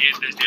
oyentes 0.00 0.34
de 0.36 0.44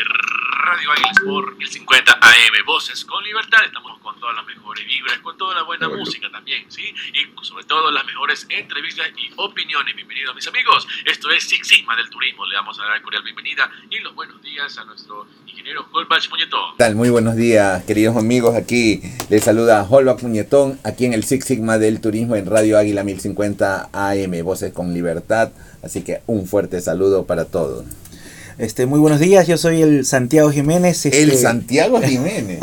Radio 0.66 0.90
Águilas 0.90 1.16
por 1.24 1.56
1050 1.56 2.12
AM, 2.12 2.66
Voces 2.66 3.04
con 3.04 3.22
Libertad. 3.22 3.60
Estamos 3.64 4.00
con 4.00 4.18
todas 4.18 4.34
las 4.34 4.44
mejores 4.46 4.84
vibras, 4.84 5.18
con 5.20 5.38
toda 5.38 5.54
la 5.54 5.62
buena 5.62 5.88
música 5.88 6.28
también, 6.32 6.64
¿sí? 6.68 6.92
Y 7.12 7.44
sobre 7.44 7.62
todo 7.64 7.92
las 7.92 8.04
mejores 8.04 8.46
entrevistas 8.48 9.06
y 9.16 9.30
opiniones. 9.36 9.94
Bienvenidos, 9.94 10.34
mis 10.34 10.48
amigos. 10.48 10.88
Esto 11.04 11.30
es 11.30 11.44
Six 11.44 11.68
Sigma 11.68 11.94
del 11.94 12.10
Turismo. 12.10 12.44
Le 12.46 12.56
vamos 12.56 12.80
a 12.80 12.84
dar 12.84 13.00
cordial 13.02 13.22
bienvenida 13.22 13.70
y 13.90 14.00
los 14.00 14.12
buenos 14.16 14.42
días 14.42 14.76
a 14.76 14.84
nuestro 14.86 15.28
ingeniero 15.46 15.86
Holbach 15.92 16.28
Muñetón. 16.30 16.76
tal? 16.76 16.96
Muy 16.96 17.10
buenos 17.10 17.36
días, 17.36 17.84
queridos 17.84 18.16
amigos. 18.16 18.56
Aquí 18.56 19.02
les 19.28 19.44
saluda 19.44 19.86
Holbach 19.88 20.20
Muñetón, 20.22 20.80
aquí 20.82 21.04
en 21.04 21.12
el 21.12 21.22
Six 21.22 21.44
Sigma 21.44 21.78
del 21.78 22.00
Turismo 22.00 22.34
en 22.34 22.46
Radio 22.46 22.76
Águila 22.76 23.04
1050 23.04 23.90
AM, 23.92 24.42
Voces 24.42 24.72
con 24.72 24.92
Libertad. 24.92 25.52
Así 25.80 26.02
que 26.02 26.22
un 26.26 26.48
fuerte 26.48 26.80
saludo 26.80 27.26
para 27.26 27.44
todos. 27.44 27.84
Este, 28.56 28.86
muy 28.86 29.00
buenos 29.00 29.18
días, 29.18 29.48
yo 29.48 29.58
soy 29.58 29.82
el 29.82 30.06
Santiago 30.06 30.48
Jiménez. 30.50 31.04
El 31.06 31.30
este, 31.30 31.42
Santiago 31.42 32.00
Jiménez. 32.02 32.60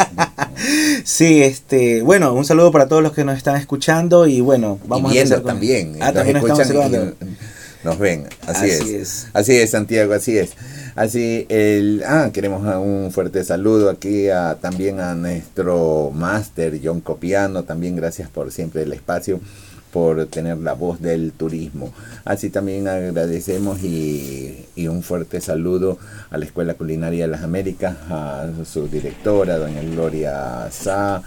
sí, 1.04 1.44
este, 1.44 2.02
bueno, 2.02 2.34
un 2.34 2.46
saludo 2.46 2.72
para 2.72 2.88
todos 2.88 3.04
los 3.04 3.12
que 3.12 3.26
nos 3.26 3.36
están 3.36 3.58
escuchando 3.58 4.26
y 4.26 4.40
bueno, 4.40 4.80
vamos 4.86 5.12
y 5.12 5.16
viendo 5.16 5.36
a 5.36 5.44
también. 5.44 5.98
Ah, 6.00 6.14
también 6.14 6.42
nos 6.42 6.60
estamos 6.60 7.14
Nos 7.84 8.00
ven, 8.00 8.26
así, 8.48 8.68
es. 8.70 9.28
Así 9.34 9.58
es, 9.58 9.72
Santiago, 9.72 10.14
así 10.14 10.38
es. 10.38 10.52
Así, 10.96 11.46
el, 11.50 12.04
ah, 12.08 12.30
queremos 12.32 12.62
un 12.78 13.12
fuerte 13.12 13.44
saludo 13.44 13.90
aquí 13.90 14.30
a, 14.30 14.58
también 14.62 15.02
a 15.02 15.14
nuestro 15.14 16.12
máster 16.14 16.80
John 16.82 17.02
Copiano, 17.02 17.64
también 17.64 17.98
gracias 17.98 18.30
por 18.30 18.52
siempre 18.54 18.84
el 18.84 18.94
espacio 18.94 19.42
por 19.92 20.26
tener 20.28 20.58
la 20.58 20.74
voz 20.74 21.02
del 21.02 21.32
turismo. 21.34 21.94
Así 22.26 22.50
también 22.50 22.88
agradecemos 22.88 23.84
y, 23.84 24.68
un 24.88 25.04
fuerte 25.04 25.42
saludo 25.42 26.00
a 26.32 26.38
la 26.38 26.46
Escuela 26.46 26.74
Culinaria 26.74 27.26
de 27.26 27.32
las 27.32 27.44
Américas, 27.44 27.96
a 28.10 28.48
su 28.66 28.88
directora, 28.88 29.58
doña 29.58 29.82
Gloria 29.84 30.68
Sá, 30.72 31.22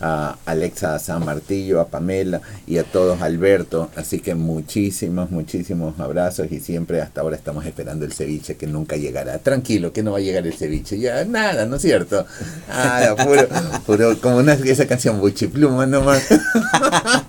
a 0.00 0.36
Alexa 0.46 0.98
San 0.98 1.24
Martillo, 1.24 1.80
a 1.80 1.88
Pamela 1.88 2.40
y 2.66 2.78
a 2.78 2.84
todos 2.84 3.22
Alberto. 3.22 3.90
Así 3.96 4.20
que 4.20 4.34
muchísimos, 4.34 5.30
muchísimos 5.30 5.98
abrazos 5.98 6.52
y 6.52 6.60
siempre 6.60 7.00
hasta 7.00 7.22
ahora 7.22 7.36
estamos 7.36 7.66
esperando 7.66 8.04
el 8.04 8.12
ceviche 8.12 8.56
que 8.56 8.66
nunca 8.66 8.96
llegará. 8.96 9.38
Tranquilo, 9.38 9.92
que 9.92 10.02
no 10.02 10.12
va 10.12 10.18
a 10.18 10.22
llegar 10.22 10.46
el 10.46 10.54
ceviche. 10.54 10.98
Ya, 10.98 11.24
nada, 11.24 11.66
¿no 11.66 11.76
es 11.76 11.82
cierto? 11.82 12.26
Ah, 12.68 13.14
puro, 13.24 13.48
puro, 13.86 14.20
como 14.20 14.36
una, 14.36 14.52
esa 14.52 14.86
canción 14.86 15.20
Buchipluma 15.20 15.86
nomás. 15.86 16.26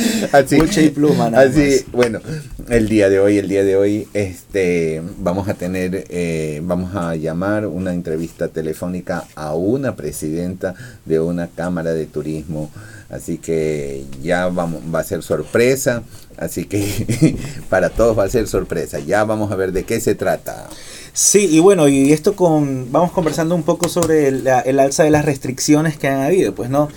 así, 0.32 0.56
Mucha 0.56 0.80
y 0.82 0.90
pluma, 0.90 1.26
así, 1.26 1.84
bueno, 1.92 2.20
el 2.68 2.88
día 2.88 3.08
de 3.08 3.18
hoy, 3.18 3.38
el 3.38 3.48
día 3.48 3.64
de 3.64 3.76
hoy, 3.76 4.08
este, 4.14 5.02
vamos 5.18 5.48
a 5.48 5.54
tener, 5.54 6.04
eh, 6.08 6.60
vamos 6.62 6.94
a 6.94 7.14
llamar 7.16 7.66
una 7.66 7.92
entrevista 7.92 8.48
telefónica 8.48 9.24
a 9.34 9.54
una 9.54 9.96
presidenta 9.96 10.74
de 11.04 11.20
una 11.20 11.48
cámara 11.48 11.92
de 11.92 12.06
turismo. 12.06 12.70
Así 13.10 13.38
que 13.38 14.04
ya 14.22 14.48
vamos, 14.48 14.82
va 14.94 15.00
a 15.00 15.04
ser 15.04 15.22
sorpresa. 15.22 16.02
Así 16.36 16.64
que 16.64 17.36
para 17.68 17.90
todos 17.90 18.18
va 18.18 18.24
a 18.24 18.28
ser 18.28 18.46
sorpresa. 18.46 18.98
Ya 19.00 19.24
vamos 19.24 19.50
a 19.52 19.56
ver 19.56 19.72
de 19.72 19.84
qué 19.84 20.00
se 20.00 20.14
trata. 20.14 20.68
Sí, 21.12 21.48
y 21.50 21.58
bueno, 21.58 21.88
y 21.88 22.12
esto 22.12 22.36
con, 22.36 22.92
vamos 22.92 23.10
conversando 23.10 23.54
un 23.56 23.64
poco 23.64 23.88
sobre 23.88 24.28
el, 24.28 24.46
alza 24.78 25.02
de 25.02 25.10
las 25.10 25.24
restricciones 25.24 25.98
que 25.98 26.06
han 26.06 26.20
habido, 26.20 26.54
pues, 26.54 26.70
¿no? 26.70 26.88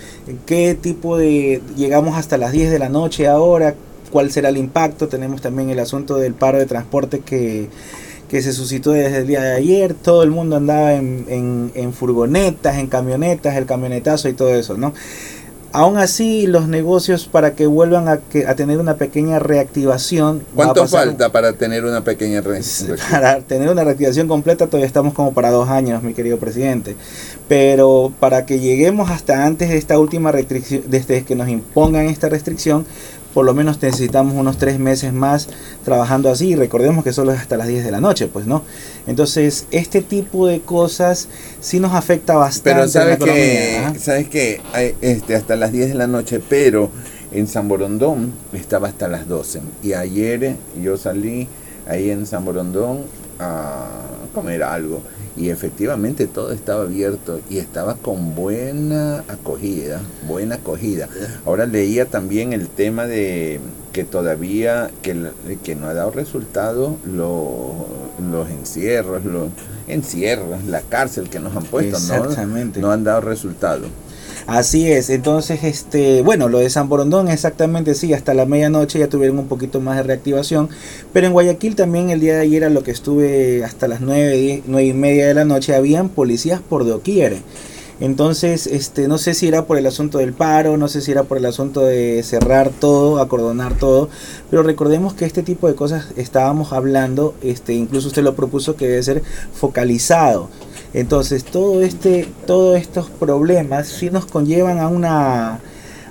¿Qué 0.46 0.78
tipo 0.80 1.18
de, 1.18 1.60
llegamos 1.76 2.16
hasta 2.16 2.38
las 2.38 2.52
10 2.52 2.70
de 2.70 2.78
la 2.78 2.88
noche 2.88 3.26
ahora? 3.26 3.74
¿Cuál 4.12 4.30
será 4.30 4.50
el 4.50 4.56
impacto? 4.56 5.08
Tenemos 5.08 5.42
también 5.42 5.68
el 5.70 5.80
asunto 5.80 6.16
del 6.16 6.34
paro 6.34 6.58
de 6.58 6.66
transporte 6.66 7.20
que, 7.20 7.68
que 8.28 8.40
se 8.40 8.52
suscitó 8.52 8.92
desde 8.92 9.18
el 9.18 9.26
día 9.26 9.42
de 9.42 9.56
ayer, 9.56 9.94
todo 9.94 10.22
el 10.22 10.30
mundo 10.30 10.56
andaba 10.56 10.94
en, 10.94 11.26
en, 11.28 11.72
en 11.74 11.92
furgonetas, 11.92 12.76
en 12.76 12.86
camionetas, 12.86 13.56
el 13.56 13.66
camionetazo 13.66 14.28
y 14.28 14.34
todo 14.34 14.54
eso, 14.54 14.76
¿no? 14.76 14.94
Aún 15.74 15.98
así, 15.98 16.46
los 16.46 16.68
negocios 16.68 17.26
para 17.26 17.56
que 17.56 17.66
vuelvan 17.66 18.06
a, 18.06 18.18
que, 18.18 18.46
a 18.46 18.54
tener 18.54 18.78
una 18.78 18.94
pequeña 18.94 19.40
reactivación. 19.40 20.44
¿Cuánto 20.54 20.86
falta 20.86 21.32
para 21.32 21.54
tener 21.54 21.84
una 21.84 22.04
pequeña 22.04 22.40
reactivación? 22.42 22.96
Para 23.10 23.40
tener 23.40 23.68
una 23.68 23.82
reactivación 23.82 24.28
completa 24.28 24.68
todavía 24.68 24.86
estamos 24.86 25.14
como 25.14 25.34
para 25.34 25.50
dos 25.50 25.68
años, 25.68 26.00
mi 26.04 26.14
querido 26.14 26.38
presidente. 26.38 26.94
Pero 27.48 28.12
para 28.20 28.46
que 28.46 28.60
lleguemos 28.60 29.10
hasta 29.10 29.44
antes 29.44 29.68
de 29.68 29.76
esta 29.76 29.98
última 29.98 30.30
restricción, 30.30 30.84
desde 30.86 31.24
que 31.24 31.34
nos 31.34 31.48
impongan 31.48 32.06
esta 32.06 32.28
restricción, 32.28 32.86
por 33.34 33.44
lo 33.44 33.52
menos 33.52 33.82
necesitamos 33.82 34.34
unos 34.34 34.56
tres 34.56 34.78
meses 34.78 35.12
más 35.12 35.48
trabajando 35.84 36.30
así. 36.30 36.50
Y 36.50 36.54
recordemos 36.54 37.04
que 37.04 37.12
solo 37.12 37.32
es 37.32 37.40
hasta 37.40 37.56
las 37.56 37.66
10 37.66 37.84
de 37.84 37.90
la 37.90 38.00
noche, 38.00 38.28
pues, 38.28 38.46
¿no? 38.46 38.62
Entonces, 39.06 39.66
este 39.72 40.00
tipo 40.00 40.46
de 40.46 40.60
cosas 40.60 41.28
sí 41.60 41.80
nos 41.80 41.92
afecta 41.92 42.36
bastante. 42.36 42.70
Pero 42.70 42.88
sabes 42.88 43.18
que, 43.18 43.78
¿ah? 43.84 43.94
sabes 43.98 44.28
que 44.28 44.60
este, 45.00 45.34
hasta 45.34 45.56
las 45.56 45.72
10 45.72 45.88
de 45.88 45.94
la 45.94 46.06
noche, 46.06 46.40
pero 46.48 46.90
en 47.32 47.48
San 47.48 47.66
Borondón 47.66 48.32
estaba 48.52 48.88
hasta 48.88 49.08
las 49.08 49.28
12. 49.28 49.60
Y 49.82 49.94
ayer 49.94 50.54
yo 50.80 50.96
salí 50.96 51.48
ahí 51.88 52.10
en 52.10 52.26
San 52.26 52.44
Borondón 52.44 53.02
a 53.40 53.88
comer 54.32 54.62
algo 54.62 55.02
y 55.36 55.50
efectivamente 55.50 56.26
todo 56.26 56.52
estaba 56.52 56.82
abierto 56.82 57.40
y 57.50 57.58
estaba 57.58 57.96
con 57.96 58.34
buena 58.34 59.24
acogida, 59.28 60.00
buena 60.28 60.56
acogida. 60.56 61.08
Ahora 61.44 61.66
leía 61.66 62.06
también 62.06 62.52
el 62.52 62.68
tema 62.68 63.06
de 63.06 63.60
que 63.92 64.04
todavía, 64.04 64.90
que, 65.02 65.30
que 65.62 65.74
no 65.76 65.86
ha 65.86 65.94
dado 65.94 66.10
resultado 66.10 66.96
los 67.06 68.50
encierros, 68.50 69.24
los 69.24 69.48
encierros, 69.88 70.64
la 70.64 70.82
cárcel 70.82 71.28
que 71.28 71.40
nos 71.40 71.56
han 71.56 71.64
puesto, 71.64 71.98
¿no? 72.00 72.28
no 72.80 72.90
han 72.92 73.04
dado 73.04 73.20
resultado. 73.20 73.86
Así 74.46 74.90
es, 74.92 75.08
entonces, 75.08 75.64
este, 75.64 76.20
bueno, 76.20 76.50
lo 76.50 76.58
de 76.58 76.68
San 76.68 76.90
Borondón 76.90 77.28
exactamente 77.28 77.94
sí, 77.94 78.12
hasta 78.12 78.34
la 78.34 78.44
medianoche 78.44 78.98
ya 78.98 79.08
tuvieron 79.08 79.38
un 79.38 79.48
poquito 79.48 79.80
más 79.80 79.96
de 79.96 80.02
reactivación, 80.02 80.68
pero 81.14 81.26
en 81.26 81.32
Guayaquil 81.32 81.76
también 81.76 82.10
el 82.10 82.20
día 82.20 82.34
de 82.34 82.42
ayer 82.42 82.64
a 82.64 82.68
lo 82.68 82.82
que 82.82 82.90
estuve 82.90 83.64
hasta 83.64 83.88
las 83.88 84.02
9, 84.02 84.64
9 84.66 84.86
y 84.86 84.92
media 84.92 85.26
de 85.28 85.32
la 85.32 85.46
noche 85.46 85.74
habían 85.74 86.10
policías 86.10 86.60
por 86.60 86.84
doquier. 86.84 87.38
Entonces, 88.00 88.66
este, 88.66 89.08
no 89.08 89.16
sé 89.16 89.32
si 89.32 89.48
era 89.48 89.64
por 89.64 89.78
el 89.78 89.86
asunto 89.86 90.18
del 90.18 90.34
paro, 90.34 90.76
no 90.76 90.88
sé 90.88 91.00
si 91.00 91.12
era 91.12 91.22
por 91.22 91.38
el 91.38 91.46
asunto 91.46 91.80
de 91.80 92.22
cerrar 92.22 92.68
todo, 92.68 93.20
acordonar 93.20 93.78
todo, 93.78 94.10
pero 94.50 94.62
recordemos 94.62 95.14
que 95.14 95.24
este 95.24 95.42
tipo 95.42 95.68
de 95.68 95.74
cosas 95.74 96.08
estábamos 96.16 96.74
hablando, 96.74 97.34
este, 97.40 97.72
incluso 97.72 98.08
usted 98.08 98.22
lo 98.22 98.34
propuso 98.34 98.76
que 98.76 98.88
debe 98.88 99.02
ser 99.02 99.22
focalizado. 99.54 100.50
Entonces, 100.94 101.44
todo 101.44 101.82
este, 101.82 102.28
todos 102.46 102.80
estos 102.80 103.10
problemas 103.10 103.88
sí 103.88 104.10
nos 104.10 104.26
conllevan 104.26 104.78
a 104.78 104.88
una 104.88 105.60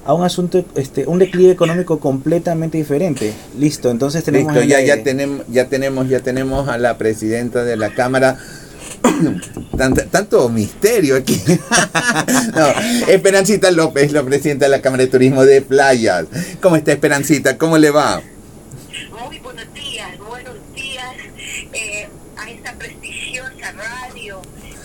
a 0.06 0.14
un 0.14 0.24
asunto, 0.26 0.66
este, 0.76 1.08
un 1.08 1.20
declive 1.20 1.52
económico 1.52 1.98
completamente 2.00 2.78
diferente. 2.78 3.34
Listo, 3.58 3.90
entonces 3.90 4.22
tenemos 4.26 4.54
Listo, 4.54 4.68
ya, 4.68 4.82
ya 4.82 5.02
tenemos, 5.02 5.46
ya 5.48 5.70
tenemos, 5.70 6.10
ya 6.10 6.20
tenemos 6.20 6.68
a 6.68 6.78
la 6.78 6.98
presidenta 6.98 7.64
de 7.64 7.78
la 7.78 7.94
cámara. 7.94 8.38
tanto, 10.12 10.50
misterio 10.50 11.16
aquí. 11.16 11.42
no, 12.56 12.68
Esperancita 13.08 13.72
López, 13.72 14.12
la 14.12 14.24
presidenta 14.24 14.66
de 14.66 14.72
la 14.72 14.82
Cámara 14.82 15.04
de 15.04 15.10
Turismo 15.10 15.46
de 15.46 15.62
Playas. 15.62 16.26
¿Cómo 16.62 16.76
está 16.76 16.92
Esperancita? 16.92 17.58
¿Cómo 17.58 17.78
le 17.78 17.90
va? 17.90 18.22
Muy 19.26 19.40
buenos 19.40 19.74
días, 19.74 20.18
buenos 20.20 20.56
días 20.76 21.16
eh, 21.72 22.08
a 22.38 22.50
esta 22.50 22.74
prestigiosa 22.74 23.72
radio 23.72 24.42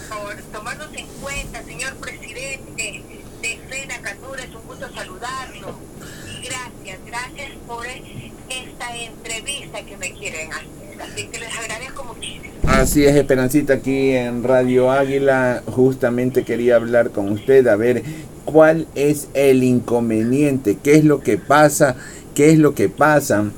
por 0.09 0.37
tomarnos 0.53 0.89
en 0.95 1.07
cuenta, 1.21 1.63
señor 1.65 1.95
presidente 1.97 3.03
de 3.43 3.61
Sena 3.71 3.99
Catura, 4.01 4.43
es 4.43 4.55
un 4.55 4.67
gusto 4.67 4.89
saludarlo. 4.95 5.79
Y 6.27 6.47
gracias, 6.47 6.99
gracias 7.07 7.53
por 7.67 7.87
esta 7.87 8.97
Así 12.65 13.05
es, 13.05 13.17
Esperancita, 13.17 13.75
aquí 13.75 14.11
en 14.11 14.45
Radio 14.45 14.91
Águila, 14.91 15.63
justamente 15.67 16.45
quería 16.45 16.77
hablar 16.77 17.11
con 17.11 17.31
usted, 17.31 17.67
a 17.67 17.77
ver 17.77 18.03
cuál 18.45 18.87
es 18.95 19.29
el 19.35 19.63
inconveniente, 19.65 20.79
qué 20.83 20.95
es 20.95 21.05
lo 21.05 21.21
que 21.21 21.39
pasa, 21.39 21.97
qué 22.35 22.51
es 22.51 22.59
lo 22.59 22.75
que 22.75 22.89
pasa 22.89 23.51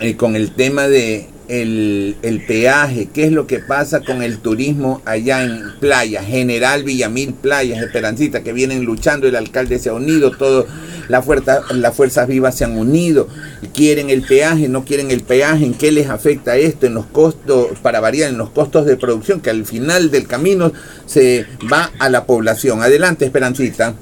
eh, 0.00 0.16
con 0.16 0.36
el 0.36 0.52
tema 0.52 0.88
de 0.88 1.28
el, 1.48 2.44
peaje, 2.46 3.08
qué 3.12 3.24
es 3.24 3.32
lo 3.32 3.46
que 3.46 3.58
pasa 3.58 4.00
con 4.00 4.22
el 4.22 4.38
turismo 4.38 5.02
allá 5.04 5.44
en 5.44 5.62
Playa, 5.80 6.22
General 6.22 6.82
Villamil 6.82 7.34
Playas, 7.34 7.82
Esperancita, 7.82 8.42
que 8.42 8.52
vienen 8.52 8.84
luchando, 8.84 9.28
el 9.28 9.36
alcalde 9.36 9.78
se 9.78 9.90
ha 9.90 9.94
unido, 9.94 10.32
todo, 10.32 10.66
la 11.08 11.22
fuerza, 11.22 11.60
las 11.70 11.94
fuerzas 11.94 12.28
vivas 12.28 12.56
se 12.56 12.64
han 12.64 12.76
unido, 12.76 13.28
quieren 13.72 14.10
el 14.10 14.22
peaje, 14.22 14.68
no 14.68 14.84
quieren 14.84 15.10
el 15.10 15.22
peaje, 15.22 15.64
en 15.64 15.74
qué 15.74 15.92
les 15.92 16.08
afecta 16.08 16.56
esto, 16.56 16.86
en 16.86 16.94
los 16.94 17.06
costos, 17.06 17.78
para 17.82 18.00
variar, 18.00 18.30
en 18.30 18.38
los 18.38 18.50
costos 18.50 18.86
de 18.86 18.96
producción, 18.96 19.40
que 19.40 19.50
al 19.50 19.64
final 19.66 20.10
del 20.10 20.26
camino 20.26 20.72
se 21.06 21.46
va 21.72 21.90
a 21.98 22.08
la 22.08 22.24
población. 22.24 22.82
Adelante, 22.82 23.24
Esperancita. 23.24 23.94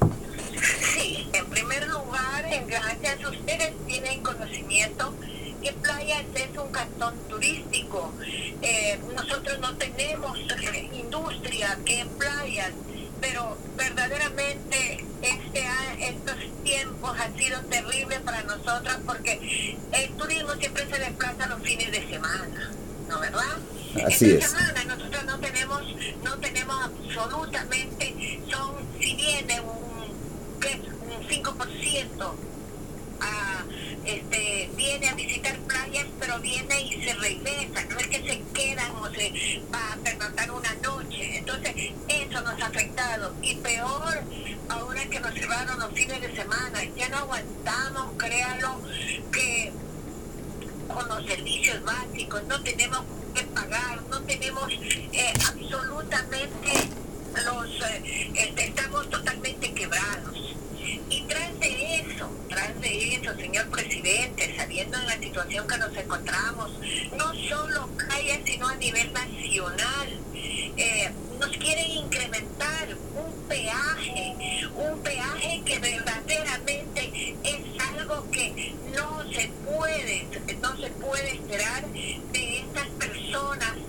es 6.35 6.57
un 6.57 6.71
cantón 6.71 7.13
turístico. 7.29 8.11
Eh, 8.61 8.99
nosotros 9.15 9.59
no 9.59 9.75
tenemos 9.75 10.37
industria 10.93 11.77
que 11.85 11.99
en 11.99 12.09
playas, 12.09 12.71
pero 13.21 13.57
verdaderamente 13.77 14.53
este 14.63 14.82
tiempos 17.03 17.19
han 17.19 17.37
sido 17.37 17.59
terribles 17.61 18.19
para 18.21 18.43
nosotros 18.43 18.97
porque 19.05 19.77
el 19.91 20.09
turismo 20.13 20.53
siempre 20.53 20.87
se 20.89 20.99
desplaza 20.99 21.47
los 21.47 21.61
fines 21.61 21.91
de 21.91 22.07
semana, 22.09 22.71
¿no 23.09 23.19
verdad? 23.19 23.57
Así 24.07 24.31
Esta 24.31 24.47
semana 24.47 24.83
nosotros 24.85 25.25
no 25.25 25.39
tenemos, 25.39 25.81
no 26.23 26.37
tenemos 26.39 26.83
absolutamente, 26.83 28.41
son, 28.49 28.75
si 28.99 29.15
viene 29.15 29.61
un, 29.61 30.11
un 31.11 31.27
5%, 31.27 31.53
a, 31.53 31.65
este, 31.69 32.52
viene 34.83 35.07
a 35.07 35.15
visitar 35.15 35.57
playas, 35.59 36.05
pero 36.19 36.39
viene 36.39 36.81
y 36.81 37.01
se 37.01 37.13
regresa, 37.13 37.85
no 37.89 37.99
es 37.99 38.07
que 38.07 38.17
se 38.17 38.43
quedan 38.53 38.91
o 38.97 39.09
se 39.11 39.61
va 39.73 39.93
a 39.93 39.95
pernoctar 40.03 40.51
una 40.51 40.73
noche. 40.75 41.37
Entonces, 41.37 41.73
eso 42.09 42.41
nos 42.41 42.61
ha 42.61 42.65
afectado. 42.65 43.33
Y 43.41 43.55
peor, 43.55 44.21
ahora 44.67 45.05
que 45.05 45.21
nos 45.21 45.33
cerraron 45.35 45.79
los 45.79 45.93
fines 45.93 46.19
de 46.19 46.35
semana, 46.35 46.83
ya 46.97 47.07
no 47.07 47.17
aguantamos, 47.19 48.11
créalo, 48.17 48.81
que 49.31 49.71
con 50.93 51.07
los 51.07 51.25
servicios 51.27 51.81
básicos 51.85 52.43
no 52.43 52.61
tenemos 52.61 53.03
que 53.33 53.43
pagar, 53.43 54.01
no 54.09 54.19
tenemos 54.23 54.69
eh, 55.13 55.33
absolutamente 55.47 56.89
los, 57.45 57.67
eh, 57.89 58.31
este, 58.35 58.65
estamos 58.65 59.09
totalmente 59.09 59.73
quebrados. 59.73 60.32
Tras 61.27 61.59
de 61.59 61.95
eso, 61.95 62.29
tras 62.49 62.81
de 62.81 63.15
eso, 63.15 63.35
señor 63.35 63.69
presidente, 63.69 64.55
sabiendo 64.55 64.97
en 64.97 65.05
la 65.05 65.17
situación 65.19 65.67
que 65.67 65.77
nos 65.77 65.95
encontramos, 65.95 66.71
no 67.17 67.33
solo 67.49 67.89
calle, 67.97 68.41
sino 68.45 68.67
a 68.67 68.75
nivel 68.75 69.11
nacional, 69.13 70.19
eh, 70.77 71.11
nos 71.39 71.57
quieren 71.57 71.91
incrementar 71.91 72.87
un 73.15 73.47
peaje, 73.47 74.35
un 74.75 74.99
peaje 75.01 75.61
que 75.65 75.79
verdaderamente 75.79 77.35
es 77.43 77.83
algo 77.95 78.29
que 78.31 78.73
no 78.95 79.23
se 79.31 79.47
puede, 79.65 80.27
no 80.61 80.77
se 80.77 80.89
puede 80.91 81.31
esperar 81.33 81.85
de 81.87 82.57
estas 82.59 82.87
personas 82.99 83.82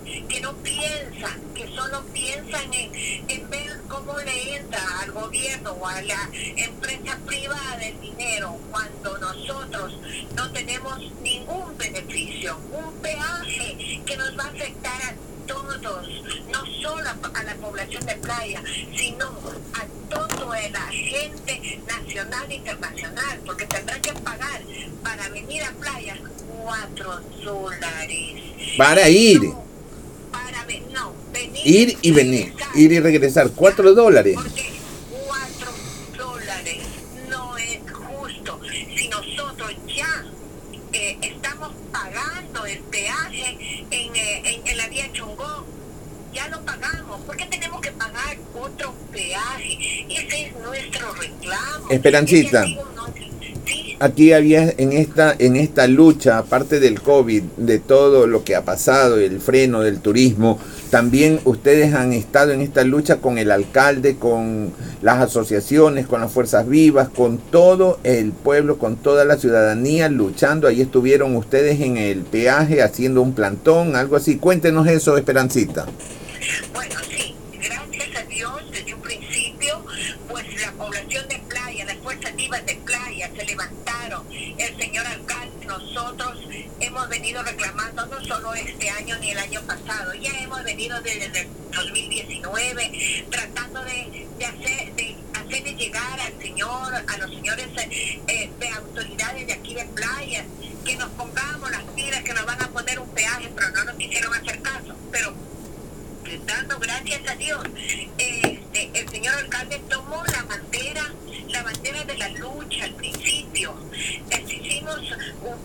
no 0.45 0.53
piensan, 0.57 1.41
que 1.55 1.67
solo 1.75 2.03
piensan 2.13 2.71
en, 2.71 2.93
en 3.27 3.49
ver 3.49 3.81
cómo 3.87 4.15
le 4.19 4.57
entra 4.57 4.79
al 5.01 5.11
gobierno 5.11 5.71
o 5.71 5.87
a 5.87 5.99
la 6.03 6.29
empresa 6.55 7.17
privada 7.25 7.79
el 7.81 7.99
dinero 7.99 8.55
cuando 8.69 9.17
nosotros 9.17 9.93
no 10.35 10.51
tenemos 10.51 10.99
ningún 11.23 11.75
beneficio, 11.79 12.59
un 12.71 12.93
peaje 13.01 14.03
que 14.05 14.17
nos 14.17 14.37
va 14.37 14.43
a 14.43 14.47
afectar 14.49 15.01
a 15.01 15.15
todos, 15.47 16.07
no 16.51 16.65
solo 16.79 17.09
a 17.33 17.43
la 17.43 17.55
población 17.55 18.05
de 18.05 18.15
playa, 18.17 18.61
sino 18.95 19.25
a 19.73 20.13
toda 20.13 20.69
la 20.69 20.87
gente 20.91 21.81
nacional 21.87 22.51
e 22.51 22.55
internacional, 22.55 23.39
porque 23.47 23.65
tendrán 23.65 23.99
que 23.99 24.13
pagar 24.13 24.61
para 25.03 25.27
venir 25.29 25.63
a 25.63 25.71
playa 25.71 26.17
cuatro 26.61 27.19
dólares. 27.43 28.43
Para 28.77 29.09
ir. 29.09 29.65
No, 30.93 31.13
venir 31.33 31.61
ir 31.65 31.97
y 32.01 32.11
venir, 32.11 32.53
ir 32.75 32.91
y 32.91 32.99
regresar, 32.99 33.51
cuatro 33.55 33.93
dólares. 33.93 34.35
Porque 34.35 34.73
cuatro 35.09 35.71
dólares 36.17 36.83
no 37.29 37.57
es 37.57 37.79
justo. 37.91 38.59
Si 38.95 39.07
nosotros 39.07 39.71
ya 39.87 40.25
eh, 40.93 41.17
estamos 41.21 41.71
pagando 41.91 42.65
el 42.65 42.79
peaje 42.79 43.85
en, 43.91 44.15
eh, 44.15 44.61
en, 44.65 44.77
la 44.77 44.87
vía 44.87 45.11
Chongón, 45.11 45.65
ya 46.33 46.47
lo 46.49 46.61
pagamos. 46.61 47.21
¿Por 47.21 47.35
qué 47.37 47.45
tenemos 47.45 47.81
que 47.81 47.91
pagar 47.91 48.37
otro 48.53 48.93
peaje? 49.11 50.05
Ese 50.09 50.47
es 50.47 50.55
nuestro 50.57 51.13
reclamo. 51.13 51.89
Esperancita 51.89 52.65
aquí 53.99 54.33
había 54.33 54.73
en 54.77 54.91
esta, 54.93 55.35
en 55.37 55.55
esta 55.55 55.87
lucha, 55.87 56.37
aparte 56.37 56.79
del 56.79 57.01
COVID, 57.01 57.43
de 57.57 57.79
todo 57.79 58.27
lo 58.27 58.43
que 58.43 58.55
ha 58.55 58.63
pasado, 58.63 59.17
el 59.17 59.39
freno 59.39 59.81
del 59.81 59.99
turismo, 59.99 60.59
también 60.89 61.39
ustedes 61.45 61.93
han 61.93 62.13
estado 62.13 62.51
en 62.51 62.61
esta 62.61 62.83
lucha 62.83 63.17
con 63.17 63.37
el 63.37 63.51
alcalde, 63.51 64.15
con 64.15 64.71
las 65.01 65.19
asociaciones, 65.19 66.07
con 66.07 66.21
las 66.21 66.31
fuerzas 66.31 66.67
vivas, 66.67 67.09
con 67.09 67.37
todo 67.37 67.99
el 68.03 68.31
pueblo, 68.31 68.77
con 68.77 68.95
toda 68.95 69.25
la 69.25 69.37
ciudadanía 69.37 70.09
luchando. 70.09 70.67
Ahí 70.67 70.81
estuvieron 70.81 71.35
ustedes 71.35 71.81
en 71.81 71.97
el 71.97 72.21
peaje 72.21 72.81
haciendo 72.81 73.21
un 73.21 73.33
plantón, 73.33 73.95
algo 73.95 74.15
así. 74.15 74.37
Cuéntenos 74.37 74.87
eso, 74.87 75.17
Esperancita. 75.17 75.85
Bueno, 76.73 76.95
sí, 77.09 77.35
gracias 77.51 78.15
a 78.15 78.25
Dios, 78.29 78.53
desde 78.71 78.93
un 78.93 79.01
principio, 79.01 79.83
pues 80.29 80.45
la 80.61 80.71
población 80.73 81.27
de 81.27 81.41
playa, 81.49 81.85
las 81.85 81.97
fuerzas 81.97 82.35
vivas 82.35 82.65
de 82.65 82.75
playa 82.85 83.31
se 83.35 83.45
levantaron 83.45 84.23
el 84.31 84.77
señor 84.77 85.05
alcalde, 85.07 85.65
nosotros 85.65 86.37
hemos 87.05 87.09
venido 87.09 87.43
reclamando 87.43 88.05
no 88.07 88.23
solo 88.25 88.55
este 88.55 88.89
año 88.89 89.15
ni 89.19 89.29
el 89.29 89.37
año 89.37 89.61
pasado, 89.61 90.11
ya 90.15 90.31
hemos 90.39 90.63
venido 90.63 90.99
desde 91.01 91.41
el 91.41 91.47
2019 91.71 93.27
tratando 93.29 93.83
de, 93.83 94.27
hacer 94.43 94.95
de 94.95 95.15
hacerle 95.33 95.75
llegar 95.75 96.19
al 96.19 96.41
señor, 96.41 96.95
a 96.95 97.17
los 97.17 97.29
señores 97.29 97.67
eh, 98.27 98.49
de 98.59 98.69
autoridades 98.69 99.45
de 99.45 99.53
aquí 99.53 99.75
de 99.75 99.85
playa, 99.85 100.45
que 100.83 100.95
nos 100.95 101.09
pongamos 101.11 101.69
las 101.69 101.83
pilas, 101.95 102.23
que 102.23 102.33
nos 102.33 102.45
van 102.45 102.63
a 102.63 102.67
poner 102.69 102.99
un 102.99 103.09
peaje, 103.09 103.51
pero 103.55 103.69
no 103.69 103.83
nos 103.83 103.95
quisieron 103.97 104.33
hacer 104.33 104.59
caso. 104.63 104.95
Pero 105.11 105.35
dando 106.47 106.79
gracias 106.79 107.21
a 107.29 107.35
Dios, 107.35 107.63
este, 108.17 108.89
el 108.95 109.09
señor 109.09 109.35
alcalde 109.35 109.79
tomó 109.89 110.23
la 110.25 110.41
bandera 110.43 111.13
la 111.55 111.63
bandera 111.63 112.03
de 112.03 112.17
la 112.17 112.29
lucha 112.29 112.83
al 112.83 112.93
principio. 112.95 113.73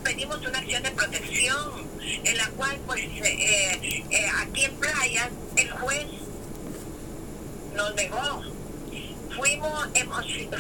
Pedimos 0.05 0.39
una 0.47 0.59
acción 0.59 0.83
de 0.83 0.91
protección 0.93 1.89
en 2.25 2.37
la 2.37 2.49
cual, 2.51 2.79
pues, 2.87 3.01
eh, 3.01 4.05
eh, 4.11 4.27
aquí 4.39 4.65
en 4.65 4.75
Playa, 4.77 5.31
el 5.57 5.71
juez 5.71 6.07
nos 7.75 7.95
negó. 7.95 8.43
Fuimos, 9.37 9.89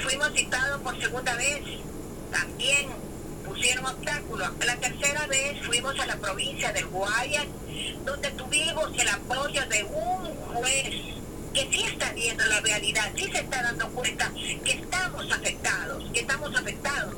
fuimos 0.02 0.32
citados 0.34 0.80
por 0.82 1.00
segunda 1.00 1.34
vez, 1.36 1.60
también 2.32 2.88
pusieron 3.44 3.86
obstáculos. 3.86 4.50
La 4.64 4.76
tercera 4.76 5.26
vez 5.26 5.64
fuimos 5.64 5.98
a 5.98 6.06
la 6.06 6.16
provincia 6.16 6.72
del 6.72 6.86
Guayas, 6.86 7.46
donde 8.04 8.30
tuvimos 8.32 8.90
el 8.98 9.08
apoyo 9.08 9.66
de 9.66 9.84
un 9.84 10.34
juez 10.54 11.19
que 11.52 11.68
sí 11.70 11.82
está 11.84 12.12
viendo 12.12 12.44
la 12.46 12.60
realidad, 12.60 13.10
sí 13.16 13.24
se 13.30 13.38
está 13.38 13.62
dando 13.62 13.88
cuenta 13.88 14.32
que 14.64 14.72
estamos 14.72 15.30
afectados, 15.32 16.04
que 16.12 16.20
estamos 16.20 16.54
afectados. 16.54 17.14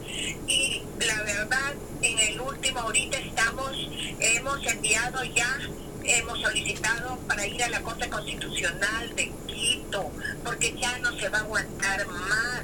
Y 0.46 0.82
la 0.98 1.22
verdad, 1.22 1.74
en 2.00 2.18
el 2.18 2.40
último 2.40 2.80
ahorita 2.80 3.18
estamos, 3.18 3.72
hemos 4.18 4.66
enviado 4.66 5.24
ya, 5.24 5.58
hemos 6.04 6.40
solicitado 6.40 7.18
para 7.28 7.46
ir 7.46 7.62
a 7.62 7.68
la 7.68 7.82
Corte 7.82 8.08
Constitucional 8.08 9.14
de 9.14 9.32
Quito, 9.46 10.10
porque 10.44 10.74
ya 10.80 10.98
no 10.98 11.16
se 11.18 11.28
va 11.28 11.38
a 11.38 11.42
aguantar 11.42 12.06
más. 12.06 12.62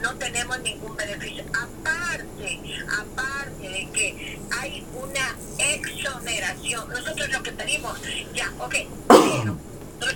No 0.00 0.14
tenemos 0.14 0.60
ningún 0.60 0.96
beneficio. 0.96 1.44
Aparte, 1.52 2.60
aparte 3.00 3.68
de 3.68 3.88
que 3.92 4.38
hay 4.56 4.86
una 4.94 5.36
exoneración. 5.58 6.88
Nosotros 6.88 7.28
lo 7.30 7.42
que 7.42 7.52
pedimos, 7.52 8.00
ya, 8.32 8.52
ok, 8.58 8.74
pero 9.08 9.67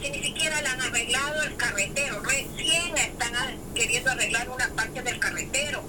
si 0.02 0.10
ni 0.10 0.22
siquiera 0.22 0.60
le 0.60 0.68
han 0.68 0.80
arreglado 0.80 1.42
el 1.42 1.56
carretero, 1.56 2.20
recién 2.20 2.96
están 2.96 3.32
queriendo 3.74 4.10
arreglar 4.10 4.48
una 4.48 4.68
parte 4.74 5.02
del 5.02 5.18
carretero. 5.18 5.82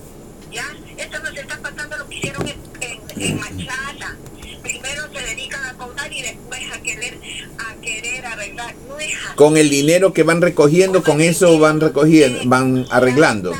¿Ya? 0.51 0.65
Esto 0.97 1.19
nos 1.19 1.35
está 1.35 1.57
pasando 1.57 1.97
lo 1.97 2.07
que 2.07 2.15
hicieron 2.17 2.47
en, 2.47 3.01
en, 3.15 3.39
Machala. 3.39 4.15
Primero 4.61 5.03
se 5.11 5.19
dedican 5.19 5.63
a 5.65 5.73
cobrar 5.73 6.13
y 6.13 6.21
después 6.21 6.61
a 6.71 6.81
querer, 6.81 7.17
a 7.57 7.81
querer 7.81 8.25
arreglar. 8.25 8.75
No 8.87 8.95
Con 9.35 9.57
el 9.57 9.69
dinero 9.69 10.13
que 10.13 10.21
van 10.21 10.41
recogiendo, 10.41 11.03
con, 11.03 11.21
eso 11.21 11.57
van 11.57 11.81
recogiendo, 11.81 12.41
van 12.45 12.85
arreglando. 12.91 13.53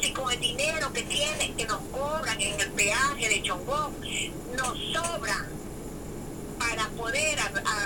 Si 0.00 0.12
con 0.12 0.30
el 0.30 0.40
dinero 0.40 0.92
que 0.92 1.02
tienen, 1.02 1.56
que 1.56 1.64
nos 1.64 1.80
cobran 1.90 2.38
en 2.40 2.60
el 2.60 2.70
peaje 2.72 3.28
de 3.30 3.42
Chongón, 3.42 3.94
nos 4.58 4.78
sobra 4.92 5.46
para 6.58 6.88
poder 6.90 7.38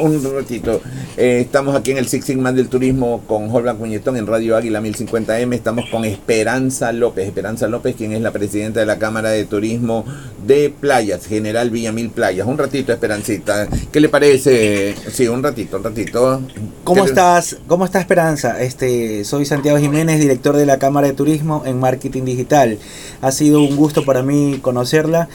un 0.00 0.34
ratito. 0.34 0.80
Eh, 1.16 1.40
estamos 1.40 1.76
aquí 1.76 1.90
en 1.90 1.98
el 1.98 2.08
Six 2.08 2.24
Sigma 2.24 2.52
del 2.52 2.68
Turismo 2.68 3.22
con 3.26 3.50
Holman 3.50 3.76
Cuñetón 3.76 4.16
en 4.16 4.26
Radio 4.26 4.56
Águila 4.56 4.80
1050M. 4.80 5.54
Estamos 5.54 5.86
con 5.90 6.04
Esperanza 6.04 6.92
López. 6.92 7.26
Esperanza 7.26 7.68
López, 7.68 7.94
quien 7.96 8.12
es 8.12 8.20
la 8.20 8.30
presidenta 8.30 8.80
de 8.80 8.86
la 8.86 8.98
Cámara 8.98 9.30
de 9.30 9.44
Turismo 9.44 10.04
de 10.46 10.70
Playas, 10.70 11.26
General 11.26 11.70
Villamil 11.70 12.10
Playas. 12.10 12.46
Un 12.46 12.58
ratito, 12.58 12.92
Esperancita. 12.92 13.68
¿Qué 13.92 14.00
le 14.00 14.08
parece? 14.08 14.94
Sí, 15.12 15.28
un 15.28 15.42
ratito, 15.42 15.76
un 15.76 15.84
ratito. 15.84 16.42
¿Cómo 16.84 17.04
estás? 17.04 17.58
¿Cómo 17.66 17.84
está 17.84 18.00
Esperanza? 18.00 18.62
Este, 18.62 19.24
soy 19.24 19.44
Santiago 19.44 19.78
Jiménez, 19.78 20.20
director 20.20 20.56
de 20.56 20.66
la 20.66 20.78
Cámara 20.78 21.08
de 21.08 21.14
Turismo 21.14 21.62
en 21.66 21.78
Marketing 21.78 22.24
Digital. 22.24 22.78
Ha 23.20 23.32
sido 23.32 23.60
un 23.60 23.76
gusto 23.76 24.04
para 24.04 24.22
mí 24.22 24.58
conocerla 24.62 25.28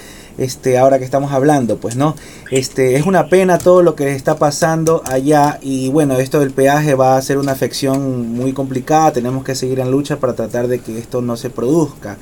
este, 0.43 0.77
ahora 0.77 0.98
que 0.98 1.05
estamos 1.05 1.31
hablando, 1.31 1.77
pues 1.77 1.95
no, 1.95 2.15
este, 2.50 2.95
es 2.95 3.05
una 3.05 3.27
pena 3.27 3.57
todo 3.57 3.83
lo 3.83 3.95
que 3.95 4.15
está 4.15 4.38
pasando 4.38 5.03
allá 5.05 5.60
y 5.62 5.89
bueno, 5.89 6.17
esto 6.17 6.39
del 6.39 6.51
peaje 6.51 6.95
va 6.95 7.17
a 7.17 7.21
ser 7.21 7.38
una 7.38 7.51
afección 7.51 8.29
muy 8.33 8.53
complicada, 8.53 9.13
tenemos 9.13 9.43
que 9.43 9.55
seguir 9.55 9.79
en 9.79 9.91
lucha 9.91 10.17
para 10.17 10.33
tratar 10.33 10.67
de 10.67 10.79
que 10.79 10.98
esto 10.98 11.21
no 11.21 11.38
se 11.38 11.50
produzca. 11.50 12.17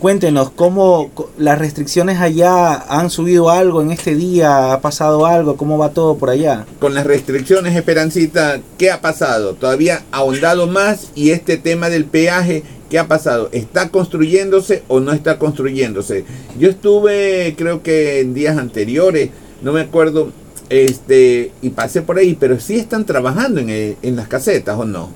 Cuéntenos 0.00 0.50
cómo 0.50 1.10
las 1.36 1.58
restricciones 1.58 2.20
allá 2.20 2.74
han 2.88 3.10
subido 3.10 3.50
algo 3.50 3.82
en 3.82 3.90
este 3.90 4.14
día, 4.14 4.72
ha 4.72 4.80
pasado 4.80 5.26
algo, 5.26 5.56
cómo 5.56 5.76
va 5.76 5.90
todo 5.90 6.16
por 6.16 6.30
allá. 6.30 6.64
Con 6.78 6.94
las 6.94 7.06
restricciones, 7.06 7.76
Esperancita, 7.76 8.60
¿qué 8.78 8.90
ha 8.90 9.02
pasado? 9.02 9.52
Todavía 9.54 10.02
ha 10.10 10.18
ahondado 10.18 10.66
más 10.66 11.10
y 11.14 11.32
este 11.32 11.58
tema 11.58 11.90
del 11.90 12.06
peaje 12.06 12.64
¿Qué 12.90 12.98
ha 12.98 13.06
pasado? 13.06 13.48
¿Está 13.52 13.90
construyéndose 13.90 14.82
o 14.88 14.98
no 14.98 15.12
está 15.12 15.38
construyéndose? 15.38 16.24
Yo 16.58 16.68
estuve, 16.68 17.54
creo 17.56 17.84
que 17.84 18.18
en 18.18 18.34
días 18.34 18.58
anteriores, 18.58 19.30
no 19.62 19.72
me 19.72 19.82
acuerdo, 19.82 20.32
este, 20.70 21.52
y 21.62 21.70
pasé 21.70 22.02
por 22.02 22.18
ahí, 22.18 22.36
pero 22.38 22.58
sí 22.58 22.80
están 22.80 23.06
trabajando 23.06 23.60
en, 23.60 24.16
las 24.16 24.26
casetas 24.26 24.76
o 24.76 24.84
no. 24.84 25.12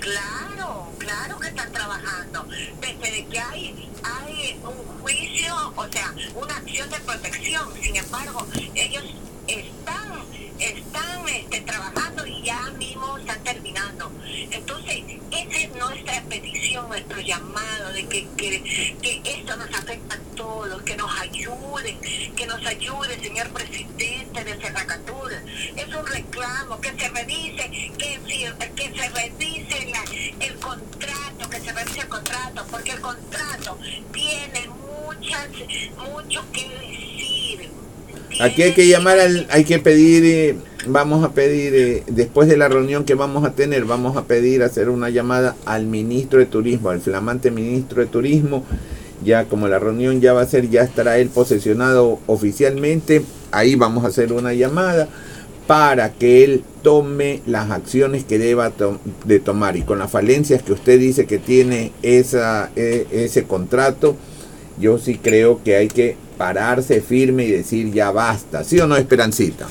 Claro, 0.00 0.88
claro 0.98 1.38
que 1.38 1.46
están 1.46 1.72
trabajando. 1.72 2.46
Desde 2.80 3.24
que 3.26 3.38
hay, 3.38 3.88
hay 4.02 4.58
un 4.64 5.00
juicio, 5.02 5.54
o 5.76 5.86
sea, 5.92 6.12
una 6.42 6.56
acción 6.56 6.90
de 6.90 6.96
protección, 7.06 7.68
sin 7.80 7.94
embargo, 7.94 8.44
ellos 8.74 9.04
están, 9.46 10.24
están 10.58 11.28
este, 11.28 11.60
trabajando 11.60 12.26
y 12.26 12.42
ya 12.42 12.68
mismo 12.78 13.16
están 13.18 13.44
terminando. 13.44 14.10
Entonces, 14.50 15.02
esa 15.30 15.58
es 15.58 15.76
nuestra 15.76 16.22
petición, 16.28 16.59
nuestro 16.78 17.20
llamado 17.20 17.92
de 17.92 18.06
que, 18.06 18.26
que, 18.36 19.22
esto 19.24 19.56
nos 19.56 19.68
afecta 19.74 20.14
a 20.14 20.36
todos, 20.36 20.82
que 20.82 20.96
nos 20.96 21.10
ayuden, 21.20 21.98
que 22.36 22.46
nos 22.46 22.64
ayude, 22.64 23.20
señor 23.20 23.48
presidente 23.50 24.44
de 24.44 24.54
Cerracatura. 24.54 25.42
Es 25.76 25.94
un 25.94 26.06
reclamo, 26.06 26.80
que 26.80 26.90
se 26.90 27.08
revise, 27.08 27.70
que, 27.98 28.20
que 28.76 28.98
se 28.98 29.08
revise 29.08 29.92
el 30.40 30.54
contrato, 30.56 31.50
que 31.50 31.60
se 31.60 31.72
revise 31.72 32.00
el 32.00 32.08
contrato, 32.08 32.66
porque 32.70 32.92
el 32.92 33.00
contrato 33.00 33.78
tiene 34.12 34.68
muchas, 34.68 35.48
mucho 35.96 36.44
que 36.52 36.68
decir. 36.68 37.70
Aquí 38.40 38.62
hay 38.62 38.72
que 38.72 38.86
llamar 38.86 39.18
al, 39.18 39.46
hay 39.50 39.64
que 39.64 39.78
pedir... 39.78 40.24
Eh, 40.24 40.69
vamos 40.86 41.24
a 41.24 41.32
pedir, 41.32 41.74
eh, 41.74 42.02
después 42.06 42.48
de 42.48 42.56
la 42.56 42.68
reunión 42.68 43.04
que 43.04 43.14
vamos 43.14 43.44
a 43.44 43.52
tener, 43.52 43.84
vamos 43.84 44.16
a 44.16 44.24
pedir 44.24 44.62
hacer 44.62 44.88
una 44.88 45.10
llamada 45.10 45.56
al 45.66 45.86
ministro 45.86 46.38
de 46.38 46.46
Turismo, 46.46 46.90
al 46.90 47.00
flamante 47.00 47.50
ministro 47.50 48.00
de 48.00 48.06
Turismo. 48.06 48.64
Ya 49.22 49.44
como 49.44 49.68
la 49.68 49.78
reunión 49.78 50.20
ya 50.20 50.32
va 50.32 50.40
a 50.40 50.46
ser, 50.46 50.70
ya 50.70 50.82
estará 50.82 51.18
él 51.18 51.28
posesionado 51.28 52.18
oficialmente, 52.26 53.22
ahí 53.52 53.74
vamos 53.74 54.04
a 54.04 54.08
hacer 54.08 54.32
una 54.32 54.54
llamada 54.54 55.08
para 55.66 56.12
que 56.12 56.42
él 56.42 56.64
tome 56.82 57.42
las 57.46 57.70
acciones 57.70 58.24
que 58.24 58.38
deba 58.38 58.72
de 59.24 59.40
tomar 59.40 59.76
y 59.76 59.82
con 59.82 59.98
las 59.98 60.10
falencias 60.10 60.62
que 60.62 60.72
usted 60.72 60.98
dice 60.98 61.26
que 61.26 61.38
tiene 61.38 61.92
esa, 62.02 62.70
e, 62.74 63.06
ese 63.12 63.44
contrato, 63.44 64.16
yo 64.80 64.98
sí 64.98 65.20
creo 65.22 65.62
que 65.62 65.76
hay 65.76 65.88
que 65.88 66.16
pararse 66.38 67.02
firme 67.02 67.44
y 67.44 67.50
decir 67.50 67.92
ya 67.92 68.10
basta, 68.10 68.64
¿sí 68.64 68.80
o 68.80 68.86
no, 68.86 68.96
Esperancita? 68.96 69.68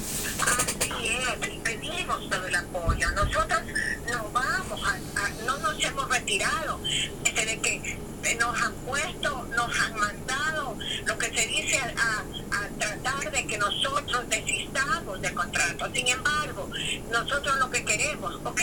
Sin 15.93 16.07
embargo, 16.07 16.69
nosotros 17.11 17.57
lo 17.59 17.69
que 17.69 17.83
queremos, 17.83 18.35
ok, 18.43 18.61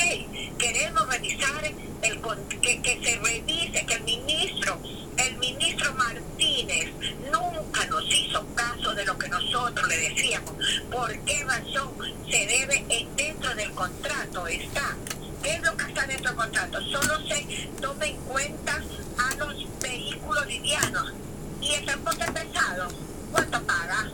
queremos 0.58 1.08
revisar, 1.08 1.64
el, 1.64 2.20
que, 2.60 2.80
que 2.80 3.00
se 3.02 3.18
revise, 3.18 3.84
que 3.84 3.94
el 3.94 4.04
ministro, 4.04 4.78
el 5.16 5.36
ministro 5.38 5.92
Martínez 5.94 6.92
nunca 7.32 7.86
nos 7.86 8.04
hizo 8.14 8.46
caso 8.54 8.94
de 8.94 9.04
lo 9.04 9.18
que 9.18 9.28
nosotros 9.28 9.88
le 9.88 9.96
decíamos. 9.96 10.54
¿Por 10.90 11.18
qué 11.20 11.44
razón 11.44 11.92
se 12.30 12.46
debe 12.46 13.06
dentro 13.16 13.54
del 13.54 13.72
contrato? 13.72 14.46
Está. 14.46 14.96
¿Qué 15.42 15.54
es 15.54 15.62
lo 15.62 15.76
que 15.76 15.84
está 15.84 16.06
dentro 16.06 16.30
del 16.30 16.36
contrato? 16.36 16.80
Solo 16.82 17.26
se 17.28 17.68
toma 17.80 18.06
en 18.06 18.16
cuenta 18.22 18.82
a 19.18 19.34
los 19.36 19.80
vehículos 19.80 20.46
livianos. 20.46 21.12
¿Y 21.60 21.74
el 21.74 21.84
transporte 21.84 22.32
pesado? 22.32 22.88
¿Cuánto 23.32 23.62
paga? 23.64 24.10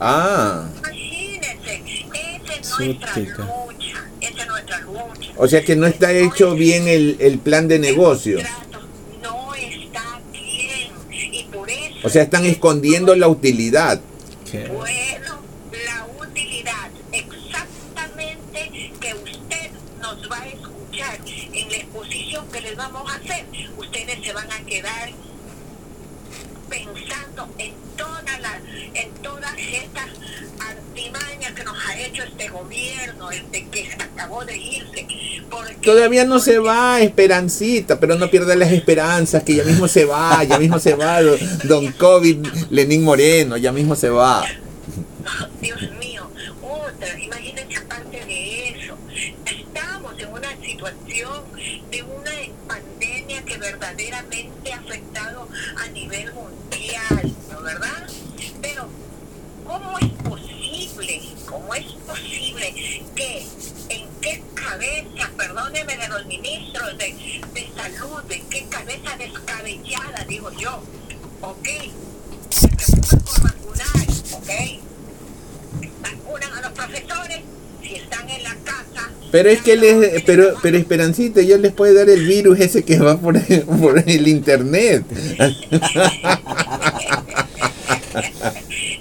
Ah. 0.00 0.68
O 5.36 5.48
sea 5.48 5.64
que 5.64 5.76
no 5.76 5.86
está 5.86 6.12
hecho 6.12 6.54
bien 6.54 6.88
el, 6.88 7.16
el 7.20 7.38
plan 7.38 7.68
de 7.68 7.78
negocio. 7.78 8.38
No 9.22 9.54
está 9.54 10.20
bien. 10.32 10.92
Y 11.12 11.44
por 11.44 11.70
eso. 11.70 11.94
O 12.04 12.08
sea, 12.08 12.22
están 12.22 12.44
escondiendo 12.46 13.14
la 13.14 13.28
utilidad. 13.28 14.00
Bueno, 14.52 15.40
la 15.84 16.06
utilidad. 16.26 16.90
Exactamente 17.12 18.92
que 19.00 19.14
usted 19.14 19.70
nos 20.00 20.30
va 20.30 20.38
a 20.40 20.48
escuchar 20.48 21.18
en 21.52 21.70
la 21.70 21.76
exposición 21.76 22.46
que 22.50 22.60
les 22.62 22.76
vamos 22.76 23.10
a 23.10 23.16
hacer. 23.16 23.44
Ustedes 23.76 24.24
se 24.24 24.32
van 24.32 24.50
a 24.50 24.64
quedar 24.64 25.10
pensando 26.70 27.48
en 27.58 27.74
todas 27.96 28.40
las, 28.40 28.60
en 28.94 29.10
todas 29.22 29.54
estas 29.58 30.08
artimañas 30.58 31.52
que 31.52 31.64
nos 31.64 31.86
ha 31.86 31.98
hecho 32.00 32.22
este 32.24 32.48
gobierno, 32.48 33.30
el 33.30 33.50
de 33.50 33.68
que 33.68 33.88
acabó 33.92 34.44
de 34.44 34.56
irse. 34.56 35.06
Todavía 35.96 36.26
no 36.26 36.40
se 36.40 36.58
va, 36.58 37.00
Esperancita, 37.00 37.98
pero 37.98 38.16
no 38.16 38.28
pierda 38.28 38.54
las 38.54 38.70
esperanzas, 38.70 39.42
que 39.42 39.54
ya 39.54 39.64
mismo 39.64 39.88
se 39.88 40.04
va, 40.04 40.44
ya 40.44 40.58
mismo 40.58 40.78
se 40.78 40.92
va, 40.94 41.22
don 41.64 41.90
COVID, 41.92 42.46
Lenín 42.68 43.02
Moreno, 43.02 43.56
ya 43.56 43.72
mismo 43.72 43.96
se 43.96 44.10
va. 44.10 44.44
Dios 45.62 45.80
mío, 45.98 46.30
otra, 46.60 47.18
imagínense 47.18 47.78
aparte 47.78 48.26
de 48.26 48.68
eso, 48.68 48.98
estamos 49.46 50.12
en 50.18 50.28
una 50.30 50.50
situación 50.62 51.44
de 51.90 52.02
una 52.02 52.32
pandemia 52.68 53.42
que 53.46 53.56
verdaderamente 53.56 54.72
ha 54.74 54.76
afectado 54.76 55.48
a 55.82 55.88
nivel 55.92 56.30
mundial, 56.34 57.32
¿no 57.50 57.62
verdad? 57.62 58.06
Pero, 58.60 58.86
¿cómo 59.64 59.98
es 59.98 60.10
posible, 60.28 61.22
cómo 61.46 61.74
es 61.74 61.86
posible 62.06 62.74
que 63.14 63.46
en 63.88 64.08
qué 64.20 64.42
cabeza, 64.54 65.30
perdóneme 65.36 65.96
de 65.96 66.08
los 66.08 66.26
ministros 66.26 66.98
de, 66.98 67.40
de 67.54 67.70
salud, 67.76 68.20
en 68.30 68.48
qué 68.48 68.66
cabeza 68.68 69.16
descabellada, 69.16 70.24
digo 70.28 70.50
yo, 70.58 70.82
ok, 71.40 71.68
se 72.50 72.68
preocupan 72.68 73.20
por 73.20 73.42
vacunar, 73.42 74.06
ok, 74.32 74.50
vacunan 76.02 76.52
a 76.52 76.60
los 76.62 76.72
profesores 76.72 77.40
si 77.82 77.94
están 77.94 78.28
en 78.28 78.42
la 78.42 78.56
casa. 78.64 79.10
Pero 79.36 79.50
es 79.50 79.60
que 79.60 79.76
les, 79.76 80.22
pero, 80.22 80.54
pero 80.62 80.78
Esperancita, 80.78 81.42
ya 81.42 81.58
les 81.58 81.70
puede 81.70 81.92
dar 81.92 82.08
el 82.08 82.24
virus 82.24 82.58
ese 82.58 82.86
que 82.86 82.98
va 82.98 83.18
por 83.18 83.36
el, 83.36 83.62
por 83.82 83.98
el 83.98 84.28
internet. 84.28 85.04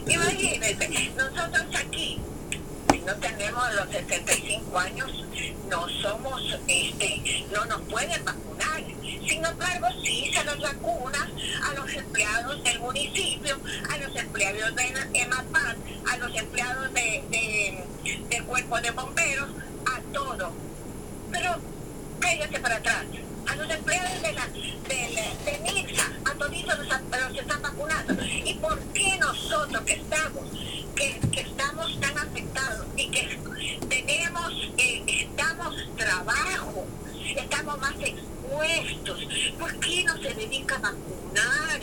Imagínense, 0.05 1.11
nosotros 1.15 1.65
aquí, 1.79 2.19
si 2.91 2.99
no 2.99 3.15
tenemos 3.15 3.63
los 3.75 3.89
75 3.89 4.77
años, 4.77 5.23
no 5.69 5.87
somos, 6.01 6.41
este, 6.67 7.45
no 7.53 7.63
nos 7.67 7.81
pueden 7.83 8.25
vacunar. 8.25 8.83
Sin 9.01 9.45
embargo, 9.45 9.87
sí 10.03 10.33
se 10.37 10.43
los 10.43 10.59
vacuna 10.59 11.29
a 11.63 11.73
los 11.75 11.93
empleados 11.93 12.61
del 12.61 12.79
municipio, 12.81 13.57
a 13.89 13.97
los 13.99 14.13
empleados 14.13 14.75
de 14.75 14.83
EMAPAD, 15.13 15.75
a 16.11 16.17
los 16.17 16.35
empleados 16.35 16.93
de, 16.93 17.23
de, 17.31 17.83
del 18.29 18.43
cuerpo 18.43 18.81
de 18.81 18.91
bomberos, 18.91 19.47
todo. 20.15 20.51
Pero 21.31 21.55
cállate 22.19 22.59
para 22.59 22.77
atrás. 22.77 23.05
A 23.47 23.55
los 23.55 23.69
empleados 23.69 24.21
de, 24.21 24.33
la, 24.33 24.47
de, 24.47 24.95
de 25.45 26.03
a 26.25 26.33
todos 26.33 26.51
los, 26.51 26.77
los, 26.79 27.39
están 27.39 27.61
vacunando. 27.61 28.15
¿Y 28.23 28.53
por 28.55 28.79
qué 28.93 29.17
nosotros 29.19 29.83
que 29.83 29.93
estamos, 29.93 30.43
que, 30.95 31.19
que 31.31 31.41
estamos 31.41 31.99
tan 31.99 32.17
afectados 32.17 32.87
y 32.97 33.11
que 33.11 33.39
tenemos, 33.87 34.51
eh, 34.77 35.03
estamos 35.07 35.75
trabajo, 35.95 36.87
estamos 37.35 37.79
más 37.79 37.95
expuestos? 37.99 39.27
¿Por 39.59 39.79
qué 39.79 40.03
no 40.05 40.17
se 40.17 40.33
dedica 40.33 40.75
a 40.75 40.79
vacunar? 40.79 41.81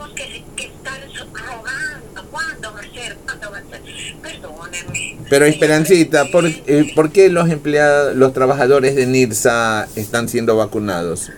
Tenemos 0.00 0.44
que, 0.56 0.64
estar 0.64 0.98
rogando, 1.30 2.30
¿cuándo 2.30 2.72
va 2.72 2.80
a 2.80 2.82
ser? 2.82 3.16
¿Cuándo 3.16 3.50
va 3.50 3.58
a 3.58 3.60
ser? 3.60 3.82
Perdónenme. 4.22 5.18
Pero 5.28 5.44
Esperancita, 5.44 6.24
¿por, 6.30 6.46
eh, 6.46 6.92
¿por 6.94 7.12
qué 7.12 7.28
los 7.28 7.50
empleados, 7.50 8.16
los 8.16 8.32
trabajadores 8.32 8.96
de 8.96 9.04
NIRSA 9.06 9.88
están 9.96 10.30
siendo 10.30 10.56
vacunados? 10.56 11.30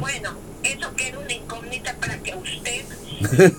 Bueno, 0.00 0.30
eso 0.62 0.94
queda 0.96 1.18
una 1.18 1.32
incógnita 1.32 1.94
para 1.96 2.16
que 2.22 2.34
usted 2.34 2.84
se 3.20 3.36
dé 3.36 3.52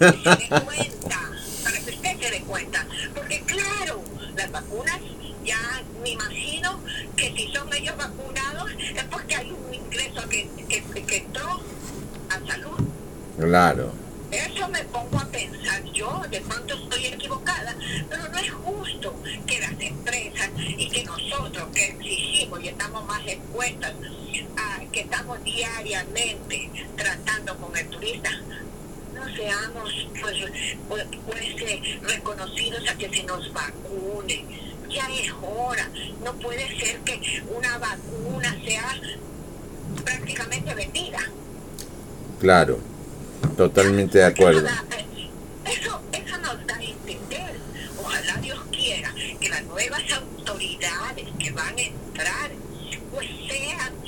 cuenta, 0.66 1.20
para 1.64 1.80
que 1.82 1.92
usted 1.92 2.20
se 2.20 2.32
dé 2.32 2.42
cuenta. 2.48 2.88
Porque 3.14 3.42
claro, 3.42 4.02
las 4.36 4.52
vacunas, 4.52 5.00
ya 5.46 5.84
me 6.02 6.10
imagino 6.10 6.80
que 7.16 7.32
si 7.36 7.54
son 7.54 7.72
ellos 7.76 7.96
vacunados 7.96 8.72
es 8.80 9.04
porque 9.04 9.36
hay 9.36 9.52
un 9.52 9.72
ingreso 9.72 10.28
que, 10.28 10.50
que, 10.68 11.04
que 11.04 11.18
entró 11.18 11.62
a 12.30 12.52
salud. 12.52 12.90
Claro. 13.50 13.92
Eso 14.30 14.70
me 14.70 14.84
pongo 14.84 15.18
a 15.18 15.26
pensar 15.26 15.84
yo, 15.86 16.22
de 16.30 16.40
pronto 16.42 16.76
estoy 16.76 17.08
equivocada, 17.08 17.76
pero 18.08 18.30
no 18.30 18.38
es 18.38 18.52
justo 18.52 19.16
que 19.48 19.60
las 19.60 19.72
empresas 19.72 20.52
y 20.56 20.88
que 20.88 21.04
nosotros 21.04 21.68
que 21.74 21.86
exigimos 21.86 22.64
y 22.64 22.68
estamos 22.68 23.04
más 23.08 23.26
expuestas 23.26 23.96
que 24.92 25.00
estamos 25.02 25.44
diariamente 25.44 26.70
tratando 26.96 27.58
con 27.58 27.76
el 27.76 27.88
turista, 27.88 28.30
no 29.16 29.36
seamos 29.36 30.08
pues, 30.22 30.36
pues, 30.88 31.06
pues 31.26 31.42
eh, 31.42 32.00
reconocidos 32.04 32.88
a 32.88 32.96
que 33.00 33.10
se 33.10 33.24
nos 33.24 33.52
vacune. 33.52 34.46
Ya 34.90 35.08
es 35.08 35.32
hora. 35.42 35.90
No 36.24 36.34
puede 36.36 36.68
ser 36.80 37.00
que 37.00 37.44
una 37.50 37.80
vacuna 37.80 38.56
sea 38.64 38.96
prácticamente 40.04 40.74
vendida. 40.76 41.20
Claro, 42.40 42.80
totalmente 43.58 44.20
de 44.20 44.26
acuerdo. 44.26 44.68
Eh, 44.68 45.30
eso, 45.66 46.02
eso 46.12 46.38
nos 46.38 46.68
da 46.68 46.76
a 46.76 46.84
entender. 46.84 47.56
Ojalá 48.02 48.38
Dios 48.42 48.60
quiera 48.72 49.14
que 49.40 49.50
las 49.50 49.64
nuevas 49.66 50.02
autoridades 50.12 51.26
que 51.38 51.52
van 51.52 51.78
a 51.78 51.82
entrar 51.82 52.52
pues 53.12 53.28
sean 53.48 54.00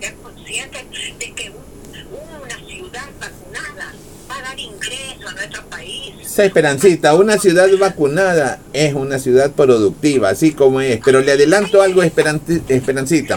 ser 0.00 0.14
conscientes 0.22 0.82
de 1.18 1.32
que 1.32 1.50
una 1.50 2.66
ciudad 2.66 3.08
vacunada 3.20 3.92
va 4.30 4.38
a 4.38 4.42
dar 4.42 4.58
ingreso 4.58 5.28
a 5.28 5.32
nuestro 5.32 5.64
país. 5.66 6.14
Esa 6.22 6.44
esperancita, 6.44 7.14
una 7.14 7.38
ciudad 7.38 7.68
vacunada 7.78 8.60
es 8.72 8.94
una 8.94 9.18
ciudad 9.18 9.50
productiva, 9.52 10.30
así 10.30 10.52
como 10.52 10.80
es. 10.80 11.00
Pero 11.04 11.20
le 11.20 11.32
adelanto 11.32 11.82
algo, 11.82 12.02
Esperancita. 12.02 13.36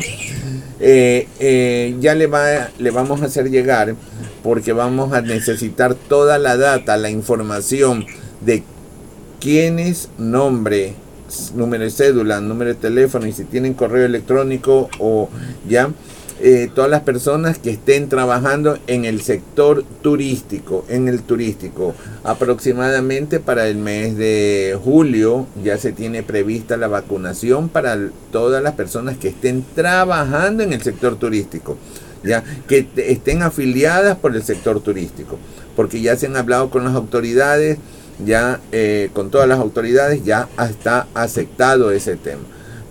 Eh, 0.79 1.27
eh, 1.39 1.96
ya 2.00 2.15
le, 2.15 2.27
va, 2.27 2.70
le 2.79 2.91
vamos 2.91 3.22
a 3.22 3.25
hacer 3.25 3.50
llegar 3.50 3.96
porque 4.43 4.74
vamos 4.74 5.13
a 5.13 5.21
necesitar 5.21 5.95
toda 5.95 6.38
la 6.38 6.57
data, 6.57 6.98
la 6.98 7.10
información 7.10 8.05
de 8.41 8.63
quiénes 9.39 10.10
nombre, 10.17 10.95
número 11.55 11.83
de 11.83 11.91
cédula, 11.91 12.41
número 12.41 12.69
de 12.69 12.75
teléfono 12.75 13.25
y 13.27 13.31
si 13.31 13.45
tienen 13.45 13.74
correo 13.74 14.05
electrónico 14.05 14.89
o 15.00 15.29
ya 15.67 15.91
eh, 16.43 16.71
todas 16.74 16.89
las 16.89 17.01
personas 17.01 17.60
que 17.60 17.69
estén 17.69 18.10
trabajando 18.10 18.79
en 18.88 19.05
el 19.05 19.21
sector 19.21 19.86
turístico, 20.01 20.86
en 20.89 21.07
el 21.07 21.21
turístico. 21.21 21.93
Aproximadamente 22.24 23.39
para 23.39 23.67
el 23.67 23.77
mes 23.77 24.17
de 24.17 24.75
julio 24.83 25.45
ya 25.63 25.77
se 25.77 25.91
tiene 25.91 26.24
prevista 26.24 26.77
la 26.77 26.88
vacunación 26.88 27.69
para 27.69 27.95
todas 28.31 28.63
las 28.63 28.74
personas 28.74 29.17
que 29.17 29.27
estén 29.27 29.63
trabajando 29.75 30.63
en 30.63 30.74
el 30.74 30.81
sector 30.81 31.15
turístico, 31.17 31.77
ya 32.23 32.43
que 32.67 32.87
estén 32.95 33.43
afiliadas 33.43 34.17
por 34.17 34.35
el 34.35 34.43
sector 34.43 34.81
turístico, 34.81 35.37
porque 35.75 36.01
ya 36.01 36.15
se 36.15 36.27
han 36.27 36.35
hablado 36.35 36.69
con 36.69 36.83
las 36.83 36.95
autoridades, 36.95 37.77
ya 38.25 38.59
eh, 38.71 39.09
con 39.13 39.31
todas 39.31 39.47
las 39.47 39.59
autoridades 39.59 40.23
ya 40.23 40.47
está 40.69 41.07
aceptado 41.13 41.91
ese 41.91 42.15
tema. 42.15 42.43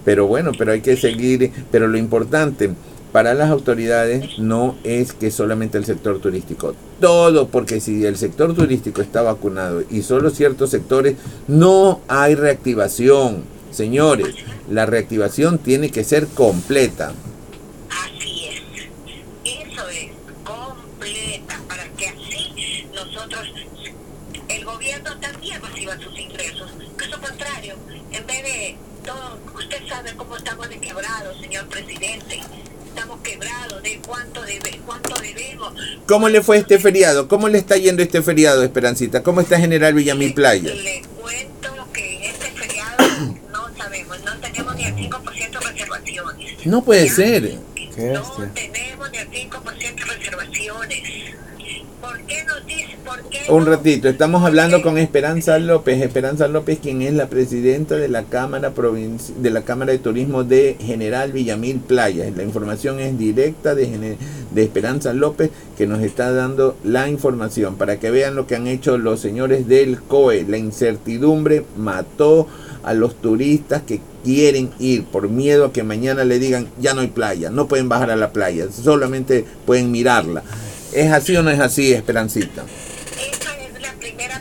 Pero 0.04 0.26
bueno, 0.26 0.52
pero 0.58 0.72
hay 0.72 0.80
que 0.80 0.96
seguir, 0.96 1.52
pero 1.70 1.86
lo 1.86 1.98
importante 1.98 2.70
para 3.12 3.34
las 3.34 3.50
autoridades 3.50 4.38
no 4.38 4.76
es 4.84 5.12
que 5.12 5.30
solamente 5.30 5.78
el 5.78 5.84
sector 5.84 6.20
turístico, 6.20 6.74
todo, 7.00 7.48
porque 7.48 7.80
si 7.80 8.04
el 8.04 8.16
sector 8.16 8.54
turístico 8.54 9.02
está 9.02 9.22
vacunado 9.22 9.82
y 9.90 10.02
solo 10.02 10.30
ciertos 10.30 10.70
sectores, 10.70 11.16
no 11.48 12.00
hay 12.08 12.34
reactivación. 12.34 13.42
Señores, 13.72 14.34
la 14.70 14.86
reactivación 14.86 15.58
tiene 15.58 15.90
que 15.90 16.04
ser 16.04 16.26
completa. 16.28 17.12
Así 17.90 18.46
es, 18.46 18.62
eso 19.44 19.88
es, 19.88 20.10
completa, 20.44 21.60
para 21.68 21.84
que 21.96 22.08
así 22.08 22.86
nosotros, 22.94 23.42
el 24.48 24.64
gobierno 24.64 25.18
también 25.18 25.60
reciba 25.62 25.98
sus 25.98 26.18
ingresos. 26.18 26.70
Caso 26.96 27.20
contrario, 27.20 27.74
en 28.12 28.26
vez 28.26 28.42
de 28.42 28.76
todo, 29.04 29.38
usted 29.56 29.88
sabe 29.88 30.12
cómo 30.16 30.36
estamos 30.36 30.68
de 30.68 30.78
quebrados, 30.78 31.40
señor 31.40 31.66
presidente 31.66 32.40
estamos 32.90 33.20
quebrados, 33.20 33.82
de 33.82 33.99
cuánto, 34.10 34.42
debe, 34.42 34.80
cuánto 34.84 35.14
debemos. 35.20 35.72
¿Cómo 36.06 36.28
le 36.28 36.42
fue 36.42 36.58
este 36.58 36.78
feriado? 36.78 37.28
¿Cómo 37.28 37.48
le 37.48 37.58
está 37.58 37.76
yendo 37.76 38.02
este 38.02 38.22
feriado, 38.22 38.62
Esperancita? 38.64 39.22
¿Cómo 39.22 39.40
está 39.40 39.58
General 39.58 39.94
Villamil 39.94 40.34
Playa? 40.34 40.74
Le 40.74 41.02
cuento 41.20 41.88
que 41.92 42.16
en 42.16 42.22
este 42.24 42.50
feriado 42.50 42.96
no 43.52 43.76
sabemos, 43.76 44.18
no 44.24 44.36
tenemos 44.40 44.76
ni 44.76 44.84
el 44.84 44.94
5% 44.96 45.50
de 45.50 45.60
reservaciones. 45.60 46.66
No 46.66 46.82
puede 46.82 47.08
ser. 47.08 47.54
No 47.96 48.52
tenemos 48.52 49.10
ni 49.12 49.18
el 49.18 49.30
5% 49.30 49.94
de 49.94 50.04
reservaciones. 50.04 51.00
¿Por 52.00 52.20
qué 52.26 52.44
nos 52.44 52.66
dice? 52.66 52.96
¿Por 53.04 53.16
qué 53.16 53.19
Un 53.48 53.64
ratito, 53.64 54.08
estamos 54.08 54.44
hablando 54.44 54.82
con 54.82 54.98
Esperanza 54.98 55.58
López. 55.60 56.02
Esperanza 56.02 56.48
López, 56.48 56.80
quien 56.82 57.02
es 57.02 57.12
la 57.14 57.28
presidenta 57.28 57.96
de 57.96 58.08
la 58.08 58.24
Cámara 58.24 58.72
de 59.38 59.50
la 59.50 59.62
Cámara 59.62 59.92
de 59.92 59.98
Turismo 59.98 60.42
de 60.42 60.76
General 60.80 61.30
Villamil 61.30 61.78
Playa. 61.78 62.28
La 62.36 62.42
información 62.42 62.98
es 62.98 63.16
directa 63.18 63.76
de, 63.76 64.16
de 64.50 64.62
Esperanza 64.62 65.14
López, 65.14 65.50
que 65.78 65.86
nos 65.86 66.00
está 66.02 66.32
dando 66.32 66.76
la 66.82 67.08
información 67.08 67.76
para 67.76 68.00
que 68.00 68.10
vean 68.10 68.34
lo 68.34 68.48
que 68.48 68.56
han 68.56 68.66
hecho 68.66 68.98
los 68.98 69.20
señores 69.20 69.68
del 69.68 70.00
COE. 70.00 70.44
La 70.48 70.58
incertidumbre 70.58 71.64
mató 71.76 72.48
a 72.82 72.94
los 72.94 73.14
turistas 73.20 73.82
que 73.82 74.00
quieren 74.24 74.70
ir 74.80 75.04
por 75.04 75.28
miedo 75.28 75.66
a 75.66 75.72
que 75.72 75.84
mañana 75.84 76.24
le 76.24 76.40
digan 76.40 76.68
ya 76.80 76.94
no 76.94 77.02
hay 77.02 77.08
playa, 77.08 77.50
no 77.50 77.68
pueden 77.68 77.88
bajar 77.88 78.10
a 78.10 78.16
la 78.16 78.32
playa, 78.32 78.66
solamente 78.72 79.44
pueden 79.66 79.92
mirarla. 79.92 80.42
¿Es 80.92 81.12
así 81.12 81.36
o 81.36 81.42
no 81.44 81.50
es 81.50 81.60
así, 81.60 81.92
Esperancita? 81.92 82.64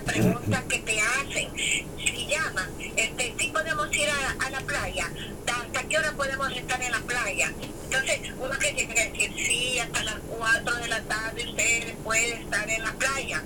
Esa 0.09 0.19
es 0.19 0.25
la 0.25 0.39
primera 0.39 0.61
pregunta 0.61 0.63
que 0.67 0.79
te 0.79 0.99
hacen. 0.99 1.49
Si 1.97 2.27
llaman, 2.27 2.69
este, 2.95 3.35
si 3.37 3.47
podemos 3.49 3.95
ir 3.95 4.07
a, 4.09 4.49
la 4.49 4.61
playa, 4.61 5.11
¿hasta 5.47 5.83
qué 5.83 5.97
hora 5.97 6.11
podemos 6.13 6.51
estar 6.51 6.81
en 6.81 6.91
la 6.91 6.99
playa? 7.01 7.53
Entonces, 7.83 8.19
uno 8.39 8.57
que 8.57 8.71
tiene 8.73 8.93
que 8.93 9.09
decir, 9.09 9.33
sí, 9.35 9.79
hasta 9.79 10.03
las 10.03 10.15
4 10.27 10.75
de 10.77 10.87
la 10.87 11.01
tarde 11.03 11.45
usted 11.47 11.93
puede 12.03 12.33
estar 12.33 12.69
en 12.69 12.83
la 12.83 12.93
playa. 12.93 13.43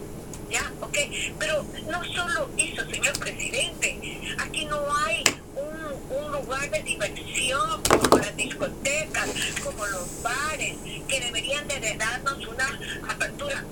¿Ya? 0.50 0.72
Ok. 0.82 0.98
Pero 1.40 1.66
no 1.90 2.04
solo 2.06 2.50
eso, 2.58 2.86
señor 2.90 3.18
presidente. 3.20 4.20
Aquí 4.38 4.66
no 4.66 4.80
hay 4.96 5.24
un, 5.56 6.18
un 6.18 6.32
lugar 6.32 6.70
de 6.70 6.84
diversión 6.84 7.82
como 7.84 8.18
las 8.20 8.36
discotecas, 8.38 9.30
como 9.64 9.86
los 9.88 10.22
bares, 10.22 10.76
que 11.08 11.20
deberían 11.20 11.68
de 11.68 11.96
darnos 11.98 12.48
una 12.48 12.68
apertura. 13.10 13.64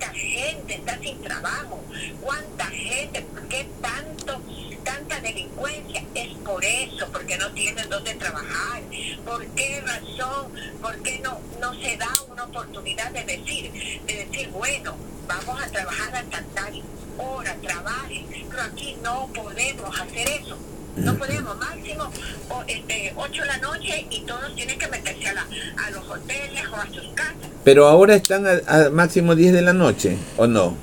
¿Cuánta 0.00 0.18
gente 0.18 0.74
está 0.76 0.98
sin 0.98 1.20
trabajo? 1.20 1.78
¿Cuánta 2.22 2.64
gente? 2.68 3.20
¿Por 3.20 3.46
qué 3.48 3.68
tanto, 3.82 4.40
tanta 4.82 5.20
delincuencia? 5.20 6.02
Es 6.14 6.34
por 6.38 6.64
eso, 6.64 7.06
porque 7.12 7.36
no 7.36 7.52
tienen 7.52 7.86
dónde 7.90 8.14
trabajar. 8.14 8.80
¿Por 9.26 9.46
qué 9.48 9.82
razón? 9.82 10.54
¿Por 10.80 11.02
qué 11.02 11.18
no, 11.18 11.38
no 11.60 11.74
se 11.74 11.98
da 11.98 12.08
una 12.32 12.44
oportunidad 12.44 13.10
de 13.10 13.24
decir, 13.24 14.00
de 14.06 14.24
decir, 14.24 14.48
bueno, 14.48 14.96
vamos 15.28 15.62
a 15.62 15.66
trabajar 15.66 16.16
hasta 16.16 16.42
tal 16.54 16.82
hora, 17.18 17.54
trabajen, 17.56 18.26
pero 18.48 18.62
aquí 18.62 18.96
no 19.02 19.26
podemos 19.34 20.00
hacer 20.00 20.30
eso. 20.30 20.56
No 21.00 21.14
podemos, 21.16 21.56
máximo 21.56 22.10
o, 22.48 22.62
este, 22.66 23.12
8 23.16 23.42
de 23.42 23.46
la 23.46 23.58
noche 23.58 24.06
y 24.10 24.20
todos 24.22 24.54
tienen 24.54 24.78
que 24.78 24.88
meterse 24.88 25.28
a, 25.28 25.34
la, 25.34 25.46
a 25.86 25.90
los 25.90 26.08
hoteles 26.08 26.62
o 26.70 26.76
a 26.76 26.86
sus 26.86 27.06
casas. 27.14 27.48
Pero 27.64 27.86
ahora 27.86 28.14
están 28.14 28.46
a, 28.46 28.90
máximo 28.90 29.34
10 29.34 29.52
de 29.52 29.62
la 29.62 29.72
noche, 29.72 30.16
¿o 30.36 30.46
no? 30.46 30.76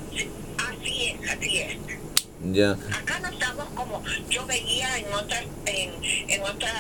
Así 0.58 1.08
es, 1.21 1.32
así 1.32 1.58
es. 1.60 1.77
Ya. 2.51 2.71
Acá 2.71 3.19
no 3.21 3.30
estamos 3.30 3.65
como 3.75 4.03
yo 4.30 4.45
veía 4.45 4.97
en 4.97 5.13
otras 5.13 5.43
en, 5.65 5.91
en 6.30 6.41
otra 6.43 6.71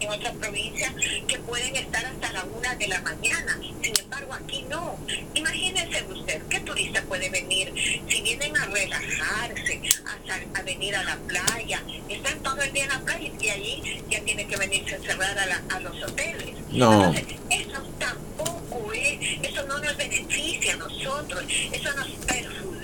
en 0.00 0.10
otras 0.10 0.34
provincias 0.36 0.92
que 1.26 1.38
pueden 1.40 1.76
estar 1.76 2.04
hasta 2.04 2.32
la 2.32 2.44
una 2.44 2.74
de 2.74 2.88
la 2.88 3.00
mañana. 3.02 3.58
Sin 3.82 3.98
embargo, 3.98 4.34
aquí 4.34 4.64
no. 4.68 4.98
Imagínense 5.34 6.04
usted, 6.04 6.42
¿qué 6.48 6.60
turista 6.60 7.02
puede 7.02 7.30
venir 7.30 7.72
si 8.08 8.22
vienen 8.22 8.56
a 8.56 8.66
relajarse, 8.66 9.80
a 10.06 10.16
a, 10.54 10.62
venir 10.62 10.94
a 10.96 11.04
la 11.04 11.16
playa. 11.16 11.82
Están 12.08 12.42
todo 12.42 12.60
el 12.60 12.72
día 12.72 12.84
en 12.84 12.90
la 12.90 13.00
playa 13.00 13.30
y 13.40 13.48
allí 13.48 14.02
ya 14.10 14.20
tienen 14.22 14.48
que 14.48 14.56
venirse 14.56 14.94
a 14.94 14.98
encerrar 14.98 15.38
a, 15.38 15.80
los 15.80 16.02
hoteles. 16.02 16.54
No. 16.70 17.12
eso 17.50 17.82
tampoco 17.98 18.92
es, 18.92 19.18
eso 19.42 19.62
no 19.66 19.78
nos 19.78 19.96
beneficia 19.96 20.74
a 20.74 20.76
nosotros, 20.76 21.44
eso 21.72 21.92
nos 21.94 22.08
perjudica 22.26 22.75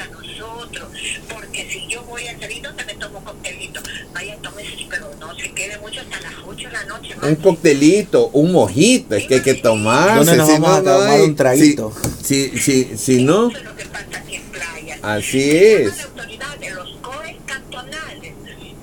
a 0.00 0.06
nosotros. 0.06 0.88
Porque 1.28 1.68
si 1.70 1.86
yo 1.88 2.02
voy 2.04 2.26
a 2.26 2.38
salir, 2.38 2.62
¿dónde 2.62 2.84
me 2.84 2.94
tomo 2.94 3.22
coctelito? 3.24 3.80
Vaya, 4.14 4.36
tómese, 4.42 4.86
pero 4.88 5.10
no 5.20 5.34
se 5.36 5.50
quede 5.52 5.78
mucho 5.78 6.00
hasta 6.00 6.20
las 6.20 6.34
8 6.46 6.68
de 6.68 6.72
la 6.72 6.84
noche. 6.84 7.14
Un 7.22 7.36
coctelito, 7.36 8.28
un 8.28 8.52
mojito, 8.52 9.14
es 9.14 9.26
que 9.26 9.34
hay 9.34 9.42
que 9.42 9.54
tomar. 9.54 10.16
¿Dónde 10.16 10.36
nos 10.36 10.48
vamos 10.48 10.70
a 10.70 10.82
tomar 10.82 11.20
un 11.20 11.36
traguito? 11.36 11.92
Si, 12.22 12.58
si, 12.58 12.96
si, 12.96 13.22
no. 13.22 13.48
Eso 13.48 13.58
es 13.58 13.64
lo 13.64 13.76
que 13.76 13.84
pasa 13.86 14.06
aquí 14.18 14.36
en 14.36 14.42
playa. 14.44 14.98
Así 15.02 15.50
es. 15.50 15.86
Las 15.96 16.04
autoridades, 16.04 16.74
los 16.74 16.90
COEs 17.02 17.36
cantonales. 17.46 18.32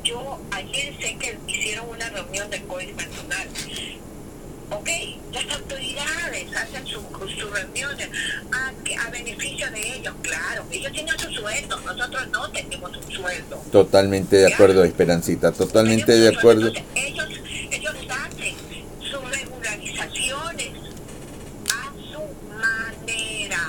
Yo 0.04 0.40
ayer 0.52 0.94
sé 1.02 1.18
que 1.18 1.38
hicieron 1.48 1.90
una 1.90 2.10
reunión 2.10 2.50
de 2.50 2.62
COEs 2.64 2.90
cantonales. 2.96 3.50
Ok, 4.72 4.90
las 5.34 5.56
autoridades 5.56 6.56
hacen 6.56 6.86
sus 6.86 7.02
su 7.38 7.50
reuniones 7.50 8.10
a, 8.52 9.06
a 9.06 9.10
beneficio 9.10 9.70
de 9.72 9.98
ellos, 9.98 10.14
claro. 10.22 10.66
Ellos 10.72 10.92
tienen 10.92 11.20
su 11.20 11.32
sueldo, 11.32 11.80
nosotros 11.82 12.28
no 12.50 12.60
tenemos 12.62 12.98
un 12.98 13.12
sueldo. 13.12 13.64
Totalmente 13.72 14.38
de 14.38 14.54
acuerdo, 14.54 14.84
Esperancita, 14.84 15.52
totalmente 15.52 16.12
de 16.12 16.30
acuerdo. 16.30 16.72
ellos, 16.96 17.28
ellos 17.72 17.96
hacen 18.10 18.56
sus 19.02 19.32
regularizaciones 19.32 20.70
a 21.70 21.94
su 22.12 22.22
manera. 22.58 23.60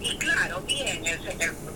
Y 0.00 0.16
claro, 0.16 0.62
bien, 0.66 1.02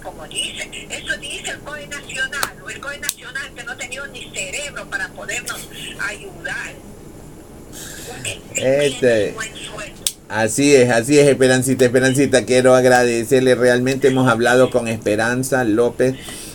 como 0.02 0.26
dice, 0.26 0.70
eso 0.88 1.16
dice 1.18 1.50
el 1.50 1.60
COE 1.60 1.86
Nacional, 1.86 2.62
o 2.64 2.70
el 2.70 2.80
COE 2.80 2.98
Nacional 2.98 3.50
que 3.54 3.64
no 3.64 3.76
tenía 3.76 4.06
ni 4.06 4.30
cerebro 4.30 4.88
para 4.88 5.08
podernos 5.08 5.68
ayudar. 6.00 6.74
Este, 8.54 9.34
Así 10.30 10.76
es, 10.76 10.90
así 10.90 11.18
es, 11.18 11.26
Esperancita, 11.26 11.86
Esperancita. 11.86 12.44
Quiero 12.44 12.76
agradecerle, 12.76 13.56
realmente 13.56 14.06
hemos 14.06 14.28
hablado 14.28 14.70
con 14.70 14.86
Esperanza 14.86 15.64
López, 15.64 16.14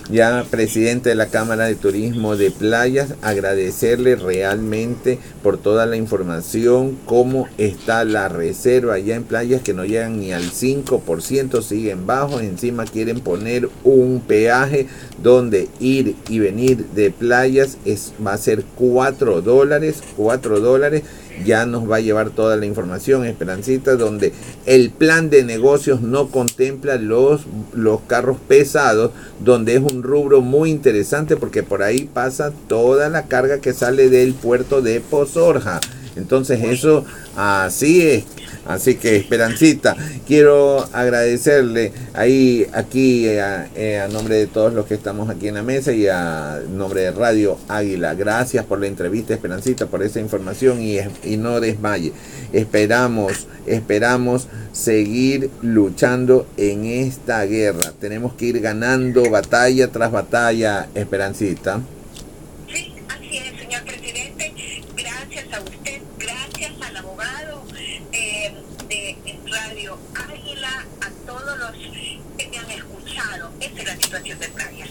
ya 0.09 0.45
presidente 0.49 1.09
de 1.09 1.15
la 1.15 1.25
Cámara 1.25 1.65
de 1.65 1.75
Turismo 1.75 2.37
de 2.37 2.51
Playas, 2.51 3.15
agradecerle 3.21 4.15
realmente 4.15 5.19
por 5.43 5.57
toda 5.57 5.85
la 5.87 5.97
información, 5.97 6.97
cómo 7.05 7.49
está 7.57 8.05
la 8.05 8.29
reserva 8.29 8.93
allá 8.93 9.15
en 9.15 9.25
playas 9.25 9.61
que 9.61 9.73
no 9.73 9.83
llegan 9.83 10.21
ni 10.21 10.31
al 10.31 10.43
5%, 10.43 11.61
siguen 11.61 12.07
bajos, 12.07 12.43
encima 12.43 12.85
quieren 12.85 13.19
poner 13.19 13.67
un 13.83 14.21
peaje 14.25 14.87
donde 15.21 15.67
ir 15.81 16.15
y 16.29 16.39
venir 16.39 16.85
de 16.95 17.11
playas. 17.11 17.77
Es, 17.83 18.13
va 18.25 18.31
a 18.31 18.37
ser 18.37 18.63
4 18.77 19.41
dólares, 19.41 20.01
4 20.15 20.61
dólares 20.61 21.03
ya 21.43 21.65
nos 21.65 21.89
va 21.89 21.97
a 21.97 22.01
llevar 22.01 22.29
toda 22.29 22.55
la 22.55 22.65
información, 22.65 23.25
Esperancita, 23.25 23.95
donde 23.95 24.33
el 24.65 24.91
plan 24.91 25.29
de 25.29 25.43
negocios 25.43 26.01
no 26.01 26.27
contempla 26.29 26.95
los, 26.95 27.41
los 27.73 28.01
carros 28.01 28.37
pesados, 28.47 29.11
donde 29.39 29.75
es 29.75 29.81
un 29.81 30.03
rubro 30.03 30.41
muy 30.41 30.69
interesante 30.69 31.35
porque 31.35 31.63
por 31.63 31.83
ahí 31.83 32.09
pasa 32.11 32.53
toda 32.67 33.09
la 33.09 33.23
carga 33.27 33.59
que 33.59 33.73
sale 33.73 34.09
del 34.09 34.33
puerto 34.33 34.81
de 34.81 35.01
Pozorja. 35.01 35.81
Entonces 36.15 36.63
eso 36.63 37.05
así 37.35 38.01
es 38.01 38.23
Así 38.65 38.95
que 38.95 39.15
Esperancita, 39.15 39.95
quiero 40.25 40.83
agradecerle 40.91 41.91
ahí, 42.13 42.65
aquí, 42.73 43.27
eh, 43.27 43.39
a, 43.39 44.07
nombre 44.07 44.37
de 44.37 44.47
todos 44.47 44.73
los 44.73 44.87
que 44.87 44.95
estamos 44.95 45.29
aquí 45.29 45.47
en 45.47 45.53
la 45.55 45.61
mesa 45.61 45.93
y 45.93 46.07
a 46.07 46.61
nombre 46.71 47.01
de 47.01 47.11
Radio 47.11 47.59
Águila. 47.67 48.15
Gracias 48.15 48.65
por 48.65 48.79
la 48.79 48.87
entrevista, 48.87 49.35
Esperancita, 49.35 49.85
por 49.85 50.01
esa 50.01 50.19
información 50.19 50.81
y, 50.81 50.97
y 51.23 51.37
no 51.37 51.59
desmaye. 51.59 52.11
Esperamos, 52.53 53.45
esperamos 53.67 54.47
seguir 54.71 55.51
luchando 55.61 56.47
en 56.57 56.85
esta 56.85 57.45
guerra. 57.45 57.93
Tenemos 57.99 58.33
que 58.33 58.45
ir 58.45 58.61
ganando 58.61 59.29
batalla 59.29 59.91
tras 59.91 60.11
batalla, 60.11 60.87
Esperancita. 60.95 61.81
de 74.33 74.47
playa. 74.49 74.87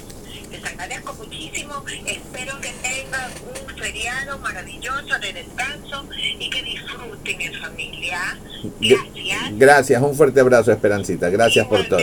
Les 0.53 0.65
agradezco 0.65 1.13
muchísimo, 1.15 1.85
espero 2.07 2.61
que 2.61 2.73
tengan 2.83 3.33
un 3.43 3.77
feriado 4.85 5.03
maravilloso 5.03 5.19
de 5.21 5.33
descanso 5.33 6.09
y 6.39 6.51
que 6.51 6.63
disfruten 6.63 7.41
en 7.41 7.55
familia. 7.55 8.39
Gracias. 8.81 9.59
Gracias, 9.59 10.03
un 10.03 10.15
fuerte 10.15 10.41
abrazo, 10.41 10.73
Esperancita. 10.73 11.31
Gracias 11.31 11.67
por 11.67 11.85
todo. 11.87 12.01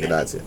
Gracias. 0.00 0.42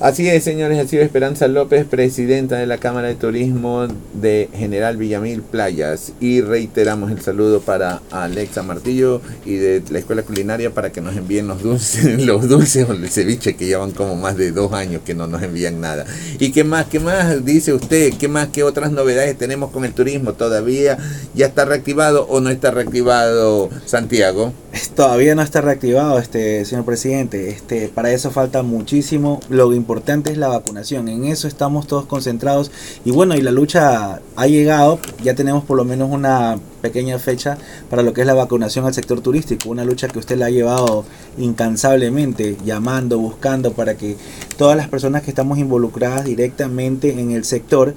Así 0.00 0.26
es, 0.26 0.44
señores, 0.44 0.78
ha 0.78 0.88
sido 0.88 1.02
Esperanza 1.02 1.46
López, 1.46 1.84
presidenta 1.84 2.56
de 2.56 2.66
la 2.66 2.78
Cámara 2.78 3.08
de 3.08 3.16
Turismo 3.16 3.86
de 4.14 4.48
General 4.54 4.96
Villamil 4.96 5.42
Playas. 5.42 6.14
Y 6.20 6.40
reiteramos 6.40 7.10
el 7.10 7.20
saludo 7.20 7.60
para 7.60 8.00
Alexa 8.10 8.62
Martillo 8.62 9.20
y 9.44 9.56
de 9.56 9.82
la 9.90 9.98
Escuela 9.98 10.22
Culinaria 10.22 10.70
para 10.70 10.90
que 10.90 11.02
nos 11.02 11.14
envíen 11.18 11.48
los 11.48 11.62
dulces, 11.62 12.18
los 12.24 12.48
dulces 12.48 12.88
o 12.88 12.94
el 12.94 13.10
ceviche 13.10 13.56
que 13.56 13.66
llevan 13.66 13.90
como 13.90 14.16
más 14.16 14.38
de 14.38 14.52
dos 14.52 14.72
años 14.72 15.02
que 15.04 15.14
no 15.14 15.26
nos 15.26 15.42
envían 15.42 15.82
nada. 15.82 16.06
¿Y 16.38 16.50
qué 16.50 16.64
más, 16.64 16.86
qué 16.86 16.98
más 16.98 17.44
dice 17.44 17.74
usted? 17.74 18.14
¿Qué 18.18 18.26
más, 18.26 18.48
qué 18.48 18.62
otras 18.62 18.92
novedades 18.92 19.36
tenemos 19.36 19.70
con 19.70 19.84
el 19.84 19.92
turismo? 19.92 20.32
¿Todavía 20.32 20.96
ya 21.34 21.44
está 21.44 21.66
reactivado 21.66 22.26
o 22.26 22.40
no 22.40 22.48
está 22.48 22.70
reactivado 22.70 23.68
Santiago? 23.84 24.54
Todavía 24.96 25.34
no 25.34 25.42
está 25.42 25.60
reactivado, 25.60 26.18
este 26.18 26.64
señor 26.64 26.86
presidente. 26.86 27.50
Este, 27.50 27.88
para 27.88 28.12
eso 28.12 28.30
falta 28.30 28.62
muchísimo. 28.62 29.40
Lo 29.50 29.74
importante 29.74 29.89
es 29.98 30.38
la 30.38 30.48
vacunación. 30.48 31.08
En 31.08 31.24
eso 31.24 31.48
estamos 31.48 31.86
todos 31.86 32.06
concentrados. 32.06 32.70
Y 33.04 33.10
bueno, 33.10 33.34
y 33.34 33.42
la 33.42 33.50
lucha 33.50 34.20
ha 34.36 34.46
llegado. 34.46 34.98
Ya 35.22 35.34
tenemos 35.34 35.64
por 35.64 35.76
lo 35.76 35.84
menos 35.84 36.10
una 36.10 36.58
pequeña 36.80 37.18
fecha 37.18 37.58
para 37.88 38.02
lo 38.02 38.12
que 38.12 38.22
es 38.22 38.26
la 38.26 38.34
vacunación 38.34 38.86
al 38.86 38.94
sector 38.94 39.20
turístico. 39.20 39.68
Una 39.68 39.84
lucha 39.84 40.08
que 40.08 40.18
usted 40.18 40.36
la 40.36 40.46
ha 40.46 40.50
llevado 40.50 41.04
incansablemente, 41.38 42.56
llamando, 42.64 43.18
buscando 43.18 43.72
para 43.72 43.96
que 43.96 44.16
todas 44.56 44.76
las 44.76 44.88
personas 44.88 45.22
que 45.22 45.30
estamos 45.30 45.58
involucradas 45.58 46.24
directamente 46.24 47.20
en 47.20 47.32
el 47.32 47.44
sector 47.44 47.94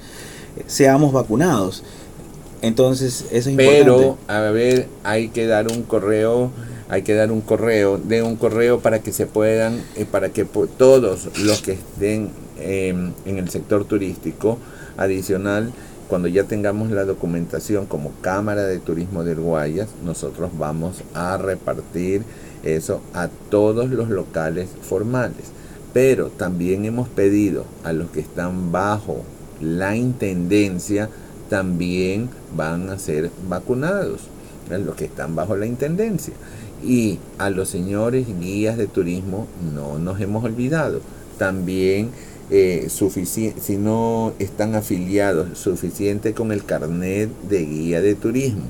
eh, 0.56 0.62
seamos 0.66 1.12
vacunados. 1.12 1.82
Entonces, 2.62 3.26
eso 3.30 3.36
es 3.36 3.46
importante. 3.48 3.84
Pero, 3.84 4.18
a 4.26 4.40
ver, 4.40 4.88
hay 5.02 5.28
que 5.28 5.46
dar 5.46 5.68
un 5.68 5.82
correo 5.82 6.50
hay 6.88 7.02
que 7.02 7.14
dar 7.14 7.32
un 7.32 7.40
correo, 7.40 7.98
de 7.98 8.22
un 8.22 8.36
correo 8.36 8.80
para 8.80 9.00
que 9.00 9.12
se 9.12 9.26
puedan, 9.26 9.80
eh, 9.96 10.04
para 10.04 10.30
que 10.30 10.44
todos 10.44 11.28
los 11.38 11.62
que 11.62 11.72
estén 11.72 12.30
em, 12.58 13.12
en 13.24 13.38
el 13.38 13.48
sector 13.48 13.84
turístico 13.84 14.58
adicional, 14.96 15.72
cuando 16.08 16.28
ya 16.28 16.44
tengamos 16.44 16.90
la 16.90 17.04
documentación 17.04 17.86
como 17.86 18.12
Cámara 18.20 18.66
de 18.66 18.78
Turismo 18.78 19.24
de 19.24 19.32
Uruguayas, 19.32 19.88
nosotros 20.04 20.50
vamos 20.58 21.02
a 21.14 21.36
repartir 21.38 22.22
eso 22.62 23.00
a 23.14 23.28
todos 23.50 23.90
los 23.90 24.10
locales 24.10 24.68
formales. 24.82 25.46
Pero 25.92 26.28
también 26.28 26.84
hemos 26.84 27.08
pedido 27.08 27.64
a 27.84 27.92
los 27.92 28.10
que 28.10 28.20
están 28.20 28.72
bajo 28.72 29.22
la 29.60 29.96
intendencia, 29.96 31.08
también 31.48 32.28
van 32.56 32.90
a 32.90 32.98
ser 32.98 33.30
vacunados, 33.48 34.22
los 34.70 34.96
que 34.96 35.04
están 35.04 35.36
bajo 35.36 35.56
la 35.56 35.66
intendencia. 35.66 36.34
Y 36.84 37.18
a 37.38 37.50
los 37.50 37.68
señores 37.68 38.26
guías 38.40 38.76
de 38.76 38.86
turismo 38.86 39.46
no 39.74 39.98
nos 39.98 40.20
hemos 40.20 40.44
olvidado. 40.44 41.00
También 41.38 42.10
eh, 42.50 42.88
si 42.90 43.76
no 43.76 44.34
están 44.38 44.74
afiliados 44.74 45.58
suficiente 45.58 46.34
con 46.34 46.52
el 46.52 46.64
carnet 46.64 47.30
de 47.48 47.64
guía 47.64 48.02
de 48.02 48.14
turismo 48.14 48.64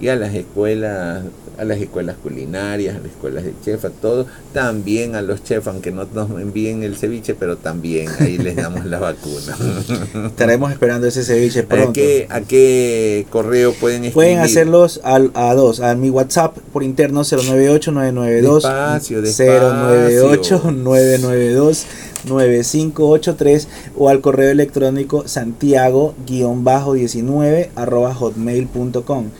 y 0.00 0.08
a 0.08 0.16
las 0.16 0.34
escuelas 0.34 1.24
a 1.58 1.64
las 1.64 1.80
escuelas 1.80 2.16
culinarias, 2.22 2.96
a 2.96 2.98
las 2.98 3.08
escuelas 3.08 3.44
de 3.44 3.54
chef, 3.64 3.84
a 3.84 3.90
todo, 3.90 4.26
también 4.52 5.14
a 5.14 5.22
los 5.22 5.42
chefs, 5.44 5.66
aunque 5.66 5.90
no 5.90 6.06
nos 6.12 6.30
envíen 6.40 6.82
el 6.82 6.96
ceviche, 6.96 7.34
pero 7.34 7.56
también 7.56 8.08
ahí 8.18 8.38
les 8.38 8.56
damos 8.56 8.86
la 8.86 8.98
vacuna. 8.98 9.56
Estaremos 10.26 10.72
esperando 10.72 11.06
ese 11.06 11.24
ceviche 11.24 11.62
pronto. 11.62 11.90
¿A 11.90 11.92
qué, 11.92 12.26
a 12.30 12.40
qué 12.40 13.26
correo 13.30 13.72
pueden 13.72 14.04
escribir? 14.04 14.14
Pueden 14.14 14.38
hacerlos 14.38 15.00
al, 15.04 15.30
a 15.34 15.54
dos, 15.54 15.80
a 15.80 15.94
mi 15.94 16.10
WhatsApp 16.10 16.56
por 16.72 16.82
interno 16.82 17.22
098 17.22 17.92
992 17.92 18.64
098 18.64 20.70
992 20.70 21.86
9583 22.24 23.68
o 23.96 24.08
al 24.08 24.20
correo 24.20 24.50
electrónico 24.50 25.26
santiago-19 25.26 27.70
arroba 27.74 28.14
hotmail.com 28.14 29.30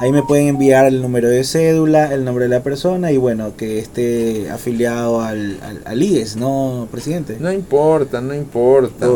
Ahí 0.00 0.12
me 0.12 0.22
pueden 0.22 0.48
enviar 0.48 0.86
el 0.86 1.02
número 1.02 1.28
de 1.28 1.44
cédula, 1.44 2.14
el 2.14 2.24
nombre 2.24 2.44
de 2.44 2.48
la 2.48 2.62
persona 2.62 3.12
y 3.12 3.18
bueno, 3.18 3.54
que 3.54 3.78
esté 3.78 4.48
afiliado 4.48 5.20
al, 5.20 5.58
al, 5.84 6.02
IES, 6.02 6.36
¿no, 6.36 6.88
presidente? 6.90 7.36
No 7.38 7.52
importa, 7.52 8.22
no 8.22 8.34
importa. 8.34 9.06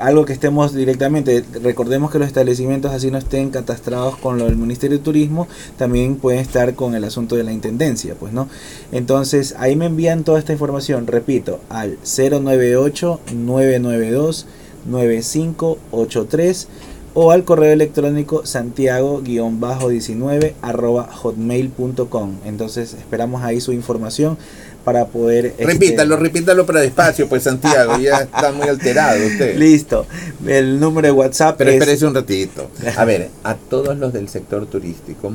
algo 0.00 0.24
que 0.24 0.32
estemos 0.32 0.74
directamente, 0.74 1.44
recordemos 1.62 2.10
que 2.10 2.18
los 2.18 2.26
establecimientos 2.26 2.90
así 2.90 3.08
no 3.12 3.18
estén 3.18 3.50
catastrados 3.50 4.16
con 4.16 4.36
lo 4.36 4.46
del 4.46 4.56
Ministerio 4.56 4.98
de 4.98 5.04
Turismo, 5.04 5.46
también 5.78 6.16
pueden 6.16 6.40
estar 6.40 6.74
con 6.74 6.96
el 6.96 7.04
asunto 7.04 7.36
de 7.36 7.44
la 7.44 7.52
Intendencia, 7.52 8.16
pues, 8.18 8.32
¿no? 8.32 8.48
Entonces, 8.90 9.54
ahí 9.58 9.76
me 9.76 9.86
envían 9.86 10.24
toda 10.24 10.40
esta 10.40 10.52
información, 10.52 11.06
repito, 11.06 11.60
al 11.68 11.98
098 12.02 13.20
992 13.32 14.46
9583 14.86 16.68
o 17.14 17.30
al 17.30 17.44
correo 17.44 17.72
electrónico 17.72 18.44
santiago-19 18.46 20.54
arroba 20.62 21.10
hotmail.com. 21.12 22.38
Entonces 22.44 22.94
esperamos 22.94 23.42
ahí 23.42 23.60
su 23.60 23.72
información 23.72 24.38
para 24.84 25.06
poder... 25.06 25.46
Este, 25.46 25.64
repítalo, 25.64 26.16
repítalo 26.16 26.66
para 26.66 26.80
despacio, 26.80 27.28
pues 27.28 27.44
Santiago, 27.44 27.98
ya 27.98 28.16
está 28.22 28.50
muy 28.52 28.68
alterado 28.68 29.24
usted. 29.26 29.56
Listo, 29.56 30.06
el 30.46 30.80
número 30.80 31.08
de 31.08 31.12
WhatsApp 31.12 31.56
Pero 31.58 31.70
espérese 31.70 32.06
un 32.06 32.14
ratito. 32.14 32.70
A 32.96 33.04
ver, 33.04 33.30
a 33.44 33.54
todos 33.54 33.98
los 33.98 34.12
del 34.12 34.28
sector 34.28 34.66
turístico 34.66 35.32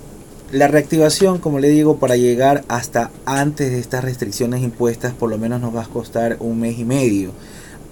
la 0.52 0.70
reactivación, 0.70 1.40
como 1.40 1.60
le 1.60 1.68
digo, 1.68 1.98
para 1.98 2.16
llegar 2.16 2.64
hasta 2.70 3.12
antes 3.26 3.70
de 3.70 3.80
estas 3.80 4.04
restricciones 4.04 4.62
impuestas, 4.62 5.14
por 5.14 5.30
lo 5.30 5.38
menos 5.38 5.60
nos 5.60 5.76
va 5.76 5.84
a 5.84 5.88
costar 5.88 6.38
un 6.40 6.62
mes 6.62 6.80
y 6.80 6.86
medio 6.86 7.34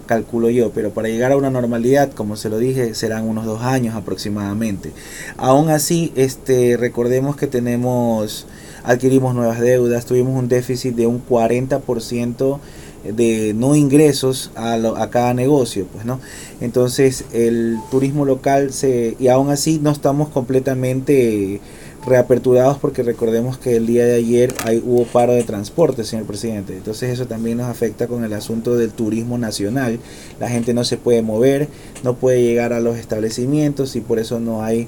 calculo 0.06 0.50
yo, 0.50 0.72
pero 0.72 0.92
para 0.92 1.10
llegar 1.10 1.32
a 1.32 1.38
una 1.38 1.50
normalidad, 1.50 2.12
como 2.12 2.36
se 2.36 2.50
lo 2.50 2.58
dije, 2.58 2.96
serán 2.96 3.26
unos 3.26 3.46
dos 3.46 3.62
años 3.62 3.96
aproximadamente. 3.96 4.92
Aún 5.38 5.70
así, 5.70 6.12
este, 6.16 6.78
recordemos 6.78 7.36
que 7.36 7.48
tenemos, 7.48 8.48
adquirimos 8.84 9.36
nuevas 9.36 9.60
deudas, 9.60 10.06
tuvimos 10.06 10.38
un 10.38 10.48
déficit 10.48 10.96
de 10.96 11.08
un 11.08 11.26
40% 11.26 12.60
de 13.04 13.54
no 13.54 13.76
ingresos 13.76 14.52
a, 14.56 14.74
a, 14.74 15.10
cada 15.10 15.34
negocio, 15.34 15.86
pues, 15.92 16.06
¿no? 16.06 16.20
Entonces, 16.62 17.26
el 17.34 17.78
turismo 17.92 18.26
local 18.26 18.74
se, 18.74 19.16
y 19.20 19.28
aún 19.28 19.50
así 19.50 19.80
no 19.82 19.92
estamos 19.92 20.30
completamente 20.30 21.62
reaperturados 22.06 22.78
porque 22.78 23.04
recordemos 23.04 23.58
que 23.58 23.76
el 23.76 23.88
día 23.88 24.06
de 24.06 24.16
ayer 24.16 24.54
hay, 24.64 24.82
hubo 24.86 25.06
paro 25.06 25.34
de 25.34 25.44
transporte, 25.44 26.04
señor 26.04 26.26
presidente. 26.26 26.74
Entonces 26.74 27.12
eso 27.12 27.28
también 27.28 27.58
nos 27.58 27.68
afecta 27.68 28.08
con 28.08 28.24
el 28.24 28.34
asunto 28.34 28.76
del 28.76 28.92
turismo 28.92 29.38
nacional. 29.38 30.00
La 30.40 30.50
gente 30.50 30.74
no 30.74 30.84
se 30.84 30.98
puede 30.98 31.22
mover, 31.22 31.68
no 32.04 32.16
puede 32.16 32.44
llegar 32.44 32.74
a 32.74 32.80
los 32.80 32.98
establecimientos 32.98 33.96
y 33.96 34.02
por 34.02 34.20
eso 34.20 34.40
no 34.40 34.64
hay 34.64 34.88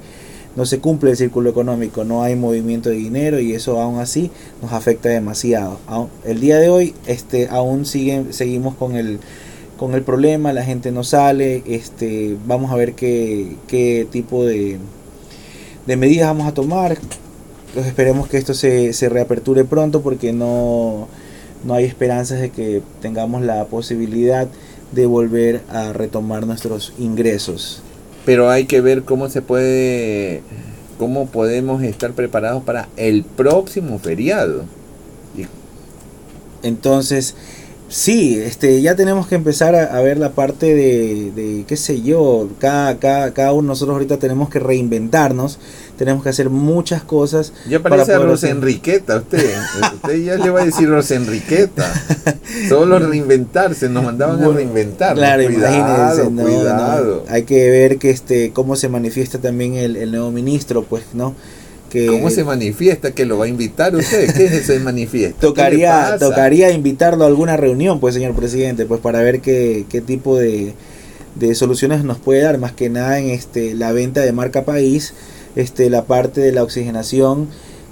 no 0.55 0.65
se 0.65 0.79
cumple 0.79 1.11
el 1.11 1.17
círculo 1.17 1.51
económico, 1.51 2.03
no 2.03 2.23
hay 2.23 2.35
movimiento 2.35 2.89
de 2.89 2.95
dinero 2.95 3.39
y 3.39 3.53
eso 3.53 3.79
aún 3.79 3.99
así 3.99 4.31
nos 4.59 4.73
afecta 4.73 5.07
demasiado. 5.07 5.79
El 6.25 6.39
día 6.39 6.57
de 6.57 6.69
hoy 6.69 6.95
este 7.05 7.47
aún 7.49 7.85
siguen 7.85 8.33
seguimos 8.33 8.73
con 8.75 8.95
el 8.95 9.19
con 9.77 9.93
el 9.93 10.01
problema, 10.01 10.53
la 10.53 10.63
gente 10.63 10.91
no 10.91 11.03
sale, 11.03 11.61
este 11.67 12.35
vamos 12.47 12.71
a 12.71 12.75
ver 12.75 12.93
qué, 12.93 13.55
qué 13.67 14.07
tipo 14.09 14.43
de 14.43 14.79
de 15.87 15.95
medidas 15.97 16.27
vamos 16.27 16.47
a 16.47 16.53
tomar. 16.53 16.97
Pues 17.73 17.87
esperemos 17.87 18.27
que 18.27 18.37
esto 18.37 18.53
se, 18.53 18.93
se 18.93 19.09
reaperture 19.09 19.63
pronto 19.63 20.01
porque 20.01 20.33
no, 20.33 21.07
no 21.63 21.73
hay 21.73 21.85
esperanzas 21.85 22.39
de 22.39 22.49
que 22.49 22.81
tengamos 23.01 23.41
la 23.41 23.65
posibilidad 23.65 24.47
de 24.91 25.05
volver 25.05 25.61
a 25.69 25.93
retomar 25.93 26.45
nuestros 26.45 26.93
ingresos. 26.99 27.81
Pero 28.25 28.49
hay 28.49 28.65
que 28.65 28.81
ver 28.81 29.03
cómo 29.03 29.29
se 29.29 29.41
puede, 29.41 30.41
cómo 30.97 31.27
podemos 31.27 31.81
estar 31.83 32.11
preparados 32.13 32.63
para 32.63 32.89
el 32.97 33.23
próximo 33.23 33.99
feriado. 33.99 34.65
Entonces, 36.63 37.35
Sí, 37.89 38.37
este, 38.37 38.81
ya 38.81 38.95
tenemos 38.95 39.27
que 39.27 39.35
empezar 39.35 39.73
a, 39.75 40.01
ver 40.01 40.17
la 40.17 40.31
parte 40.31 40.75
de, 40.75 41.31
de, 41.33 41.63
qué 41.65 41.77
sé 41.77 42.01
yo, 42.01 42.49
cada, 42.59 42.97
cada, 42.99 43.33
cada 43.33 43.53
uno 43.53 43.69
nosotros 43.69 43.93
ahorita 43.93 44.17
tenemos 44.17 44.49
que 44.49 44.59
reinventarnos, 44.59 45.57
tenemos 45.97 46.21
que 46.21 46.29
hacer 46.29 46.49
muchas 46.49 47.01
cosas. 47.01 47.53
Ya 47.69 47.81
parece 47.81 48.13
a 48.13 48.19
Rosenriqueta 48.19 49.17
usted, 49.17 49.55
usted 49.93 50.17
ya 50.21 50.35
le 50.35 50.49
va 50.49 50.61
a 50.61 50.65
decir 50.65 50.89
Rosenriqueta, 50.89 51.89
solo 52.67 52.99
reinventarse, 53.07 53.87
nos 53.87 54.03
mandaban 54.03 54.43
a 54.43 54.49
reinventar. 54.49 55.15
Claro, 55.15 55.45
cuidado, 55.45 56.29
cuidado. 56.31 57.25
Hay 57.29 57.43
que 57.43 57.69
ver 57.69 57.99
que 57.99 58.09
este, 58.09 58.51
cómo 58.51 58.75
se 58.75 58.89
manifiesta 58.89 59.39
también 59.39 59.75
el, 59.75 59.95
el 59.95 60.11
nuevo 60.11 60.29
ministro, 60.31 60.83
pues, 60.83 61.03
¿no? 61.13 61.35
¿Cómo 62.07 62.29
se 62.29 62.43
manifiesta? 62.43 63.11
¿Que 63.11 63.25
lo 63.25 63.37
va 63.37 63.45
a 63.45 63.47
invitar 63.47 63.95
usted? 63.95 64.33
¿Qué 64.35 64.45
es 64.45 64.51
ese 64.51 64.79
manifiesto? 64.79 65.47
Tocaría, 65.47 66.17
tocaría 66.19 66.71
invitarlo 66.71 67.23
a 67.23 67.27
alguna 67.27 67.57
reunión, 67.57 67.99
pues, 67.99 68.13
señor 68.15 68.33
presidente, 68.35 68.85
pues 68.85 69.01
para 69.01 69.21
ver 69.21 69.39
qué, 69.41 69.85
qué 69.89 70.01
tipo 70.01 70.37
de, 70.37 70.73
de 71.35 71.55
soluciones 71.55 72.03
nos 72.03 72.17
puede 72.17 72.41
dar, 72.41 72.57
más 72.57 72.73
que 72.73 72.89
nada 72.89 73.19
en 73.19 73.29
este 73.29 73.73
la 73.73 73.91
venta 73.91 74.21
de 74.21 74.31
marca 74.31 74.65
país, 74.65 75.13
este 75.55 75.89
la 75.89 76.05
parte 76.05 76.41
de 76.41 76.51
la 76.51 76.63
oxigenación 76.63 77.47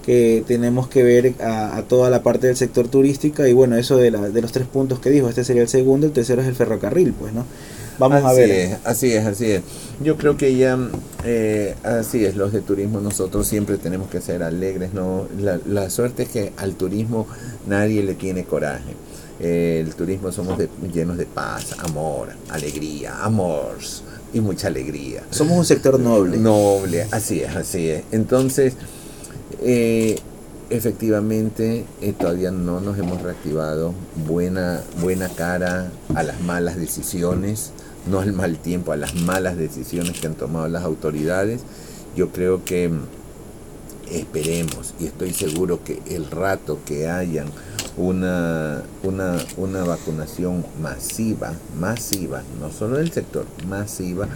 que 0.06 0.44
tenemos 0.46 0.88
que 0.88 1.02
ver 1.02 1.34
a, 1.42 1.82
toda 1.88 2.12
la 2.12 2.22
parte 2.22 2.46
del 2.48 2.56
sector 2.56 2.88
turístico 2.88 3.46
y 3.48 3.54
bueno, 3.54 3.76
eso 3.76 3.98
de, 3.98 4.12
la, 4.12 4.30
de 4.30 4.42
los 4.42 4.52
tres 4.52 4.68
puntos 4.68 5.00
que 5.00 5.10
dijo, 5.10 5.30
este 5.30 5.44
sería 5.44 5.64
el 5.64 5.68
segundo, 5.68 6.06
el 6.06 6.14
tercero 6.14 6.44
es 6.44 6.48
el 6.48 6.54
ferrocarril, 6.54 7.14
pues, 7.14 7.34
¿no? 7.34 7.46
Vamos 8.00 8.24
a 8.24 8.34
ver. 8.34 8.78
así 8.84 9.14
es, 9.14 9.26
así 9.26 9.52
es. 9.52 9.62
Yo 10.02 10.18
creo 10.18 10.38
que 10.38 10.56
ya, 10.56 10.78
eh, 11.24 11.76
así 11.84 12.26
es, 12.26 12.36
los 12.36 12.52
de 12.52 12.62
turismo 12.62 13.00
nosotros 13.00 13.48
siempre 13.48 13.78
tenemos 13.78 14.10
que 14.10 14.22
ser 14.22 14.44
alegres, 14.44 14.94
¿no? 14.94 15.28
La, 15.38 15.90
suerte 15.90 16.24
es 16.24 16.30
que 16.30 16.54
al 16.58 16.76
turismo 16.76 17.28
nadie 17.68 18.04
le 18.04 18.16
tiene 18.16 18.44
coraje. 18.44 18.96
el 19.40 19.94
turismo 19.96 20.32
somos 20.32 20.58
llenos 20.94 21.18
de 21.18 21.26
paz, 21.26 21.76
amor, 21.80 22.30
alegría, 22.50 23.24
amor 23.24 23.78
y 24.34 24.42
mucha 24.42 24.68
alegría. 24.68 25.24
Somos 25.30 25.58
un 25.58 25.66
sector 25.66 26.00
noble. 26.00 26.38
Noble, 26.38 27.08
así 27.12 27.42
es, 27.42 27.56
así 27.56 27.90
es. 27.90 28.04
Entonces, 28.12 28.74
eh, 29.62 30.20
efectivamente 30.70 31.86
eh, 32.02 32.14
todavía 32.14 32.52
no 32.52 32.82
nos 32.82 32.98
hemos 32.98 33.22
reactivado 33.22 33.94
buena 34.28 34.82
buena 35.00 35.30
cara 35.30 35.92
a 36.16 36.24
las 36.24 36.42
malas 36.42 36.76
decisiones 36.76 37.72
no 38.08 38.20
al 38.20 38.34
mal 38.34 38.58
tiempo, 38.58 38.92
a 38.92 38.98
las 38.98 39.16
malas 39.16 39.58
decisiones 39.58 40.20
que 40.20 40.28
han 40.28 40.36
tomado 40.36 40.68
las 40.68 40.84
autoridades. 40.84 41.62
Yo 42.16 42.30
creo 42.30 42.64
que 42.64 42.92
esperemos 44.12 44.94
y 45.00 45.06
estoy 45.06 45.34
seguro 45.34 45.84
que 45.84 46.02
el 46.08 46.30
rato 46.30 46.80
que 46.86 47.10
hayan 47.10 47.48
una, 47.98 48.84
una, 49.04 49.38
una 49.58 49.84
vacunación 49.84 50.66
masiva, 50.82 51.54
masiva, 51.80 52.44
no 52.60 52.72
solo 52.72 52.98
del 52.98 53.12
sector, 53.12 53.46
masiva, 53.68 54.28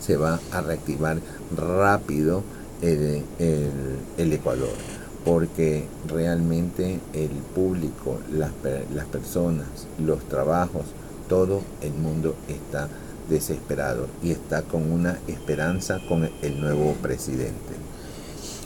se 0.00 0.16
va 0.16 0.38
a 0.52 0.60
reactivar 0.60 1.18
rápido 1.56 2.42
el, 2.82 3.22
el, 4.18 4.32
Ecuador, 4.32 4.74
porque 5.24 5.86
realmente 6.06 7.00
el 7.14 7.30
público, 7.54 8.18
las, 8.30 8.52
las 8.94 9.06
personas, 9.06 9.66
los 9.98 10.20
trabajos, 10.28 10.84
todo 11.28 11.62
el 11.80 11.94
mundo 11.94 12.36
está 12.48 12.88
desesperado 13.28 14.08
y 14.22 14.30
está 14.30 14.62
con 14.62 14.90
una 14.90 15.18
esperanza 15.28 16.00
con 16.08 16.28
el 16.42 16.60
nuevo 16.60 16.94
presidente. 17.02 17.74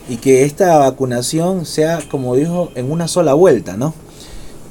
Y 0.09 0.17
que 0.17 0.43
esta 0.43 0.77
vacunación 0.77 1.65
sea, 1.65 1.99
como 2.09 2.35
dijo, 2.35 2.71
en 2.75 2.91
una 2.91 3.07
sola 3.07 3.33
vuelta, 3.33 3.77
¿no? 3.77 3.93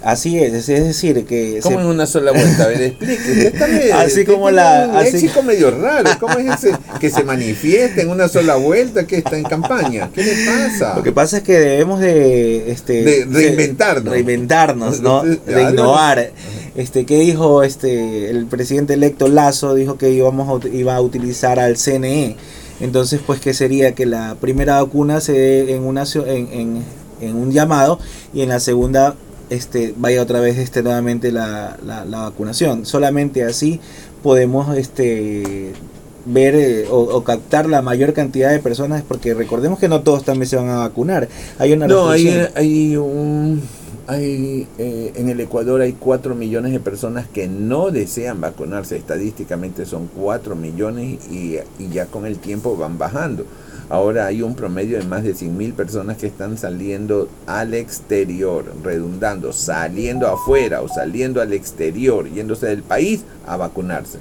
Así 0.02 0.38
es, 0.38 0.68
es 0.68 0.84
decir, 0.84 1.26
que... 1.26 1.60
¿Cómo 1.62 1.78
en 1.78 1.86
una 1.86 2.06
sola 2.06 2.32
vuelta? 2.32 2.64
A 2.64 2.68
ver, 2.68 2.82
explique. 2.82 3.52
así 3.94 4.24
como 4.24 4.50
la... 4.50 4.98
Así... 4.98 5.20
chico 5.20 5.42
medio 5.42 5.70
raro. 5.70 6.10
¿Cómo 6.18 6.38
es 6.38 6.64
ese 6.64 6.74
que 6.98 7.10
se 7.10 7.22
manifiesta 7.22 8.00
en 8.00 8.08
una 8.08 8.28
sola 8.28 8.56
vuelta 8.56 9.06
que 9.06 9.18
está 9.18 9.36
en 9.36 9.44
campaña? 9.44 10.10
¿Qué 10.14 10.22
le 10.24 10.46
pasa? 10.46 10.96
Lo 10.96 11.02
que 11.02 11.12
pasa 11.12 11.38
es 11.38 11.42
que 11.42 11.58
debemos 11.58 12.00
de... 12.00 12.70
Este, 12.72 13.02
de 13.04 13.26
reinventarnos. 13.26 14.12
reinventarnos, 14.12 15.00
¿no? 15.00 15.22
De 15.46 15.62
innovar. 15.62 16.30
Este, 16.80 17.04
¿Qué 17.04 17.18
dijo 17.18 17.62
este, 17.62 18.30
el 18.30 18.46
presidente 18.46 18.94
electo 18.94 19.28
Lazo? 19.28 19.74
Dijo 19.74 19.98
que 19.98 20.10
íbamos 20.10 20.64
a, 20.64 20.68
iba 20.68 20.96
a 20.96 21.00
utilizar 21.02 21.58
al 21.58 21.76
CNE. 21.76 22.36
Entonces, 22.80 23.20
pues, 23.24 23.38
¿qué 23.38 23.52
sería? 23.52 23.94
Que 23.94 24.06
la 24.06 24.36
primera 24.40 24.82
vacuna 24.82 25.20
se 25.20 25.32
dé 25.32 25.74
en, 25.74 25.82
una, 25.82 26.04
en, 26.14 26.48
en, 26.52 26.84
en 27.20 27.36
un 27.36 27.52
llamado 27.52 27.98
y 28.32 28.40
en 28.40 28.48
la 28.48 28.60
segunda 28.60 29.14
este, 29.50 29.92
vaya 29.98 30.22
otra 30.22 30.40
vez 30.40 30.56
este, 30.56 30.82
nuevamente 30.82 31.32
la, 31.32 31.76
la, 31.84 32.04
vacunación. 32.04 32.86
Solamente 32.86 33.44
así 33.44 33.78
podemos 34.22 34.74
este, 34.74 35.72
ver 36.24 36.54
eh, 36.54 36.86
o, 36.90 37.22
captar 37.24 37.68
la 37.68 37.82
mayor 37.82 38.14
cantidad 38.14 38.50
de 38.50 38.60
personas, 38.60 39.02
porque 39.06 39.34
recordemos 39.34 39.78
que 39.78 39.88
no 39.88 40.00
todos 40.00 40.24
también 40.24 40.48
se 40.48 40.56
van 40.56 40.70
a 40.70 40.76
vacunar. 40.76 41.28
Hay 41.58 41.72
una 41.72 41.86
no, 41.86 42.08
hay, 42.08 42.48
hay 42.54 42.96
un... 42.96 43.60
Hay, 44.10 44.66
eh, 44.78 45.12
en 45.14 45.28
el 45.28 45.38
Ecuador 45.38 45.80
hay 45.80 45.92
4 45.92 46.34
millones 46.34 46.72
de 46.72 46.80
personas 46.80 47.28
que 47.28 47.46
no 47.46 47.92
desean 47.92 48.40
vacunarse. 48.40 48.96
Estadísticamente 48.96 49.86
son 49.86 50.08
4 50.08 50.56
millones 50.56 51.20
y, 51.30 51.58
y 51.78 51.88
ya 51.92 52.06
con 52.06 52.26
el 52.26 52.40
tiempo 52.40 52.76
van 52.76 52.98
bajando. 52.98 53.46
Ahora 53.88 54.26
hay 54.26 54.42
un 54.42 54.56
promedio 54.56 54.98
de 54.98 55.04
más 55.04 55.22
de 55.22 55.34
100.000 55.34 55.74
personas 55.74 56.16
que 56.16 56.26
están 56.26 56.58
saliendo 56.58 57.28
al 57.46 57.72
exterior, 57.74 58.64
redundando, 58.82 59.52
saliendo 59.52 60.26
afuera 60.26 60.82
o 60.82 60.88
saliendo 60.88 61.40
al 61.40 61.52
exterior, 61.52 62.28
yéndose 62.28 62.66
del 62.66 62.82
país 62.82 63.22
a 63.46 63.56
vacunarse. 63.56 64.18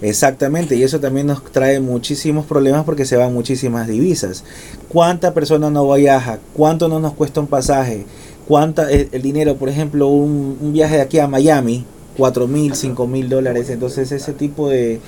Exactamente, 0.00 0.76
y 0.76 0.82
eso 0.82 1.00
también 1.00 1.26
nos 1.26 1.42
trae 1.52 1.80
muchísimos 1.80 2.46
problemas 2.46 2.84
porque 2.84 3.04
se 3.04 3.16
van 3.16 3.34
muchísimas 3.34 3.88
divisas. 3.88 4.44
¿Cuánta 4.88 5.34
persona 5.34 5.70
no 5.70 5.90
viaja? 5.92 6.38
¿Cuánto 6.54 6.88
no 6.88 7.00
nos 7.00 7.14
cuesta 7.14 7.40
un 7.40 7.46
pasaje? 7.46 8.06
¿Cuánta 8.48 8.90
el, 8.90 9.20
dinero, 9.20 9.56
por 9.56 9.68
ejemplo, 9.68 10.08
un, 10.08 10.56
un, 10.58 10.72
viaje 10.72 10.96
de 10.96 11.02
aquí 11.02 11.18
a 11.18 11.28
Miami, 11.28 11.84
4 12.16 12.48
mil, 12.48 12.74
5 12.74 13.06
mil 13.06 13.28
dólares? 13.28 13.68
Entonces 13.68 14.10
ese 14.10 14.32
tipo 14.32 14.70
de, 14.70 15.00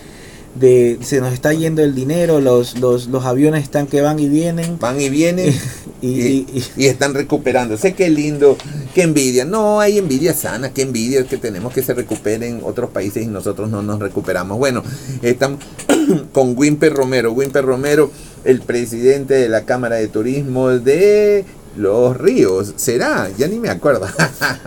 de 0.56 0.98
se 1.00 1.20
nos 1.20 1.32
está 1.32 1.54
yendo 1.54 1.82
el 1.82 1.94
dinero, 1.94 2.42
los, 2.42 2.78
los, 2.78 3.06
los 3.06 3.24
aviones 3.24 3.62
están 3.62 3.86
que 3.86 4.02
van 4.02 4.18
y 4.18 4.28
vienen. 4.28 4.78
Van 4.78 5.00
y 5.00 5.08
vienen 5.08 5.54
y, 6.02 6.44
y, 6.76 6.86
están 6.86 7.14
recuperando. 7.14 7.78
Sé 7.78 7.94
qué 7.94 8.10
lindo, 8.10 8.58
qué 8.94 9.04
envidia. 9.04 9.46
No 9.46 9.80
hay 9.80 9.96
envidia 9.96 10.34
sana, 10.34 10.74
qué 10.74 10.82
envidia 10.82 11.24
que 11.24 11.38
tenemos 11.38 11.72
que 11.72 11.82
se 11.82 11.94
recuperen 11.94 12.60
otros 12.62 12.90
países 12.90 13.22
y 13.22 13.26
nosotros 13.26 13.70
no 13.70 13.80
nos 13.80 14.00
recuperamos. 14.00 14.58
Bueno, 14.58 14.82
estamos 15.22 15.60
con 16.32 16.58
Wimper 16.58 16.92
Romero. 16.92 17.32
Wimper 17.32 17.64
Romero, 17.64 18.10
el 18.44 18.60
presidente 18.60 19.32
de 19.32 19.48
la 19.48 19.64
Cámara 19.64 19.96
de 19.96 20.08
Turismo 20.08 20.68
de 20.68 21.46
Los 21.76 22.16
Ríos. 22.16 22.74
¿Será? 22.76 23.28
Ya 23.36 23.46
ni 23.48 23.58
me 23.58 23.70
acuerdo. 23.70 24.06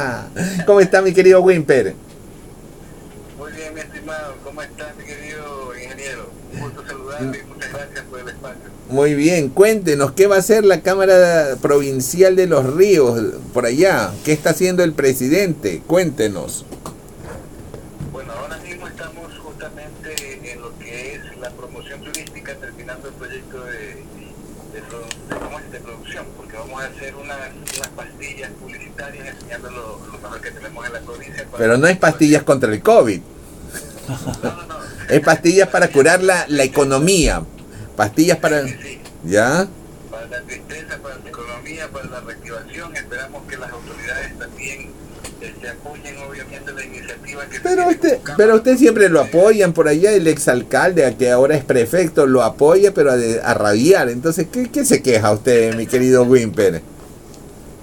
¿Cómo 0.66 0.80
está 0.80 1.02
mi 1.02 1.13
querido 1.13 1.42
Wimper? 1.42 1.96
Muy 3.38 3.52
bien, 3.52 3.74
mi 3.74 3.82
estimado. 3.82 4.36
¿Cómo 4.44 4.62
está 4.62 4.94
mi 4.98 5.04
querido? 5.06 5.54
muchas 7.48 7.72
gracias 7.72 8.06
por 8.10 8.20
el 8.20 8.30
espacio. 8.30 8.62
Muy 8.89 9.16
bien, 9.16 9.50
cuéntenos, 9.50 10.12
¿qué 10.12 10.28
va 10.28 10.36
a 10.36 10.39
hacer 10.39 10.66
la 10.66 10.82
Cámara 10.82 11.56
Provincial 11.62 12.36
de 12.36 12.48
los 12.48 12.74
Ríos 12.76 13.20
por 13.54 13.66
allá? 13.66 14.12
¿Qué 14.24 14.34
está 14.34 14.52
haciendo 14.52 14.84
el 14.84 14.94
presidente? 14.94 15.82
Cuéntenos. 15.88 16.66
Bueno, 18.12 18.34
ahora 18.34 18.58
mismo 18.58 18.88
estamos 18.88 19.32
justamente 19.39 20.52
en 20.52 20.62
lo 20.62 20.78
que 20.78 21.16
es 21.16 21.38
la 21.39 21.50
promoción 21.52 22.02
turística, 22.02 22.56
terminando 22.56 23.08
el 23.08 23.13
proyecto 23.16 23.63
de, 23.63 24.04
de, 24.74 25.80
producción, 25.80 26.26
porque 26.36 26.58
vamos 26.58 26.82
a 26.82 26.88
hacer 26.88 27.16
unas, 27.16 27.38
pastillas 27.96 28.52
publicitarias 28.60 29.28
enseñando 29.28 29.72
lo, 29.72 30.00
mejor 30.22 30.42
que 30.42 30.52
tenemos 30.52 30.86
en 30.86 30.94
la 30.94 31.00
provincia. 31.00 31.46
Pero 31.58 31.78
no 31.78 31.88
hay 31.88 31.96
pastillas 31.96 32.44
contra 32.44 32.72
el 32.72 32.82
COVID. 32.82 33.22
Es 35.10 35.20
pastillas 35.20 35.68
para 35.68 35.90
curar 35.90 36.24
la, 36.24 36.46
la 36.48 36.64
economía. 36.64 37.44
Pastillas 37.96 38.38
para... 38.38 38.64
¿Ya? 39.26 39.68
Para 40.10 40.28
la 40.28 40.42
tristeza, 40.42 40.98
para 40.98 41.18
la 41.18 41.30
economía, 41.30 41.90
para 41.90 42.06
la 42.06 42.22
reactivación. 42.22 42.96
Esperamos 42.96 43.44
que 43.48 43.58
las 43.58 43.72
autoridades 43.72 44.40
también 44.40 44.92
apoyen 45.69 46.17
obviamente 46.19 46.71
la 46.73 46.86
iniciativa 46.86 47.45
que 47.47 47.60
pero 47.60 47.88
usted 47.88 48.19
pero 48.38 48.56
usted 48.56 48.77
siempre 48.77 49.10
lo 49.10 49.21
apoyan 49.21 49.73
por 49.73 49.88
allá 49.88 50.12
el 50.12 50.27
exalcalde 50.27 51.15
que 51.17 51.32
ahora 51.32 51.56
es 51.56 51.63
prefecto 51.63 52.25
lo 52.25 52.43
apoya 52.43 52.93
pero 52.93 53.12
a, 53.12 53.15
a 53.15 53.53
rabiar. 53.53 54.10
Entonces 54.10 54.47
¿qué, 54.51 54.69
¿qué, 54.69 54.86
se 54.86 55.01
queja 55.01 55.32
usted 55.32 55.75
mi 55.75 55.88
querido 55.88 56.23
Wimper 56.23 56.82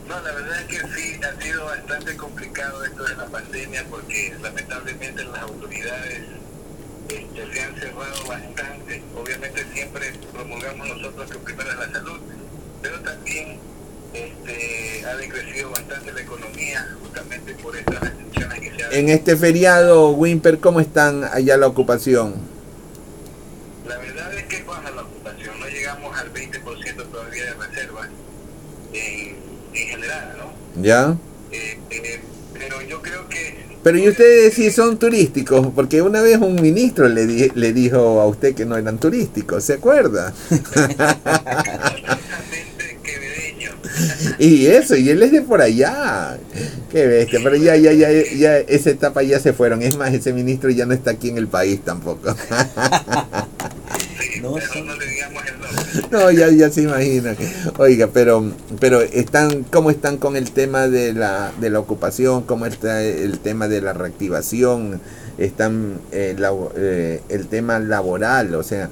no 0.08 0.20
la 0.20 0.32
verdad 0.32 0.60
es 0.60 0.66
que 0.66 0.86
sí 0.94 1.20
ha 1.22 1.42
sido 1.42 1.64
bastante 1.64 2.16
complicado 2.16 2.84
esto 2.84 3.04
de 3.04 3.16
la 3.16 3.26
pandemia 3.26 3.84
porque 3.90 4.34
lamentablemente 4.42 5.24
las 5.24 5.42
autoridades 5.42 6.20
este, 7.10 7.52
se 7.52 7.62
han 7.62 7.74
cerrado 7.74 8.26
bastante. 8.28 9.02
Obviamente 9.16 9.66
siempre 9.72 10.12
promulgamos 10.32 10.88
nosotros 10.88 11.30
que 11.30 11.38
primero 11.38 11.70
es 11.70 11.76
la 11.76 11.92
salud, 11.92 12.20
pero 12.82 13.00
también 13.00 13.58
este, 14.12 15.04
ha 15.06 15.16
decrecido 15.16 15.70
bastante 15.70 16.12
la 16.12 16.20
economía 16.20 16.88
justamente 17.02 17.49
por 17.62 17.76
estas 17.76 18.00
restricciones 18.00 18.60
que 18.60 18.76
se 18.76 18.84
han... 18.84 18.92
En 18.92 19.08
este 19.08 19.36
feriado, 19.36 20.10
Wimper, 20.10 20.58
¿cómo 20.58 20.80
están 20.80 21.24
allá 21.24 21.56
la 21.56 21.66
ocupación? 21.66 22.34
La 23.86 23.98
verdad 23.98 24.34
es 24.34 24.44
que 24.44 24.62
baja 24.64 24.90
la 24.90 25.02
ocupación, 25.02 25.58
no 25.60 25.66
llegamos 25.66 26.18
al 26.18 26.32
20% 26.32 27.06
todavía 27.10 27.44
de 27.44 27.54
reservas 27.54 28.08
en, 28.92 29.36
en 29.74 29.88
general, 29.88 30.36
¿no? 30.38 30.82
¿Ya? 30.82 31.16
Eh, 31.52 31.78
eh, 31.90 32.20
pero 32.52 32.80
yo 32.82 33.00
creo 33.02 33.28
que 33.28 33.70
pero 33.82 33.96
y 33.96 34.08
ustedes 34.08 34.52
sí 34.52 34.70
son 34.70 34.98
turísticos, 34.98 35.68
porque 35.74 36.02
una 36.02 36.20
vez 36.20 36.36
un 36.36 36.60
ministro 36.60 37.08
le, 37.08 37.50
le 37.54 37.72
dijo 37.72 38.20
a 38.20 38.26
usted 38.26 38.54
que 38.54 38.66
no 38.66 38.76
eran 38.76 38.98
turísticos, 38.98 39.64
¿se 39.64 39.74
acuerda? 39.74 40.34
y 44.40 44.66
eso, 44.66 44.96
y 44.96 45.10
él 45.10 45.22
es 45.22 45.32
de 45.32 45.42
por 45.42 45.60
allá. 45.60 46.38
Qué 46.90 47.06
bestia, 47.06 47.40
pero 47.42 47.56
ya, 47.56 47.76
ya, 47.76 47.92
ya, 47.92 48.08
ya, 48.10 48.56
esa 48.56 48.88
etapa 48.88 49.22
ya 49.22 49.38
se 49.38 49.52
fueron. 49.52 49.82
Es 49.82 49.96
más, 49.96 50.14
ese 50.14 50.32
ministro 50.32 50.70
ya 50.70 50.86
no 50.86 50.94
está 50.94 51.10
aquí 51.10 51.28
en 51.28 51.36
el 51.36 51.46
país 51.46 51.80
tampoco. 51.84 52.34
no, 54.42 54.50
no 54.50 54.96
le 54.96 55.06
digamos 55.06 55.42
el 55.46 55.60
no, 56.10 56.30
ya, 56.30 56.48
ya 56.48 56.70
se 56.70 56.82
imaginan. 56.82 57.36
Oiga, 57.78 58.08
pero, 58.12 58.50
pero 58.78 59.00
están, 59.02 59.64
¿cómo 59.64 59.90
están 59.90 60.16
con 60.16 60.36
el 60.36 60.50
tema 60.52 60.88
de 60.88 61.12
la, 61.12 61.52
de 61.60 61.70
la 61.70 61.78
ocupación? 61.78 62.42
¿Cómo 62.42 62.66
está 62.66 63.02
el 63.02 63.38
tema 63.40 63.68
de 63.68 63.80
la 63.82 63.92
reactivación? 63.92 65.00
Están 65.38 66.00
eh, 66.12 66.36
eh, 66.76 67.20
el 67.28 67.46
tema 67.48 67.78
laboral, 67.78 68.54
o 68.54 68.62
sea, 68.62 68.88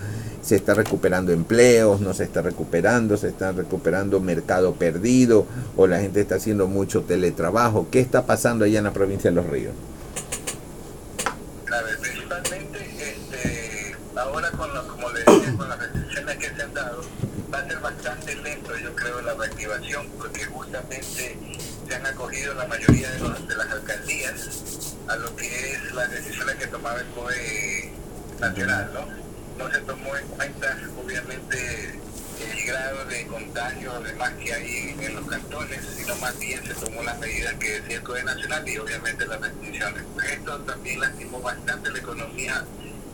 se 0.49 0.57
está 0.57 0.73
recuperando 0.73 1.31
empleos, 1.31 2.01
no 2.01 2.15
se 2.15 2.25
está 2.25 2.41
recuperando, 2.41 3.19
se 3.19 3.29
está 3.29 3.53
recuperando 3.53 4.19
mercado 4.19 4.73
perdido, 4.77 5.46
o 5.77 5.87
la 5.87 6.01
gente 6.01 6.23
está 6.23 6.37
haciendo 6.37 6.67
mucho 6.67 7.03
teletrabajo. 7.03 7.88
¿Qué 7.90 8.01
está 8.01 8.25
pasando 8.25 8.65
allá 8.65 8.79
en 8.79 8.85
la 8.85 8.94
provincia 8.94 9.29
de 9.29 9.37
Los 9.37 9.46
Ríos? 9.46 9.75
A 11.71 11.83
ver, 11.83 11.99
principalmente, 11.99 12.79
este, 12.99 13.94
ahora 14.17 14.51
con, 14.53 14.71
como 14.88 15.11
le 15.11 15.19
decía, 15.19 15.55
con 15.55 15.69
las 15.69 15.79
que 16.38 16.49
se 16.49 16.63
han 16.63 16.73
dado, 16.73 17.03
va 17.53 17.59
a 17.59 17.69
ser 17.69 17.81
bastante 17.81 18.35
lento, 18.37 18.75
yo 18.79 18.96
creo, 18.96 19.21
la 19.21 19.35
reactivación, 19.35 20.07
porque 20.17 20.46
justamente 20.46 21.37
se 21.87 21.94
han 21.94 22.07
acogido 22.07 22.55
la 22.55 22.67
mayoría 22.67 23.11
de, 23.11 23.19
los, 23.19 23.49
de 23.49 23.55
las 23.55 23.71
alcaldías 23.71 24.94
a 25.09 25.17
lo 25.17 25.37
que 25.37 25.73
es 25.73 25.92
las 25.92 26.11
decisiones 26.11 26.55
que 26.55 26.69
tomaba 26.69 26.99
el 27.01 27.07
COE 27.09 27.92
nacional, 28.40 28.90
¿no? 28.94 29.27
No 29.59 29.69
se 29.73 29.81
tomó 29.81 30.17
en 30.17 30.27
cuenta, 30.29 30.79
obviamente, 31.02 31.98
el 32.40 32.67
grado 32.67 33.04
de 33.06 33.27
contagio 33.27 33.92
además 33.92 34.31
que 34.35 34.54
hay 34.54 34.96
en 35.00 35.17
los 35.17 35.27
cantones, 35.27 35.81
sino 35.96 36.15
más 36.17 36.38
bien 36.38 36.65
se 36.65 36.75
tomó 36.75 37.02
las 37.02 37.19
medidas 37.19 37.54
que 37.54 37.81
decía 37.81 37.96
el 37.96 38.02
Código 38.04 38.27
Nacional 38.27 38.69
y 38.69 38.79
obviamente 38.79 39.27
las 39.27 39.40
restricciones. 39.40 40.04
Esto 40.31 40.61
también 40.61 41.00
lastimó 41.00 41.40
bastante 41.40 41.90
la 41.90 41.98
economía 41.98 42.65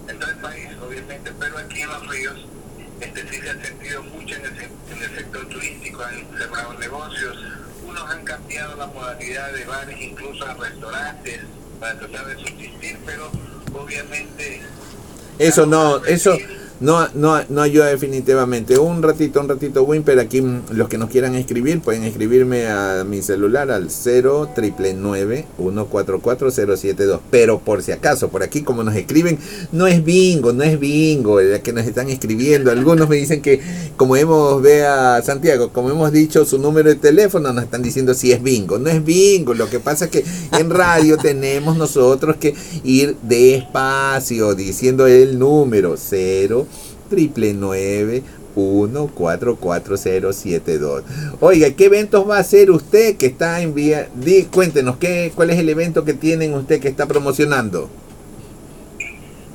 en 0.06 0.18
todo 0.18 0.30
el 0.30 0.36
país, 0.36 0.68
obviamente, 0.82 1.32
pero 1.38 1.56
aquí 1.56 1.80
en 1.80 1.88
los 1.88 2.08
ríos 2.08 2.46
este 3.00 3.28
sí 3.28 3.40
se 3.40 3.50
ha 3.50 3.62
sentido 3.62 4.02
mucho 4.02 4.34
en 4.36 4.44
el, 4.44 4.62
en 4.62 5.02
el 5.02 5.16
sector 5.16 5.48
turístico, 5.48 6.02
han 6.04 6.38
cerrado 6.38 6.74
negocios, 6.74 7.38
unos 7.86 8.10
han 8.10 8.24
cambiado 8.24 8.76
la 8.76 8.86
modalidad 8.86 9.50
de 9.52 9.64
bares 9.64 9.98
incluso 9.98 10.46
a 10.46 10.54
restaurantes 10.54 11.40
para 11.80 11.98
tratar 11.98 12.26
de 12.26 12.34
subsistir, 12.36 12.98
pero 13.06 13.30
obviamente... 13.72 14.60
Eso 15.38 15.66
no, 15.66 16.04
eso 16.04 16.36
no, 16.80 17.08
no, 17.14 17.40
no 17.48 17.62
ayuda 17.62 17.86
definitivamente. 17.86 18.78
Un 18.78 19.02
ratito, 19.02 19.40
un 19.40 19.48
ratito, 19.48 19.84
Wimper. 19.84 20.18
Aquí 20.18 20.42
los 20.70 20.88
que 20.88 20.98
nos 20.98 21.08
quieran 21.08 21.36
escribir 21.36 21.80
pueden 21.80 22.02
escribirme 22.02 22.66
a 22.66 23.04
mi 23.04 23.22
celular 23.22 23.70
al 23.70 23.90
0 23.90 24.50
144 24.56 26.50
072 26.50 27.20
Pero 27.30 27.60
por 27.60 27.82
si 27.82 27.92
acaso, 27.92 28.28
por 28.28 28.42
aquí 28.42 28.62
como 28.62 28.82
nos 28.82 28.96
escriben, 28.96 29.38
no 29.70 29.86
es 29.86 30.04
bingo, 30.04 30.52
no 30.52 30.64
es 30.64 30.80
bingo 30.80 31.38
el 31.38 31.62
que 31.62 31.72
nos 31.72 31.86
están 31.86 32.10
escribiendo. 32.10 32.72
Algunos 32.72 33.08
me 33.08 33.16
dicen 33.16 33.40
que, 33.40 33.60
como 33.96 34.16
hemos, 34.16 34.60
ve 34.60 34.84
a 34.84 35.22
Santiago, 35.22 35.72
como 35.72 35.90
hemos 35.90 36.10
dicho 36.10 36.44
su 36.44 36.58
número 36.58 36.88
de 36.88 36.96
teléfono, 36.96 37.52
nos 37.52 37.64
están 37.64 37.82
diciendo 37.82 38.14
si 38.14 38.32
es 38.32 38.42
bingo. 38.42 38.78
No 38.78 38.90
es 38.90 39.04
bingo. 39.04 39.54
Lo 39.54 39.70
que 39.70 39.78
pasa 39.78 40.06
es 40.06 40.10
que 40.10 40.24
en 40.52 40.70
radio 40.70 41.18
tenemos 41.18 41.76
nosotros 41.76 42.36
que 42.36 42.54
ir 42.82 43.16
despacio 43.22 44.54
diciendo 44.54 45.06
el 45.06 45.38
número 45.38 45.94
0 45.96 46.64
triple 47.14 47.54
nueve 47.54 48.24
uno 48.56 49.06
cuatro 49.06 49.54
cuatro 49.54 49.96
cero 49.96 50.32
siete 50.32 50.78
dos. 50.78 51.04
Oiga, 51.38 51.70
¿qué 51.70 51.84
eventos 51.84 52.28
va 52.28 52.38
a 52.38 52.40
hacer 52.40 52.72
usted 52.72 53.16
que 53.16 53.26
está 53.26 53.60
en 53.60 53.72
vía? 53.72 54.08
Di, 54.16 54.44
cuéntenos, 54.44 54.96
¿qué, 54.96 55.32
¿cuál 55.32 55.50
es 55.50 55.60
el 55.60 55.68
evento 55.68 56.04
que 56.04 56.14
tienen 56.14 56.54
usted 56.54 56.80
que 56.80 56.88
está 56.88 57.06
promocionando? 57.06 57.88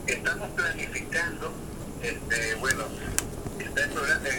Estamos 0.07 0.49
planificando, 0.55 1.51
este, 2.01 2.55
bueno, 2.61 2.83
está 3.59 3.83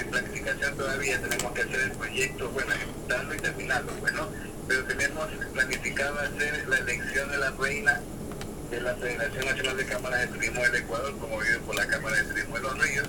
en, 0.01 0.09
planificación 0.09 0.77
todavía, 0.79 1.21
tenemos 1.21 1.53
que 1.53 1.61
hacer 1.61 1.81
el 1.81 1.93
proyecto, 1.93 2.51
bueno, 2.55 2.73
ejecutarlo 2.73 3.35
y 3.35 3.39
terminarlo, 3.39 3.93
bueno, 4.01 4.29
pero 4.67 4.85
tenemos 4.85 5.27
planificado 5.53 6.19
hacer 6.21 6.67
la 6.69 6.79
elección 6.79 7.31
de 7.31 7.39
la 7.39 7.51
reina 7.51 8.01
de 8.71 8.81
la 8.81 8.95
Federación 8.95 9.45
Nacional 9.45 9.77
de 9.77 9.85
Cámaras 9.85 10.21
de 10.21 10.27
Turismo 10.29 10.63
del 10.63 10.75
Ecuador, 10.77 11.17
promovido 11.17 11.61
por 11.63 11.75
la 11.75 11.87
Cámara 11.87 12.17
de 12.17 12.25
Turismo 12.25 12.55
de 12.57 12.63
los 12.63 12.79
Ríos. 12.79 13.09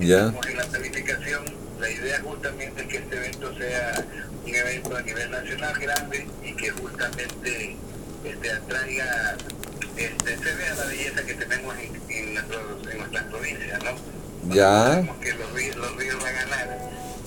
Ya. 0.00 0.32
En 0.48 0.56
la 0.56 0.64
planificación, 0.64 1.44
la 1.80 1.90
idea 1.90 2.20
justamente 2.20 2.82
es 2.82 2.88
que 2.88 2.96
este 2.98 3.16
evento 3.16 3.56
sea 3.56 4.04
un 4.44 4.54
evento 4.54 4.96
a 4.96 5.02
nivel 5.02 5.30
nacional 5.30 5.78
grande 5.78 6.26
y 6.42 6.52
que 6.54 6.70
justamente 6.70 7.76
este, 8.24 8.50
atraiga, 8.50 9.36
este, 9.96 10.38
se 10.38 10.54
vea 10.54 10.74
la 10.74 10.84
belleza 10.86 11.22
que 11.22 11.34
tenemos 11.34 11.76
en, 11.78 12.00
en, 12.10 12.34
nuestros, 12.34 12.92
en 12.92 12.98
nuestras 12.98 13.24
provincias, 13.24 13.84
¿no? 13.84 14.54
Ya. 14.54 15.02
Que 15.20 15.32
los 15.34 15.52
ríos, 15.52 15.76
los 15.76 15.96
ríos 15.96 16.16
van 16.22 16.34
a 16.34 16.42
ganar 16.42 16.78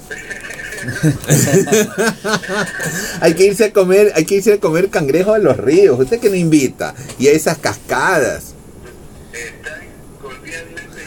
hay 3.22 3.34
que 3.34 3.46
irse 3.46 3.66
a 3.66 3.74
comer, 3.74 4.12
hay 4.16 4.26
que 4.26 4.36
irse 4.36 4.54
a 4.54 4.60
comer 4.60 4.90
cangrejo 4.90 5.34
a 5.34 5.40
los 5.40 5.58
ríos. 5.58 6.00
¿Usted 6.00 6.20
que 6.20 6.30
no 6.30 6.36
invita? 6.36 6.94
Y 7.20 7.28
a 7.28 7.32
esas 7.32 7.58
cascadas. 7.58 8.54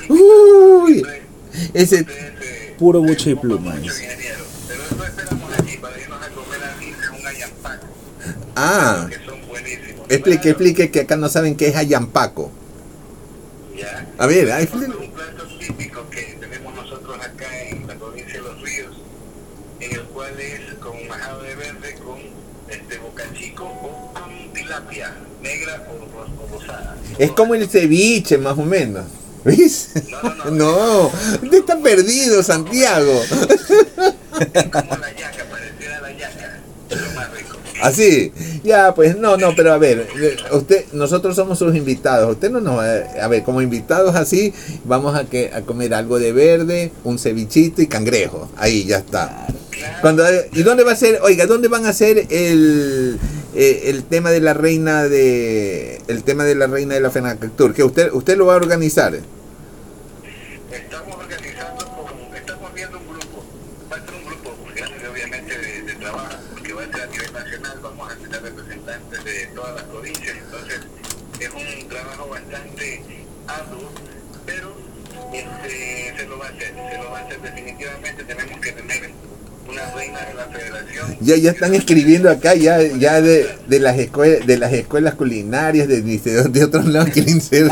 Uy, 0.09 1.03
ese 1.73 2.07
puro 2.79 3.01
buche 3.01 3.31
y 3.31 3.35
plumas. 3.35 3.79
Ah, 8.57 9.09
explique, 10.09 10.51
explique 10.51 10.91
que 10.91 11.01
acá 11.01 11.17
no 11.17 11.29
saben 11.29 11.57
qué 11.57 11.69
es 11.69 11.77
ayampaco. 11.77 12.51
A 14.19 14.27
ver, 14.27 14.53
hay... 14.53 14.69
Es 27.19 27.31
como 27.33 27.55
el 27.55 27.69
ceviche, 27.69 28.39
más 28.39 28.59
o 28.59 28.63
menos. 28.65 29.05
¿Ves? 29.45 29.91
No, 30.11 30.51
no, 30.51 31.11
no. 31.43 31.53
está 31.53 31.79
perdido, 31.79 32.43
Santiago. 32.43 33.21
Es 34.53 34.65
como 34.65 34.97
la 34.97 35.13
yaca, 35.13 35.45
la 36.01 36.13
yaca. 36.13 36.61
Lo 36.91 37.15
más 37.15 37.31
rico. 37.33 37.57
Así, 37.83 38.33
ya, 38.63 38.95
pues 38.95 39.17
no, 39.19 39.37
no, 39.37 39.55
pero 39.55 39.73
a 39.73 39.79
ver, 39.79 40.09
usted, 40.53 40.87
nosotros 40.93 41.37
somos 41.37 41.59
sus 41.59 41.77
invitados. 41.77 42.33
Usted 42.33 42.51
no 42.51 42.61
nos 42.61 42.79
va 42.79 42.95
a 43.23 43.29
ver, 43.29 43.43
como 43.43 43.61
invitados 43.61 44.17
así, 44.17 44.55
vamos 44.85 45.15
a, 45.15 45.25
que, 45.25 45.51
a 45.53 45.61
comer 45.61 45.93
algo 45.93 46.19
de 46.19 46.33
verde, 46.33 46.93
un 47.05 47.19
cevichito 47.19 47.83
y 47.83 47.87
cangrejo. 47.87 48.49
Ahí 48.57 48.85
ya 48.87 48.99
está. 48.99 49.47
Cuando, 50.01 50.25
¿Y 50.53 50.63
dónde 50.63 50.85
va 50.85 50.93
a 50.93 50.97
ser? 50.97 51.21
Oiga, 51.23 51.47
¿dónde 51.47 51.69
van 51.69 51.85
a 51.85 51.91
hacer 51.91 52.27
el, 52.31 53.19
eh, 53.55 53.91
el 53.91 54.03
tema 54.03 54.31
de 54.33 54.41
la 54.41 54.53
reina 54.53 55.05
de 55.05 56.03
el 56.09 56.25
tema 56.25 56.45
de 56.45 56.57
la 56.57 56.67
reina 56.67 56.95
de 56.95 57.01
la 57.01 57.11
FENACTUR? 57.11 57.73
que 57.73 57.85
usted 57.85 58.13
usted 58.13 58.37
lo 58.37 58.47
va 58.47 58.55
a 58.55 58.57
organizar 58.57 59.15
estamos 60.73 61.17
organizando 61.17 61.87
con, 61.87 62.37
estamos 62.37 62.75
viendo 62.75 62.99
un 62.99 63.07
grupo 63.07 63.45
va 63.93 63.97
a 63.97 64.01
ser 64.01 64.15
un 64.15 64.25
grupo 64.25 64.57
grande 64.75 65.09
obviamente 65.09 65.57
de, 65.57 65.95
trabajo 65.95 66.35
porque 66.51 66.73
va 66.73 66.83
a 66.83 66.87
ser 66.87 67.03
a 67.03 67.07
nivel 67.07 67.33
nacional 67.33 67.79
vamos 67.81 68.13
a 68.13 68.17
tener 68.17 68.43
representantes 68.43 69.25
de 69.25 69.47
todas 69.55 69.75
las 69.77 69.85
provincias 69.85 70.37
entonces 70.37 70.81
es 71.39 71.51
un 71.51 71.89
trabajo 71.89 72.29
bastante 72.29 73.03
arduo 73.47 73.91
pero 74.47 74.75
este, 75.33 76.15
se 76.17 76.27
lo 76.27 76.39
va 76.39 76.47
a 76.47 76.49
hacer 76.49 76.75
se 76.75 76.99
lo 76.99 77.11
va 77.11 77.19
a 77.19 77.23
hacer 77.23 77.41
definitivamente 77.41 78.25
tenemos 78.25 78.61
que 78.61 78.73
tener 78.73 79.14
Ya, 81.21 81.37
ya 81.37 81.51
están 81.53 81.75
escribiendo 81.75 82.31
acá, 82.31 82.55
ya, 82.55 82.81
ya 82.83 83.21
de, 83.21 83.47
de 83.67 83.81
las 83.81 83.99
escuelas, 83.99 84.47
de 84.47 84.59
las 84.59 84.73
escuelas 84.73 85.15
culinarias, 85.15 85.89
de, 85.89 86.03
de, 86.03 86.65
otros 86.65 86.87
lados 86.87 87.11
quieren 87.11 87.41
ser 87.41 87.71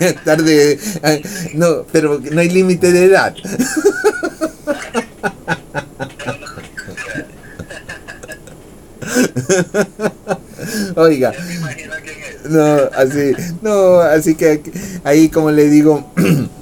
estar 0.00 0.42
de 0.42 0.78
ah, 1.02 1.16
no, 1.54 1.84
pero 1.90 2.20
no 2.30 2.40
hay 2.40 2.48
límite 2.48 2.92
de 2.92 3.04
edad. 3.04 3.34
Oiga. 10.96 11.32
No, 12.48 12.76
así, 12.94 13.32
no, 13.62 14.00
así 14.00 14.34
que 14.34 14.60
ahí 15.04 15.28
como 15.28 15.50
le 15.50 15.68
digo 15.68 16.12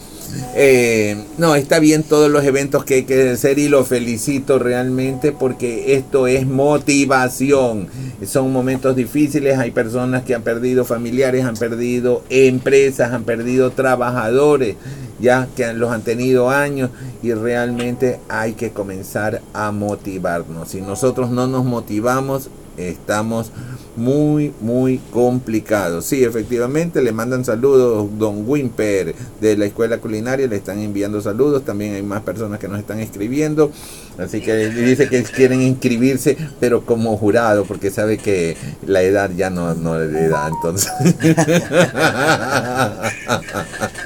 Eh, 0.61 1.17
no, 1.39 1.55
está 1.55 1.79
bien 1.79 2.03
todos 2.03 2.29
los 2.29 2.43
eventos 2.43 2.85
que 2.85 2.95
hay 2.95 3.03
que 3.05 3.31
hacer 3.31 3.61
y 3.61 3.69
lo 3.69 3.85
felicito 3.85 4.59
realmente 4.59 5.31
porque 5.31 5.95
esto 5.95 6.27
es 6.27 6.49
motivación. 6.49 7.87
Son 8.27 8.53
momentos 8.53 8.97
difíciles, 8.97 9.57
hay 9.57 9.71
personas 9.71 10.25
que 10.25 10.35
han 10.35 10.43
perdido 10.43 10.85
familiares, 10.85 11.45
han 11.45 11.55
perdido 11.55 12.25
empresas, 12.29 13.13
han 13.13 13.23
perdido 13.23 13.71
trabajadores, 13.71 14.75
ya 15.21 15.47
que 15.55 15.73
los 15.75 15.93
han 15.93 16.03
tenido 16.03 16.51
años 16.51 16.91
y 17.23 17.33
realmente 17.35 18.19
hay 18.29 18.55
que 18.55 18.71
comenzar 18.71 19.41
a 19.53 19.71
motivarnos. 19.71 20.71
Si 20.71 20.81
nosotros 20.81 21.31
no 21.31 21.47
nos 21.47 21.65
motivamos, 21.65 22.51
estamos 22.79 23.53
muy, 23.97 24.53
muy 24.61 24.99
complicados. 25.11 26.05
Sí, 26.05 26.23
efectivamente, 26.25 27.03
le 27.03 27.13
mandan 27.13 27.45
saludos 27.45 28.09
Don 28.19 28.45
Wimper 28.49 29.15
de 29.41 29.57
la 29.57 29.67
Escuela 29.67 29.99
Culinaria, 29.99 30.47
le 30.47 30.57
están 30.57 30.79
enviando 30.79 31.21
saludos. 31.21 31.65
También 31.65 31.95
hay 31.95 32.03
más 32.03 32.23
personas 32.23 32.59
que 32.61 32.69
nos 32.69 32.79
están 32.79 33.01
escribiendo. 33.01 33.73
Así 34.19 34.41
que 34.41 34.71
dice 34.71 35.09
que 35.09 35.23
quieren 35.25 35.61
inscribirse, 35.63 36.37
pero 36.61 36.85
como 36.85 37.17
jurado, 37.17 37.65
porque 37.65 37.91
sabe 37.91 38.19
que 38.19 38.57
la 38.87 39.03
edad 39.03 39.31
ya 39.37 39.51
no, 39.51 39.75
no 39.75 39.99
le 39.99 40.29
da. 40.29 40.49
Entonces. 40.49 40.91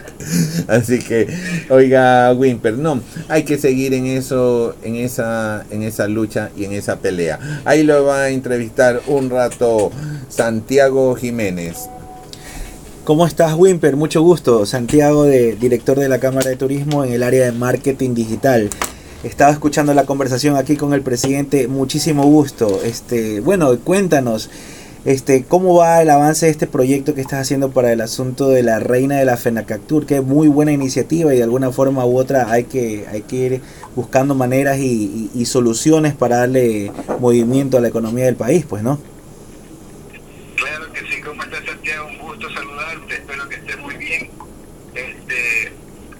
Así 0.68 0.98
que, 0.98 1.26
oiga, 1.70 2.32
Wimper, 2.32 2.78
no, 2.78 3.00
hay 3.28 3.44
que 3.44 3.58
seguir 3.58 3.94
en 3.94 4.06
eso, 4.06 4.74
en 4.82 4.96
esa, 4.96 5.64
en 5.70 5.82
esa 5.82 6.08
lucha 6.08 6.50
y 6.56 6.64
en 6.64 6.72
esa 6.72 6.98
pelea. 6.98 7.62
Ahí 7.64 7.82
lo 7.82 8.04
va 8.04 8.22
a 8.22 8.28
entrevistar 8.30 9.02
un 9.06 9.30
rato 9.30 9.90
Santiago 10.28 11.14
Jiménez. 11.14 11.88
¿Cómo 13.04 13.26
estás, 13.26 13.54
Wimper? 13.56 13.96
Mucho 13.96 14.22
gusto. 14.22 14.64
Santiago, 14.64 15.24
de, 15.24 15.56
director 15.56 15.98
de 15.98 16.08
la 16.08 16.20
Cámara 16.20 16.50
de 16.50 16.56
Turismo 16.56 17.04
en 17.04 17.12
el 17.12 17.24
área 17.24 17.46
de 17.46 17.52
marketing 17.52 18.14
digital. 18.14 18.70
Estaba 19.24 19.50
escuchando 19.50 19.92
la 19.92 20.06
conversación 20.06 20.56
aquí 20.56 20.76
con 20.76 20.94
el 20.94 21.02
presidente. 21.02 21.66
Muchísimo 21.66 22.24
gusto. 22.24 22.80
Este, 22.84 23.40
bueno, 23.40 23.76
cuéntanos. 23.80 24.50
Este, 25.04 25.44
¿Cómo 25.44 25.74
va 25.74 26.00
el 26.00 26.10
avance 26.10 26.46
de 26.46 26.52
este 26.52 26.68
proyecto 26.68 27.12
que 27.12 27.20
estás 27.20 27.40
haciendo 27.40 27.72
para 27.72 27.92
el 27.92 28.00
asunto 28.00 28.48
de 28.50 28.62
la 28.62 28.78
reina 28.78 29.16
de 29.16 29.24
la 29.24 29.36
FENACACTUR? 29.36 30.06
Que 30.06 30.16
es 30.18 30.22
muy 30.22 30.46
buena 30.46 30.70
iniciativa 30.70 31.34
y 31.34 31.38
de 31.38 31.42
alguna 31.42 31.72
forma 31.72 32.06
u 32.06 32.16
otra 32.16 32.52
hay 32.52 32.64
que, 32.64 33.04
hay 33.10 33.22
que 33.22 33.36
ir 33.36 33.60
buscando 33.96 34.36
maneras 34.36 34.78
y, 34.78 35.28
y, 35.34 35.44
soluciones 35.46 36.14
para 36.14 36.38
darle 36.38 36.92
movimiento 37.18 37.78
a 37.78 37.80
la 37.80 37.88
economía 37.88 38.26
del 38.26 38.36
país, 38.36 38.64
pues, 38.64 38.84
¿no? 38.84 39.00
Claro 40.54 40.92
que 40.92 41.00
sí, 41.00 41.20
¿cómo 41.20 41.42
estás 41.42 41.64
Santiago? 41.64 42.06
Un 42.06 42.18
gusto 42.18 42.48
saludarte, 42.50 43.14
espero 43.14 43.48
que 43.48 43.56
estés 43.56 43.78
muy 43.78 43.96
bien. 43.96 44.30
Este, 44.94 45.72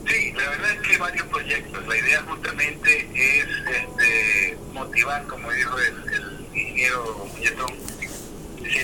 sí, 0.09 0.33
la 0.33 0.51
verdad 0.51 0.73
es 0.73 0.81
que 0.81 0.93
hay 0.95 0.99
varios 0.99 1.27
proyectos. 1.29 1.87
La 1.87 1.97
idea 1.97 2.23
justamente 2.29 3.09
es 3.15 3.45
este, 3.45 4.59
motivar, 4.75 5.25
como 5.29 5.53
dijo 5.53 5.77
el, 5.79 6.43
ingeniero 6.53 7.27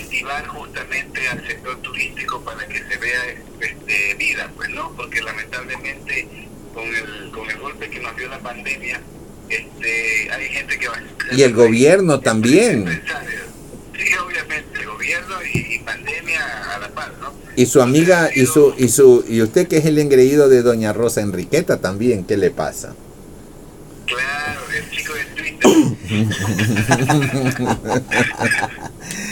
incentivar 0.08 0.46
justamente 0.46 1.28
al 1.28 1.46
sector 1.46 1.76
turístico 1.82 2.40
para 2.40 2.66
que 2.66 2.78
se 2.78 2.96
vea 2.96 3.24
este, 3.60 4.14
vida, 4.14 4.50
pues 4.56 4.70
no, 4.70 4.90
porque 4.96 5.20
lamentablemente 5.20 6.26
con 6.74 6.86
el, 6.86 7.30
con 7.32 7.50
el 7.50 7.58
golpe 7.58 7.90
que 7.90 8.00
nos 8.00 8.16
dio 8.16 8.28
la 8.28 8.38
pandemia, 8.38 9.00
este, 9.48 10.30
hay 10.30 10.48
gente 10.48 10.78
que 10.78 10.88
va 10.88 11.02
y 11.32 11.42
el 11.42 11.52
gobierno 11.52 12.20
también. 12.20 13.02
Sí, 13.96 14.14
obviamente, 14.24 14.80
el 14.80 14.86
gobierno 14.86 15.34
y, 15.52 15.78
pandemia 15.80 16.74
a 16.74 16.78
la 16.78 16.88
par, 16.90 17.12
¿no? 17.20 17.32
Y 17.56 17.66
su 17.66 17.82
amiga 17.82 18.30
y 18.34 18.46
su 18.46 18.74
y 18.78 18.88
su 18.88 19.24
y 19.28 19.42
usted 19.42 19.66
que 19.66 19.78
es 19.78 19.86
el 19.86 19.98
engreído 19.98 20.48
de 20.48 20.62
doña 20.62 20.92
Rosa 20.92 21.20
Enriqueta 21.20 21.80
también, 21.80 22.24
¿qué 22.24 22.36
le 22.36 22.50
pasa? 22.50 22.94
Claro, 24.06 24.60
el 24.74 24.90
chico 24.90 25.14
de 25.14 25.24
Twitter. 25.34 25.68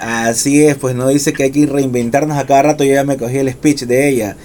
Así 0.00 0.66
es, 0.66 0.76
pues 0.76 0.94
no 0.94 1.08
dice 1.08 1.32
que 1.32 1.44
hay 1.44 1.50
que 1.52 1.64
reinventarnos 1.66 2.36
a 2.36 2.46
cada 2.46 2.62
rato. 2.62 2.84
Yo 2.84 2.94
ya 2.94 3.04
me 3.04 3.16
cogí 3.16 3.38
el 3.38 3.50
speech 3.52 3.82
de 3.82 4.08
ella. 4.08 4.36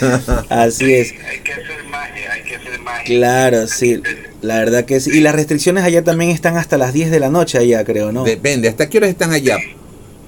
Así 0.48 0.94
es. 0.94 1.12
Hay 1.12 1.40
que 1.40 1.52
hacer 1.52 1.84
magia, 1.90 2.32
hay 2.32 2.42
que 2.42 2.56
hacer 2.56 2.78
magia. 2.80 3.04
Claro, 3.04 3.66
sí. 3.66 4.02
La 4.42 4.58
verdad 4.58 4.84
que 4.84 5.00
sí. 5.00 5.10
Y 5.12 5.20
las 5.20 5.34
restricciones 5.34 5.84
allá 5.84 6.02
también 6.02 6.30
están 6.30 6.56
hasta 6.56 6.78
las 6.78 6.92
10 6.92 7.10
de 7.10 7.20
la 7.20 7.28
noche 7.28 7.58
allá, 7.58 7.84
creo, 7.84 8.10
¿no? 8.10 8.24
Depende. 8.24 8.68
¿Hasta 8.68 8.88
qué 8.88 8.98
horas 8.98 9.10
están 9.10 9.32
allá? 9.32 9.58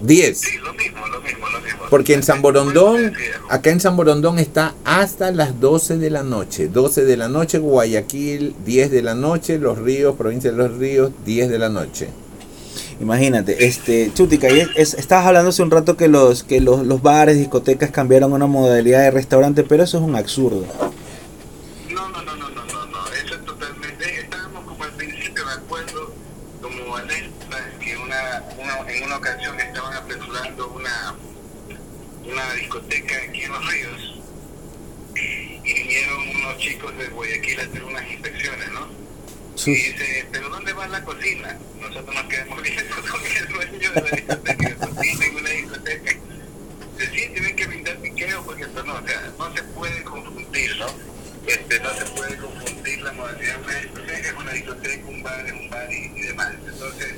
10. 0.00 0.38
Sí, 0.38 0.58
lo 0.62 0.74
mismo, 0.74 1.06
lo 1.06 1.20
mismo, 1.22 1.48
lo 1.48 1.60
mismo. 1.60 1.82
Porque 1.88 2.14
en 2.14 2.22
San 2.22 2.42
Borondón, 2.42 3.12
acá 3.48 3.70
en 3.70 3.80
San 3.80 3.96
Borondón 3.96 4.38
está 4.38 4.74
hasta 4.84 5.30
las 5.30 5.60
12 5.60 5.98
de 5.98 6.10
la 6.10 6.22
noche. 6.22 6.68
12 6.68 7.04
de 7.04 7.16
la 7.16 7.28
noche, 7.28 7.58
Guayaquil, 7.58 8.54
10 8.66 8.90
de 8.90 9.02
la 9.02 9.14
noche, 9.14 9.58
Los 9.58 9.78
Ríos, 9.78 10.16
provincia 10.16 10.50
de 10.50 10.56
Los 10.56 10.76
Ríos, 10.76 11.12
10 11.24 11.48
de 11.48 11.58
la 11.58 11.68
noche. 11.68 12.08
Imagínate, 13.02 13.66
este, 13.66 14.12
Chutica, 14.14 14.46
estabas 14.46 15.26
hablando 15.26 15.48
hace 15.48 15.60
un 15.60 15.72
rato 15.72 15.96
que 15.96 16.06
los 16.06 16.44
que 16.44 16.60
los, 16.60 16.86
los 16.86 17.02
bares, 17.02 17.36
discotecas 17.36 17.90
cambiaron 17.90 18.32
una 18.32 18.46
modalidad 18.46 19.00
de 19.00 19.10
restaurante, 19.10 19.64
pero 19.64 19.82
eso 19.82 19.98
es 19.98 20.04
un 20.04 20.14
absurdo. 20.14 20.64
No, 21.90 22.08
no, 22.10 22.22
no, 22.22 22.36
no, 22.36 22.48
no, 22.48 22.64
no, 22.64 22.86
no, 22.86 23.06
eso 23.08 23.34
es 23.34 23.44
totalmente, 23.44 24.20
estábamos 24.20 24.64
como 24.68 24.84
al 24.84 24.92
principio 24.92 25.44
de 25.44 25.52
acuerdo, 25.52 26.12
como 26.62 26.96
anécdotas 26.96 27.62
que 27.80 27.96
una, 27.96 28.44
una, 28.62 28.92
en 28.92 29.02
una 29.02 29.16
ocasión 29.16 29.58
estaban 29.58 29.94
apresurando 29.94 30.72
una, 30.72 31.16
una 32.24 32.54
discoteca 32.54 33.16
aquí 33.28 33.42
en 33.42 33.52
Los 33.52 33.68
Ríos 33.68 34.22
y 35.64 35.74
vinieron 35.74 36.20
unos 36.36 36.56
chicos 36.58 36.96
de 36.96 37.08
Guayaquil 37.08 37.58
a 37.58 37.62
hacer 37.64 37.82
unas 37.82 38.08
inspecciones, 38.12 38.68
¿no? 38.70 38.86
Y 39.64 39.74
dice, 39.74 40.26
¿pero 40.32 40.48
dónde 40.48 40.72
va 40.72 40.88
la 40.88 41.04
cocina? 41.04 41.56
Nosotros 41.80 42.14
nos 42.14 42.24
quedamos 42.24 42.62
viendo 42.62 42.96
con 42.96 43.20
el 43.24 43.48
dueño 43.48 43.92
de 43.92 44.00
la 44.00 44.10
discoteca 44.10 44.74
cocina 44.76 45.26
en 45.26 45.36
una 45.36 45.50
discoteca. 45.50 46.12
Sí, 46.98 47.28
tienen 47.32 47.56
que 47.56 47.66
brindar 47.66 47.96
piqueo 47.98 48.44
porque 48.44 48.62
esto 48.62 48.82
no, 48.84 48.94
o 48.94 49.06
sea, 49.06 49.32
no 49.38 49.54
se 49.54 49.62
puede 49.62 50.02
confundir, 50.02 50.76
¿no? 50.78 50.86
Este, 51.46 51.80
no 51.80 51.94
se 51.94 52.04
puede 52.06 52.36
confundir 52.38 53.02
la 53.02 53.12
modalidad 53.12 53.58
de 53.58 53.64
una 53.64 53.78
discoteca, 53.78 54.28
es 54.28 54.34
una 54.34 54.52
discoteca, 54.52 55.08
un 55.08 55.22
bar, 55.22 55.52
un 55.52 55.70
bar 55.70 55.92
y, 55.92 56.08
demás. 56.22 56.54
Entonces, 56.66 57.14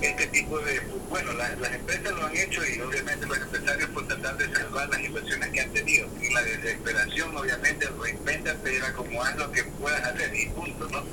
este 0.00 0.26
tipo 0.28 0.58
de, 0.60 0.80
bueno, 1.08 1.32
la, 1.32 1.56
las 1.56 1.72
empresas 1.72 2.12
lo 2.12 2.26
han 2.26 2.36
hecho 2.36 2.62
y 2.66 2.80
obviamente 2.80 3.26
los 3.26 3.38
empresarios 3.38 3.90
por 3.90 4.06
tratar 4.06 4.36
de 4.36 4.52
salvar 4.52 4.88
las 4.88 5.00
inversiones 5.00 5.50
que 5.50 5.60
han 5.60 5.72
tenido. 5.72 6.08
Y 6.20 6.32
la 6.32 6.42
desesperación, 6.42 7.36
obviamente, 7.36 7.88
reinventate 8.00 8.76
era 8.76 8.92
como 8.92 9.22
haz 9.24 9.36
lo 9.36 9.50
que 9.50 9.64
puedas 9.64 10.04
hacer 10.04 10.34
y 10.36 10.46
punto, 10.50 10.88
¿no? 10.88 11.04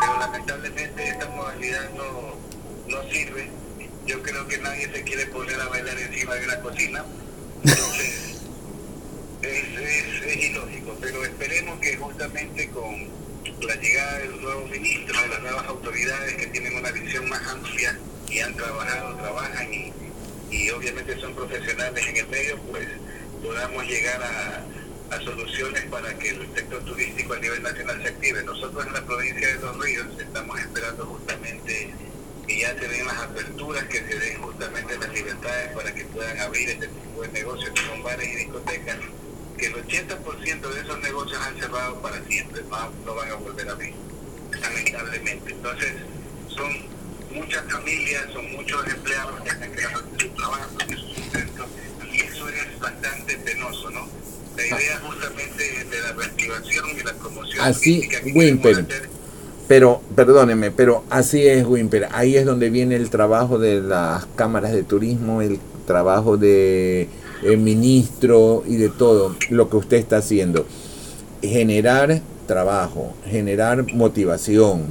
Pero 0.00 0.18
lamentablemente 0.18 1.08
esta 1.08 1.28
modalidad 1.28 1.90
no, 1.90 2.36
no 2.88 3.10
sirve. 3.10 3.50
Yo 4.06 4.22
creo 4.22 4.46
que 4.48 4.58
nadie 4.58 4.90
se 4.92 5.02
quiere 5.02 5.26
poner 5.26 5.60
a 5.60 5.68
bailar 5.68 5.98
encima 5.98 6.34
de 6.34 6.46
la 6.46 6.60
cocina, 6.60 7.04
entonces 7.62 8.40
es, 9.42 10.22
es, 10.26 10.36
ilógico, 10.44 10.96
pero 11.00 11.24
esperemos 11.24 11.78
que 11.80 11.96
justamente 11.96 12.70
con 12.70 13.08
la 13.66 13.74
llegada 13.76 14.18
del 14.18 14.40
nuevo 14.40 14.66
ministro, 14.66 15.20
de 15.20 15.28
las 15.28 15.40
nuevas 15.40 15.66
autoridades 15.66 16.34
que 16.34 16.46
tienen 16.46 16.76
una 16.76 16.90
visión 16.90 17.28
más 17.28 17.46
amplia 17.48 17.98
y 18.30 18.40
han 18.40 18.54
trabajado, 18.54 19.14
trabajan 19.16 19.74
y, 19.74 19.92
y 20.50 20.70
obviamente 20.70 21.18
son 21.20 21.34
profesionales 21.34 22.06
en 22.06 22.16
el 22.16 22.28
medio, 22.28 22.58
pues 22.70 22.88
podamos 23.42 23.84
llegar 23.84 24.22
a 24.22 24.64
a 25.10 25.20
soluciones 25.20 25.84
para 25.86 26.12
que 26.18 26.30
el 26.30 26.54
sector 26.54 26.84
turístico 26.84 27.34
a 27.34 27.38
nivel 27.38 27.62
nacional 27.62 28.02
se 28.02 28.08
active. 28.08 28.42
Nosotros 28.42 28.86
en 28.86 28.92
la 28.92 29.04
provincia 29.04 29.48
de 29.48 29.60
Los 29.60 29.78
Ríos 29.78 30.06
estamos 30.18 30.60
esperando 30.60 31.06
justamente 31.06 31.94
que 32.46 32.60
ya 32.60 32.78
se 32.78 32.88
den 32.88 33.06
las 33.06 33.18
aperturas, 33.18 33.84
que 33.84 33.98
se 33.98 34.18
den 34.18 34.42
justamente 34.42 34.98
las 34.98 35.12
libertades 35.12 35.76
para 35.76 35.94
que 35.94 36.04
puedan 36.06 36.38
abrir 36.40 36.70
este 36.70 36.88
tipo 36.88 37.22
de 37.22 37.28
negocios 37.28 37.70
con 37.88 38.02
bares 38.02 38.28
y 38.28 38.36
discotecas, 38.36 38.96
que 39.58 39.66
el 39.66 39.74
80% 39.74 40.60
de 40.60 40.80
esos 40.80 40.98
negocios 41.00 41.40
han 41.42 41.58
cerrado 41.58 42.00
para 42.00 42.24
siempre, 42.24 42.62
no, 42.70 42.90
no 43.04 43.14
van 43.14 43.30
a 43.30 43.34
volver 43.34 43.68
a 43.68 43.72
abrir, 43.72 43.94
lamentablemente. 44.60 45.52
Entonces, 45.52 45.92
son 46.48 46.88
muchas 47.34 47.70
familias, 47.70 48.24
son 48.32 48.50
muchos 48.52 48.86
empleados 48.86 49.40
que 49.42 49.48
están 49.50 49.72
creando 49.72 50.02
su 50.18 50.28
trabajo, 50.30 50.70
su 50.88 50.96
sustento, 50.96 51.66
y 52.10 52.20
eso 52.20 52.48
es 52.48 52.78
bastante 52.78 53.36
penoso, 53.38 53.90
¿no? 53.90 54.17
La 54.58 54.66
idea 54.66 55.00
justamente 55.00 55.62
de 55.62 56.00
la 56.00 56.12
reactivación 56.12 56.84
y 56.90 57.04
la 57.04 57.12
promoción. 57.14 57.64
Así, 57.64 58.08
Wimper. 58.34 58.86
Pero, 59.68 60.02
perdóneme, 60.16 60.70
pero 60.70 61.04
así 61.10 61.46
es, 61.46 61.64
Wimper. 61.64 62.08
Ahí 62.12 62.36
es 62.36 62.44
donde 62.44 62.70
viene 62.70 62.96
el 62.96 63.08
trabajo 63.08 63.58
de 63.58 63.80
las 63.80 64.26
cámaras 64.34 64.72
de 64.72 64.82
turismo, 64.82 65.42
el 65.42 65.60
trabajo 65.86 66.36
de 66.36 67.08
el 67.42 67.58
ministro 67.58 68.64
y 68.66 68.76
de 68.76 68.88
todo 68.88 69.36
lo 69.50 69.70
que 69.70 69.76
usted 69.76 69.98
está 69.98 70.18
haciendo. 70.18 70.66
Generar 71.40 72.20
trabajo, 72.46 73.14
generar 73.26 73.92
motivación, 73.94 74.86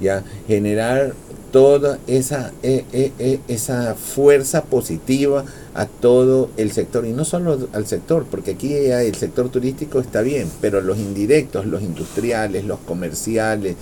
ya 0.00 0.24
generar 0.48 1.14
toda 1.54 2.00
esa, 2.08 2.50
e, 2.64 2.84
e, 2.92 3.12
e, 3.20 3.38
esa 3.46 3.94
fuerza 3.94 4.64
positiva 4.64 5.44
a 5.72 5.86
todo 5.86 6.50
el 6.56 6.72
sector 6.72 7.06
y 7.06 7.12
no 7.12 7.24
solo 7.24 7.68
al 7.72 7.86
sector, 7.86 8.26
porque 8.28 8.50
aquí 8.50 8.74
el 8.74 9.14
sector 9.14 9.48
turístico 9.50 10.00
está 10.00 10.22
bien, 10.22 10.48
pero 10.60 10.80
los 10.80 10.98
indirectos, 10.98 11.64
los 11.64 11.80
industriales, 11.82 12.64
los 12.64 12.80
comerciales, 12.80 13.76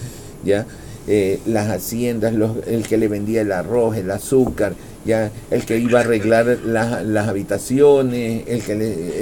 ya 0.44 0.66
eh, 1.08 1.40
las 1.46 1.70
haciendas, 1.70 2.34
los, 2.34 2.58
el 2.66 2.86
que 2.86 2.98
le 2.98 3.08
vendía 3.08 3.40
el 3.40 3.52
arroz, 3.52 3.96
el 3.96 4.10
azúcar, 4.10 4.74
ya 5.06 5.30
el 5.50 5.64
que 5.64 5.78
iba 5.78 6.00
a 6.00 6.02
arreglar 6.02 6.58
las 6.66 7.26
habitaciones, 7.26 8.44
el 8.48 8.60
que 8.60 8.72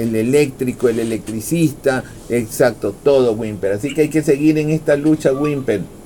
el 0.03 0.13
eléctrico, 0.13 0.89
el 0.89 0.99
electricista, 0.99 2.03
exacto, 2.27 2.93
todo 3.01 3.31
Wimper. 3.31 3.71
Así 3.71 3.93
que 3.93 4.01
hay 4.01 4.09
que 4.09 4.21
seguir 4.21 4.57
en 4.57 4.71
esta 4.71 4.97
lucha 4.97 5.31
Wimper 5.31 6.00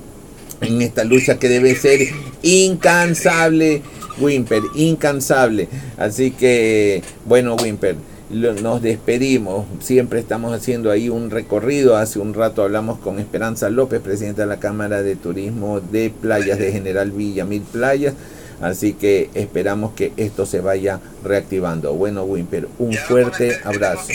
en 0.60 0.82
esta 0.82 1.04
lucha 1.04 1.38
que 1.38 1.48
debe 1.48 1.74
ser 1.74 2.00
incansable, 2.42 3.82
Wimper, 4.18 4.62
incansable. 4.74 5.68
Así 5.96 6.30
que, 6.30 7.02
bueno, 7.24 7.56
Wimper, 7.56 7.96
nos 8.30 8.82
despedimos. 8.82 9.66
Siempre 9.80 10.20
estamos 10.20 10.52
haciendo 10.52 10.90
ahí 10.90 11.08
un 11.08 11.30
recorrido. 11.30 11.96
Hace 11.96 12.18
un 12.18 12.34
rato 12.34 12.62
hablamos 12.62 12.98
con 12.98 13.18
Esperanza 13.18 13.70
López, 13.70 14.00
presidenta 14.00 14.42
de 14.42 14.48
la 14.48 14.60
Cámara 14.60 15.02
de 15.02 15.16
Turismo 15.16 15.80
de 15.80 16.10
Playas 16.10 16.58
de 16.58 16.72
General 16.72 17.10
Villa 17.10 17.44
Mil 17.44 17.62
Playas. 17.62 18.14
Así 18.60 18.94
que 18.94 19.28
esperamos 19.34 19.92
que 19.92 20.12
esto 20.16 20.46
se 20.46 20.60
vaya 20.60 21.00
reactivando. 21.22 21.92
Bueno, 21.92 22.24
Wimper, 22.24 22.68
un 22.78 22.94
fuerte 22.94 23.58
abrazo. 23.64 24.08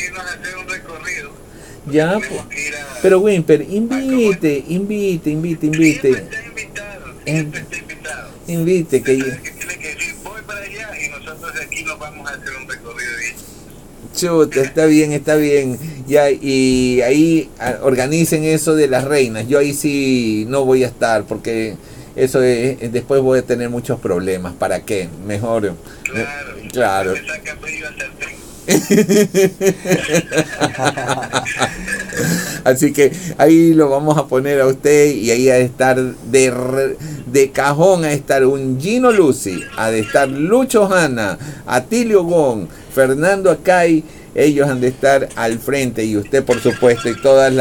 Ya, 1.90 2.20
pues. 2.20 2.42
Pero 3.02 3.20
Wimper, 3.20 3.62
invite, 3.62 4.64
invite, 4.68 5.30
invite, 5.30 5.66
invite. 5.66 6.02
Siempre 6.02 6.22
está 6.22 6.48
invitado, 6.48 7.14
siempre 7.26 7.62
está 7.62 7.78
invitado. 7.78 8.30
Invite, 8.48 9.02
que... 9.02 9.16
tiene 9.16 9.78
que 9.80 9.96
decir, 9.96 10.16
voy 10.24 10.42
para 10.46 10.60
allá 10.62 10.90
y 11.00 11.10
nosotros 11.10 11.56
de 11.56 11.64
aquí 11.64 11.84
nos 11.84 11.98
vamos 11.98 12.30
a 12.30 12.36
hacer 12.36 12.50
un 12.62 12.70
recorrido 12.70 13.12
bien. 13.20 13.36
Chuta, 14.16 14.62
está 14.62 14.86
bien, 14.86 15.14
está 15.14 15.36
bien. 15.36 15.80
Ya, 16.08 16.30
y 16.30 17.02
ahí 17.02 17.50
organicen 17.82 18.44
eso 18.44 18.76
de 18.76 18.88
las 18.88 19.06
reinas. 19.06 19.48
Yo 19.48 19.58
ahí 19.58 19.74
sí 19.74 20.46
no 20.48 20.66
voy 20.66 20.84
a 20.84 20.88
estar 20.88 21.24
porque 21.24 21.76
eso 22.16 22.40
después 22.40 23.22
voy 23.22 23.40
a 23.40 23.42
tener 23.42 23.70
muchos 23.70 24.00
problemas. 24.00 24.54
¿Para 24.54 24.82
qué? 24.82 25.10
Mejor. 25.26 25.76
Claro. 26.04 26.56
claro. 26.72 27.14
Así 32.64 32.94
que 32.94 33.12
ahí 33.38 33.74
lo 33.74 33.90
vamos 33.90 34.18
a 34.18 34.28
poner 34.28 34.62
a 34.62 34.68
usted 34.68 35.14
y 35.16 35.32
ahí 35.32 35.50
a 35.50 35.58
estar 35.58 36.00
de, 36.00 36.96
de 37.26 37.52
cajón, 37.52 38.06
a 38.06 38.14
estar 38.14 38.46
un 38.46 38.80
Gino 38.80 39.12
Lucy, 39.12 39.64
a 39.78 39.92
estar 39.92 40.30
Lucho 40.30 40.86
Hanna, 40.86 41.40
Atilio 41.66 42.24
Gon, 42.24 42.70
Fernando 42.94 43.50
Acay 43.50 44.04
ellos 44.36 44.70
han 44.70 44.82
de 44.82 44.88
estar 44.88 45.30
al 45.36 45.60
frente 45.60 46.06
y 46.06 46.18
usted 46.18 46.44
por 46.44 46.60
supuesto 46.60 47.10
y 47.10 47.20
todos 47.22 47.52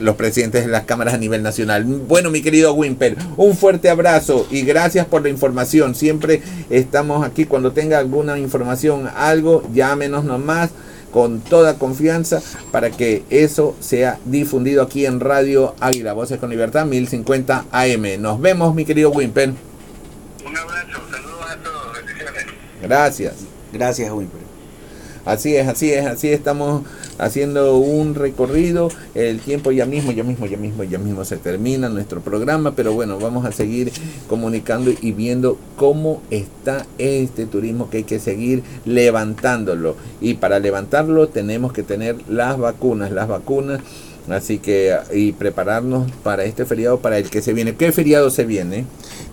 los 0.00 0.16
presidentes 0.16 0.66
de 0.66 0.70
las 0.70 0.84
cámaras 0.84 1.14
a 1.14 1.18
nivel 1.18 1.42
nacional. 1.42 1.84
Bueno, 1.84 2.30
mi 2.30 2.42
querido 2.42 2.74
Wimper, 2.74 3.16
un 3.36 3.56
fuerte 3.56 3.88
abrazo 3.88 4.46
y 4.50 4.62
gracias 4.62 5.06
por 5.06 5.22
la 5.22 5.28
información. 5.28 5.94
Siempre 5.94 6.42
estamos 6.70 7.26
aquí 7.26 7.44
cuando 7.44 7.72
tenga 7.72 7.98
alguna 7.98 8.38
información, 8.38 9.08
algo, 9.16 9.62
llámenos 9.72 10.24
nomás 10.24 10.70
con 11.12 11.40
toda 11.40 11.78
confianza 11.78 12.42
para 12.70 12.90
que 12.90 13.22
eso 13.30 13.74
sea 13.80 14.18
difundido 14.26 14.82
aquí 14.82 15.06
en 15.06 15.20
Radio 15.20 15.74
Águila, 15.80 16.12
Voces 16.12 16.38
con 16.38 16.50
Libertad 16.50 16.84
1050 16.84 17.64
AM. 17.70 18.20
Nos 18.20 18.40
vemos, 18.40 18.74
mi 18.74 18.84
querido 18.84 19.10
Wimper. 19.10 19.50
Un 20.46 20.56
abrazo, 20.56 21.00
saludos 21.10 21.50
a 21.50 21.56
todos, 21.56 21.96
bendiciones. 21.96 22.44
Gracias. 22.82 23.34
Gracias, 23.72 24.12
Wimper. 24.12 24.47
Así 25.28 25.54
es, 25.54 25.68
así 25.68 25.92
es, 25.92 26.06
así 26.06 26.28
estamos 26.28 26.84
haciendo 27.18 27.76
un 27.76 28.14
recorrido. 28.14 28.88
El 29.14 29.40
tiempo 29.40 29.72
ya 29.72 29.84
mismo, 29.84 30.10
ya 30.10 30.24
mismo, 30.24 30.46
ya 30.46 30.56
mismo, 30.56 30.84
ya 30.84 30.98
mismo 30.98 31.22
se 31.26 31.36
termina 31.36 31.90
nuestro 31.90 32.22
programa, 32.22 32.74
pero 32.74 32.94
bueno, 32.94 33.18
vamos 33.18 33.44
a 33.44 33.52
seguir 33.52 33.92
comunicando 34.26 34.90
y 35.02 35.12
viendo 35.12 35.58
cómo 35.76 36.22
está 36.30 36.86
este 36.96 37.44
turismo 37.44 37.90
que 37.90 37.98
hay 37.98 38.04
que 38.04 38.20
seguir 38.20 38.62
levantándolo. 38.86 39.96
Y 40.22 40.34
para 40.34 40.60
levantarlo 40.60 41.28
tenemos 41.28 41.74
que 41.74 41.82
tener 41.82 42.16
las 42.26 42.56
vacunas, 42.56 43.12
las 43.12 43.28
vacunas. 43.28 43.82
Así 44.30 44.58
que, 44.58 44.96
y 45.12 45.32
prepararnos 45.32 46.10
para 46.22 46.44
este 46.44 46.64
feriado, 46.64 47.00
para 47.00 47.18
el 47.18 47.28
que 47.28 47.42
se 47.42 47.52
viene. 47.52 47.76
¿Qué 47.76 47.92
feriado 47.92 48.30
se 48.30 48.44
viene? 48.46 48.86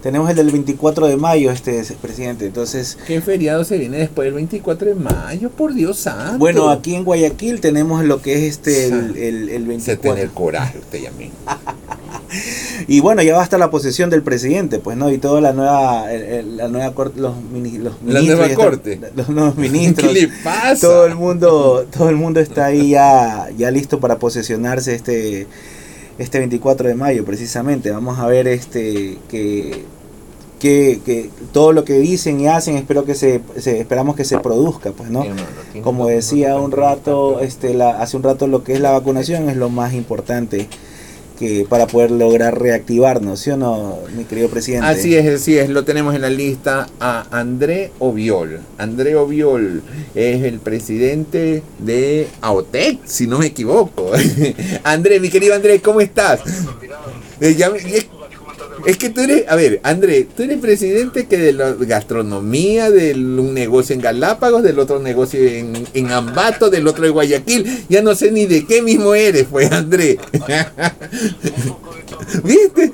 Tenemos 0.06 0.30
el 0.30 0.36
del 0.36 0.52
24 0.52 1.08
de 1.08 1.18
mayo, 1.18 1.50
este 1.50 1.84
presidente. 2.00 2.46
Entonces. 2.46 2.96
¿Qué 3.08 3.22
feriado 3.22 3.64
se 3.64 3.80
viene 3.80 3.98
después 3.98 4.28
del 4.28 4.36
24 4.36 4.90
de 4.90 4.94
mayo? 4.94 5.50
Por 5.50 5.74
Dios 5.74 5.98
santo. 5.98 6.38
Bueno, 6.38 6.70
aquí 6.70 6.94
en 6.94 7.04
Guayaquil 7.04 7.60
tenemos 7.60 8.06
lo 8.06 8.22
que 8.22 8.36
es 8.36 8.44
este 8.44 8.86
el, 8.86 9.18
el, 9.18 9.50
el 9.50 9.66
24. 9.66 9.84
Se 9.84 9.98
tiene 9.98 10.32
coraje 10.32 10.78
usted 10.78 11.00
y 11.02 11.06
a 11.08 11.12
mí. 11.12 11.32
y 12.88 13.00
bueno, 13.00 13.24
ya 13.24 13.36
va 13.36 13.42
hasta 13.42 13.58
la 13.58 13.72
posesión 13.72 14.12
del 14.12 14.22
presidente, 14.22 14.78
pues 14.78 14.96
no, 14.96 15.12
y 15.12 15.18
toda 15.18 15.42
la 15.42 15.54
nueva, 15.54 16.06
la 16.12 16.68
nueva 16.68 16.94
corte, 16.94 17.20
los, 17.20 17.42
ministros, 17.42 17.96
la 18.06 18.22
nueva 18.22 18.54
corte, 18.54 19.00
los 19.16 19.30
nuevos 19.30 19.56
ministros, 19.58 20.14
¿Qué 20.14 20.22
le 20.22 20.28
pasa? 20.44 20.82
Todo 20.82 21.08
el 21.08 21.16
mundo, 21.16 21.88
todo 21.98 22.10
el 22.10 22.16
mundo 22.16 22.40
está 22.40 22.66
ahí 22.66 22.92
ya, 22.92 23.50
ya 23.58 23.72
listo 23.72 24.00
para 24.00 24.20
posesionarse 24.20 24.94
este, 24.94 25.48
este 26.20 26.38
24 26.38 26.90
de 26.90 26.94
mayo, 26.94 27.26
precisamente. 27.26 27.90
Vamos 27.90 28.20
a 28.20 28.28
ver 28.28 28.48
este 28.48 29.18
que 29.30 29.95
que, 30.60 31.30
todo 31.52 31.72
lo 31.72 31.86
que 31.86 31.94
dicen 32.00 32.40
y 32.40 32.48
hacen 32.48 32.76
espero 32.76 33.06
que 33.06 33.16
se, 33.16 33.42
esperamos 33.56 34.16
que 34.16 34.26
se 34.26 34.40
produzca 34.40 34.92
pues 34.92 35.10
no 35.10 35.26
como 35.84 36.08
decía 36.08 36.58
un 36.58 36.72
rato 36.72 37.40
este 37.40 37.74
la, 37.74 38.02
hace 38.02 38.18
un 38.18 38.24
rato 38.24 38.48
lo 38.48 38.64
que 38.64 38.74
es 38.74 38.80
la 38.80 38.92
vacunación 38.92 39.50
es 39.50 39.58
lo 39.58 39.70
más 39.70 39.94
importante 39.94 40.68
que 41.36 41.66
para 41.68 41.88
poder 41.88 42.12
lograr 42.12 42.60
reactivarnos, 42.60 43.40
¿sí 43.40 43.52
o 43.52 43.58
no, 43.58 44.00
mi 44.16 44.24
querido 44.24 44.50
presidente? 44.50 44.88
Así 44.88 45.16
es, 45.16 45.42
así 45.42 45.58
es, 45.58 45.70
lo 45.70 45.84
tenemos 45.84 46.16
en 46.16 46.22
la 46.22 46.30
lista 46.30 46.88
a 47.00 47.26
André 47.38 47.92
Oviol. 48.00 48.62
André 48.78 49.16
Oviol 49.16 49.84
es 50.16 50.44
el 50.44 50.60
presidente 50.60 51.64
de 51.80 52.28
AOTEC, 52.42 53.00
si 53.06 53.28
no 53.28 53.40
me 53.40 53.48
equivoco. 53.48 54.12
André, 54.84 55.20
mi 55.20 55.30
querido 55.30 55.56
André, 55.56 55.82
¿cómo 55.82 56.02
estás? 56.02 56.40
Eh, 57.42 57.56
es 58.86 58.98
que 58.98 59.10
tú 59.10 59.22
eres, 59.22 59.46
a 59.48 59.56
ver, 59.56 59.80
André, 59.84 60.28
tú 60.36 60.44
eres 60.44 60.60
presidente 60.60 61.26
que 61.26 61.38
de 61.38 61.54
la 61.54 61.74
gastronomía, 61.74 62.92
de 62.92 63.14
un 63.16 63.54
negocio 63.54 63.96
en 63.96 64.02
Galápagos, 64.02 64.64
del 64.64 64.80
otro 64.80 65.00
negocio 65.00 65.42
en, 65.42 65.88
en 65.94 66.12
Ambato, 66.12 66.70
del 66.70 66.88
otro 66.88 67.06
en 67.06 67.14
Guayaquil. 67.14 67.86
Ya 67.90 68.02
no 68.02 68.16
sé 68.16 68.32
ni 68.32 68.46
de 68.46 68.66
qué 68.66 68.82
mismo 68.82 69.16
eres, 69.16 69.48
pues, 69.50 69.72
André. 69.72 70.20
¿Viste? 72.44 72.92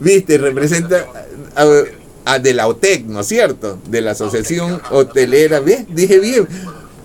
¿Viste? 0.00 0.38
Representa 0.38 1.06
a, 2.24 2.38
de 2.38 2.54
la 2.54 2.68
OTEC, 2.68 3.06
¿no 3.06 3.20
es 3.20 3.26
cierto? 3.26 3.78
De 3.88 4.00
la 4.00 4.12
Asociación 4.12 4.80
Hotelera. 4.90 5.60
¿Ves? 5.60 5.84
Dije 5.88 6.20
bien. 6.20 6.46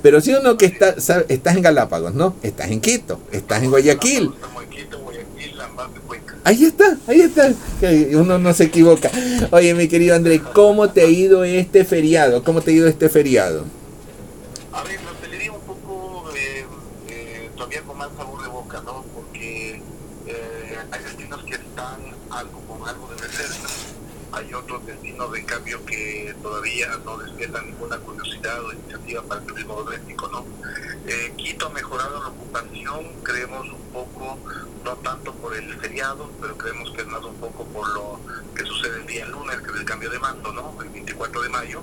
Pero 0.01 0.21
si 0.21 0.33
uno 0.33 0.57
que 0.57 0.65
está, 0.65 0.95
estás 1.27 1.55
en 1.55 1.61
Galápagos, 1.61 2.13
¿no? 2.13 2.35
Estás 2.41 2.71
en 2.71 2.79
Quito, 2.79 3.19
estás 3.31 3.63
en 3.63 3.71
Guayaquil. 3.71 4.31
Ahí 6.43 6.65
está, 6.65 6.97
ahí 7.07 7.21
está. 7.21 7.51
Uno 8.13 8.37
no 8.37 8.53
se 8.53 8.65
equivoca. 8.65 9.11
Oye, 9.51 9.73
mi 9.73 9.87
querido 9.87 10.15
André, 10.15 10.41
¿cómo 10.53 10.89
te 10.89 11.01
ha 11.01 11.07
ido 11.07 11.43
este 11.43 11.85
feriado? 11.85 12.43
¿Cómo 12.43 12.61
te 12.61 12.71
ha 12.71 12.73
ido 12.73 12.87
este 12.87 13.09
feriado? 13.09 13.65
A 14.71 14.83
ver, 14.83 15.01
la 15.03 15.11
hotelería 15.11 15.51
un 15.51 15.61
poco 15.61 16.29
eh, 16.35 16.65
eh, 17.09 17.49
todavía 17.55 17.81
con 17.81 17.97
más 17.97 18.09
sabor 18.17 18.41
de 18.41 18.47
boca, 18.47 18.81
¿no? 18.85 19.03
Porque 19.13 19.81
eh, 20.27 20.77
hay 20.91 21.03
destinos 21.03 21.43
que 21.43 21.55
están 21.55 21.99
algo 22.29 22.61
con 22.61 22.87
algo 22.87 23.07
de 23.09 23.27
reserva. 23.27 23.69
Hay 24.31 24.53
otros 24.53 24.85
destinos, 24.85 25.31
de 25.31 25.43
cambio, 25.43 25.85
que 25.85 26.33
todavía 26.49 26.97
no 27.05 27.15
despiertan 27.17 27.67
ninguna 27.67 27.97
curiosidad 27.99 28.65
o 28.65 28.73
iniciativa 28.73 29.21
para 29.21 29.41
el 29.41 29.47
turismo 29.47 29.75
doméstico, 29.83 30.27
¿no? 30.29 30.45
Quito 31.37 31.67
ha 31.67 31.69
mejorado 31.69 32.23
la 32.23 32.29
ocupación, 32.29 33.05
creemos 33.23 33.67
un 33.67 33.93
poco 33.93 34.39
no 34.83 34.95
tanto 34.97 35.31
por 35.35 35.55
el 35.55 35.75
feriado, 35.79 36.31
pero 36.41 36.57
creemos 36.57 36.89
que 36.91 37.01
es 37.01 37.07
más 37.07 37.23
un 37.23 37.35
poco 37.35 37.65
por 37.65 37.87
lo 37.89 38.19
que 38.55 38.65
sucede 38.65 39.01
el 39.01 39.05
día 39.05 39.27
lunes, 39.27 39.57
que 39.61 39.69
es 39.69 39.75
el 39.77 39.85
cambio 39.85 40.09
de 40.09 40.17
mando, 40.17 40.51
¿no? 40.51 40.75
El 40.81 40.89
24 40.89 41.41
de 41.41 41.49
mayo. 41.49 41.81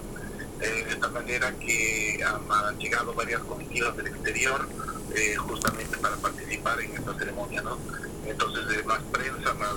Eh, 0.61 0.85
de 0.85 0.91
esta 0.91 1.09
manera 1.09 1.53
que 1.59 2.25
han, 2.25 2.79
llegado 2.79 3.15
varias 3.15 3.43
comitivas 3.43 3.97
del 3.97 4.09
exterior 4.09 4.67
eh, 5.15 5.37
justamente 5.37 5.97
para 5.99 6.17
participar 6.17 6.81
en 6.81 6.97
esta 6.97 7.15
ceremonia, 7.15 7.63
¿no? 7.63 7.79
Entonces, 8.27 8.85
más 8.85 9.01
prensa, 9.13 9.55
más 9.55 9.77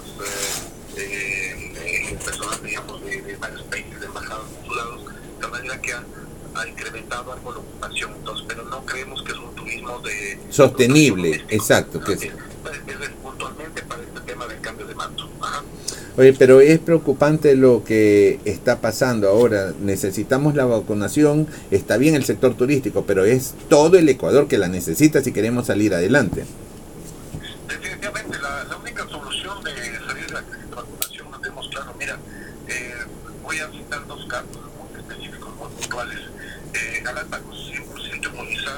eh, 0.98 2.18
personas, 2.24 2.62
digamos, 2.64 3.04
de, 3.04 3.38
varios 3.40 3.64
países, 3.64 4.00
de 4.00 4.06
embajadas, 4.06 4.46
consulados, 4.58 5.02
de 5.40 5.48
manera 5.48 5.82
que 5.82 5.94
ha, 5.94 6.04
incrementado 6.68 7.32
algo 7.32 7.54
la 7.54 7.60
ocupación, 7.60 8.14
entonces, 8.16 8.46
pero 8.48 8.66
no 8.66 8.86
creemos 8.86 9.24
que 9.24 9.32
es 9.32 9.38
un 9.38 9.56
turismo 9.56 10.00
de... 10.00 10.40
Sostenible, 10.50 11.46
exacto. 11.48 12.02
Que 12.02 12.14
es 12.14 12.28
puntualmente 13.24 13.82
para 13.84 14.02
este 14.04 14.20
tema 14.22 14.46
del 14.46 14.60
cambio 14.60 14.86
de 14.86 14.96
mando. 14.96 15.30
Oye, 16.20 16.34
pero 16.34 16.60
es 16.60 16.80
preocupante 16.80 17.56
lo 17.56 17.86
que 17.86 18.42
está 18.44 18.82
pasando 18.82 19.30
ahora. 19.30 19.72
Necesitamos 19.80 20.54
la 20.54 20.66
vacunación, 20.66 21.48
está 21.72 21.96
bien 21.96 22.14
el 22.14 22.26
sector 22.26 22.56
turístico, 22.56 23.06
pero 23.06 23.24
es 23.24 23.54
todo 23.70 23.98
el 23.98 24.10
Ecuador 24.10 24.50
que 24.50 24.58
la 24.58 24.68
necesita 24.68 25.24
si 25.24 25.32
queremos 25.32 25.68
salir 25.68 25.94
adelante. 25.94 26.44
Definitivamente, 27.70 28.38
la, 28.40 28.76
única 28.76 29.08
solución 29.08 29.64
de 29.64 29.72
salir 30.06 30.26
de 30.26 30.34
la 30.34 30.42
crisis 30.42 30.70
de 30.70 30.76
vacunación, 30.76 31.32
lo 31.32 31.40
tenemos 31.40 31.70
claro. 31.70 31.96
Mira, 31.98 32.18
eh, 32.68 32.94
voy 33.42 33.60
a 33.60 33.72
citar 33.72 34.06
dos 34.06 34.26
casos 34.26 34.60
muy 34.78 35.00
específicos, 35.00 35.56
muy 35.56 35.70
puntuales. 35.70 36.20
Eh, 36.74 37.02
Galápagos 37.02 37.72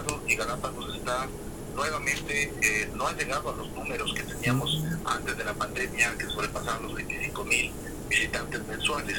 100% 0.01 0.11
inmunizado 0.11 0.21
y 0.27 0.35
Galápagos 0.35 0.95
está 0.95 1.27
nuevamente 1.75 2.53
eh, 2.61 2.89
no 2.95 3.07
ha 3.07 3.13
llegado 3.13 3.51
a 3.51 3.55
los 3.55 3.69
números 3.71 4.13
que 4.13 4.23
teníamos 4.23 4.83
antes 5.05 5.37
de 5.37 5.43
la 5.43 5.53
pandemia, 5.53 6.17
que 6.17 6.25
sobrepasaban 6.25 6.83
los 6.83 6.93
25 6.93 7.45
mil 7.45 7.71
visitantes 8.09 8.65
mensuales, 8.67 9.17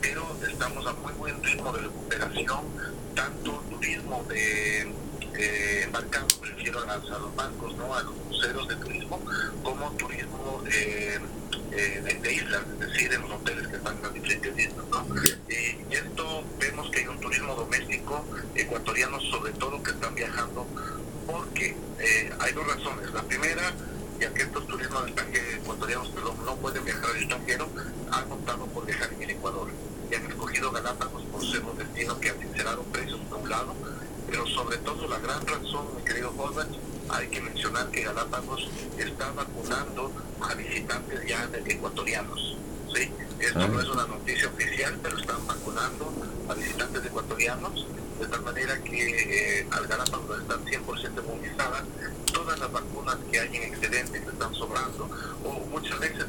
pero 0.00 0.24
estamos 0.48 0.86
a 0.86 0.92
muy 0.94 1.12
buen 1.14 1.42
ritmo 1.42 1.72
de 1.72 1.82
recuperación, 1.82 2.60
tanto 3.14 3.62
turismo 3.70 4.24
de 4.28 4.92
eh, 5.34 5.82
embarcado, 5.84 6.26
prefiero 6.40 6.80
a, 6.80 6.96
los 6.96 7.36
bancos, 7.36 7.76
¿no? 7.76 7.94
a 7.94 8.02
los 8.02 8.14
cruceros 8.14 8.68
de 8.68 8.76
turismo, 8.76 9.20
como 9.62 9.90
turismo 9.92 10.62
eh, 10.72 11.18
eh, 11.72 12.18
de, 12.22 12.32
islas, 12.32 12.62
es 12.72 12.80
decir, 12.80 13.12
en 13.12 13.22
los 13.22 13.30
hoteles 13.30 13.68
que 13.68 13.76
están 13.76 13.96
en 13.96 14.02
las 14.02 14.14
diferentes 14.14 14.58
islas. 14.58 14.86
¿no? 14.90 15.06
y 15.48 15.94
esto 15.94 16.44
vemos 16.58 16.90
que 16.90 17.00
hay 17.00 17.06
un 17.06 17.20
turismo 17.20 17.54
doméstico 17.54 18.24
ecuatoriano, 18.54 19.20
sobre 19.20 19.52
todo, 19.52 19.82
que 19.82 19.90
están 19.90 20.14
viajando 20.14 20.66
porque 21.26 21.76
eh, 21.98 22.32
hay 22.38 22.52
dos 22.52 22.66
razones. 22.66 23.12
La 23.12 23.22
primera, 23.22 23.72
ya 24.18 24.32
que 24.32 24.42
estos 24.42 24.66
turismos 24.66 25.04
ecuatorianos 25.62 26.12
no 26.44 26.56
pueden 26.56 26.84
viajar 26.84 27.10
al 27.10 27.16
extranjero, 27.16 27.68
han 28.10 28.32
optado 28.32 28.66
por 28.66 28.86
viajar 28.86 29.12
en 29.12 29.22
el 29.22 29.30
Ecuador 29.30 29.68
y 30.10 30.14
han 30.14 30.26
escogido 30.26 30.70
Galápagos 30.72 31.22
por 31.24 31.44
ser 31.44 31.64
un 31.64 31.78
destino 31.78 32.18
que 32.18 32.30
han 32.30 32.40
sincerado 32.40 32.82
precios 32.84 33.20
por 33.28 33.38
un 33.38 33.48
lado, 33.48 33.74
pero 34.28 34.46
sobre 34.46 34.78
todo 34.78 35.06
la 35.08 35.18
gran 35.18 35.46
razón, 35.46 35.86
mi 35.96 36.02
querido 36.02 36.32
Holbach, 36.36 36.68
hay 37.10 37.28
que 37.28 37.40
mencionar 37.40 37.90
que 37.90 38.02
Galápagos 38.02 38.68
está 38.98 39.30
vacunando 39.32 40.12
a 40.40 40.54
visitantes 40.54 41.26
ya 41.26 41.48
ecuatorianos. 41.66 42.56
¿sí? 42.94 43.10
Esto 43.38 43.68
no 43.68 43.78
ah. 43.78 43.82
es 43.82 43.88
una 43.88 44.06
noticia 44.06 44.48
oficial, 44.48 44.98
pero 45.02 45.18
están 45.18 45.46
vacunando 45.46 46.12
a 46.48 46.54
visitantes 46.54 47.04
ecuatorianos, 47.04 47.86
de 48.18 48.26
tal 48.26 48.42
manera 48.42 48.78
que 48.82 49.60
eh, 49.60 49.66
al 49.70 49.86
Galápagos 49.86 50.40
están 50.40 50.64
100% 50.64 51.24
inmunizadas, 51.24 51.84
todas 52.32 52.58
las 52.58 52.72
vacunas 52.72 53.16
que 53.30 53.40
hay 53.40 53.56
en 53.56 53.62
excedente, 53.74 54.20
que 54.20 54.30
están 54.30 54.54
sobrando, 54.54 55.08
o 55.44 55.66
muchas 55.66 55.98
veces 55.98 56.26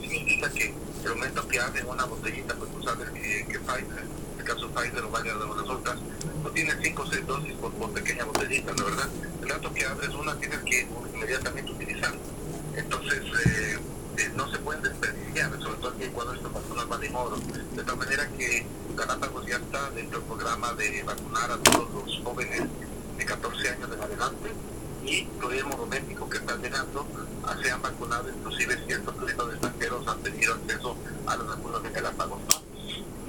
significa 0.00 0.50
que 0.50 0.74
el 1.04 1.14
momento 1.14 1.46
que 1.46 1.60
abren 1.60 1.86
una 1.86 2.04
botellita, 2.04 2.54
pues 2.54 2.70
tú 2.72 2.82
sabes 2.82 3.08
que, 3.10 3.46
que 3.46 3.58
Pfizer, 3.60 4.04
en 4.34 4.40
el 4.40 4.44
caso 4.44 4.68
Pfizer 4.70 5.04
o 5.04 5.10
varias 5.10 5.38
de 5.38 5.46
las 5.46 5.68
otras, 5.68 5.98
no 6.42 6.50
tiene 6.50 6.72
5 6.82 7.02
o 7.02 7.06
6 7.06 7.26
dosis 7.26 7.52
por, 7.54 7.92
pequeña 7.92 8.24
botellita, 8.24 8.72
¿no 8.72 8.84
verdad? 8.84 9.08
El 9.42 9.48
rato 9.48 9.72
que 9.72 9.84
abres 9.84 10.10
una 10.10 10.34
tienes 10.36 10.58
que 10.60 10.86
inmediatamente 11.14 11.72
utilizar. 11.72 12.14
Entonces, 12.78 13.22
eh, 13.46 13.78
eh, 14.18 14.30
no 14.36 14.50
se 14.50 14.58
pueden 14.58 14.82
desperdiciar, 14.82 15.50
sobre 15.60 15.78
todo 15.78 15.88
aquí 15.90 16.06
cuando 16.14 16.32
estas 16.34 16.52
vacunas 16.52 16.88
van 16.88 17.00
de 17.00 17.10
modo. 17.10 17.36
De 17.74 17.82
tal 17.82 17.96
manera 17.96 18.28
que 18.38 18.66
Galápagos 18.96 19.46
ya 19.46 19.56
está 19.56 19.90
dentro 19.90 20.18
del 20.18 20.28
programa 20.28 20.72
de 20.74 21.02
vacunar 21.02 21.50
a 21.50 21.58
todos 21.58 21.92
los 21.92 22.20
jóvenes 22.24 22.62
de 23.16 23.24
14 23.24 23.68
años 23.70 23.90
en 23.92 24.00
adelante 24.00 24.52
y 25.04 25.24
turismo 25.40 25.76
doméstico 25.76 26.28
que 26.28 26.38
están 26.38 26.62
llegando 26.62 27.06
se 27.62 27.70
han 27.70 27.80
vacunado, 27.80 28.28
inclusive 28.28 28.78
ciertos 28.86 29.16
turistas 29.16 29.46
extranjeros 29.48 30.06
han 30.06 30.22
tenido 30.22 30.54
acceso 30.54 30.96
a 31.26 31.36
las 31.36 31.46
vacunas 31.46 31.82
de 31.82 31.90
Galápagos. 31.90 32.40
¿no? 32.40 32.62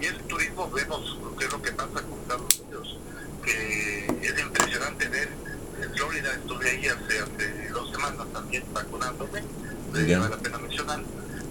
Y 0.02 0.06
el 0.06 0.18
turismo 0.24 0.70
vemos 0.70 1.18
qué 1.38 1.46
es 1.46 1.52
lo 1.52 1.62
que 1.62 1.72
pasa 1.72 2.02
con 2.02 2.20
Estados 2.20 2.60
Unidos, 2.60 2.98
que 3.44 4.06
es 4.22 4.40
impresionante 4.40 5.08
ver, 5.08 5.30
en 5.30 5.49
Florida 6.00 6.34
estuve 6.34 6.70
ahí 6.70 6.88
hace, 6.88 7.20
hace 7.20 7.70
dos 7.74 7.92
semanas 7.92 8.26
también 8.32 8.64
vacunándome, 8.72 9.44
vale 9.92 10.30
la 10.30 10.38
pena 10.38 10.58
mencionar, 10.58 11.04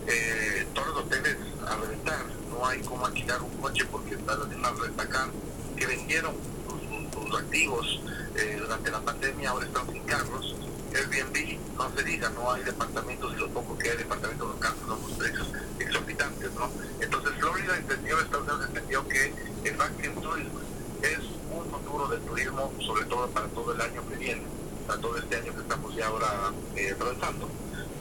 eh, 0.07 0.67
todos 0.73 0.89
los 0.89 0.97
hoteles 1.01 1.37
a 1.69 1.77
reventar, 1.77 2.25
no 2.51 2.67
hay 2.67 2.81
cómo 2.81 3.05
alquilar 3.05 3.43
un 3.43 3.55
coche 3.59 3.85
porque 3.93 4.15
está 4.15 4.37
la 4.37 4.47
misma 4.47 4.71
retacar 4.71 5.29
que 5.77 5.87
vendieron 5.87 6.35
sus, 6.67 7.39
activos 7.39 8.01
eh, 8.37 8.57
durante 8.59 8.91
la 8.91 9.01
pandemia, 9.01 9.51
ahora 9.51 9.67
están 9.67 9.87
sin 9.93 10.03
carros, 10.05 10.57
Airbnb, 10.95 11.59
no 11.77 11.95
se 11.95 12.03
diga, 12.05 12.31
no 12.31 12.51
hay 12.51 12.65
departamentos 12.65 13.35
y 13.35 13.37
lo 13.37 13.49
poco 13.51 13.77
que 13.77 13.91
hay 13.91 13.99
departamentos 13.99 14.49
los 14.49 14.59
casos 14.59 14.81
son 14.89 14.99
los 15.03 15.11
precios 15.13 15.47
exorbitantes, 15.79 16.51
¿no? 16.55 16.71
Entonces 17.03 17.33
Florida 17.39 17.77
entendió, 17.77 18.19
Estados 18.19 18.49
Unidos 18.49 18.67
entendió 18.69 19.09
que 19.09 19.35
el 19.65 19.77
vaccine 19.77 20.15
tourism 20.23 20.57
es 21.03 21.38
futuro 21.99 22.09
del 22.09 22.21
turismo, 22.27 22.73
sobre 22.81 23.05
todo 23.07 23.27
para 23.29 23.49
todo 23.49 23.73
el 23.73 23.81
año 23.81 24.09
que 24.09 24.17
viene, 24.17 24.43
para 24.87 25.01
todo 25.01 25.17
este 25.17 25.37
año 25.37 25.53
que 25.53 25.61
estamos 25.61 25.95
ya 25.97 26.07
ahora 26.07 26.53
eh, 26.77 26.95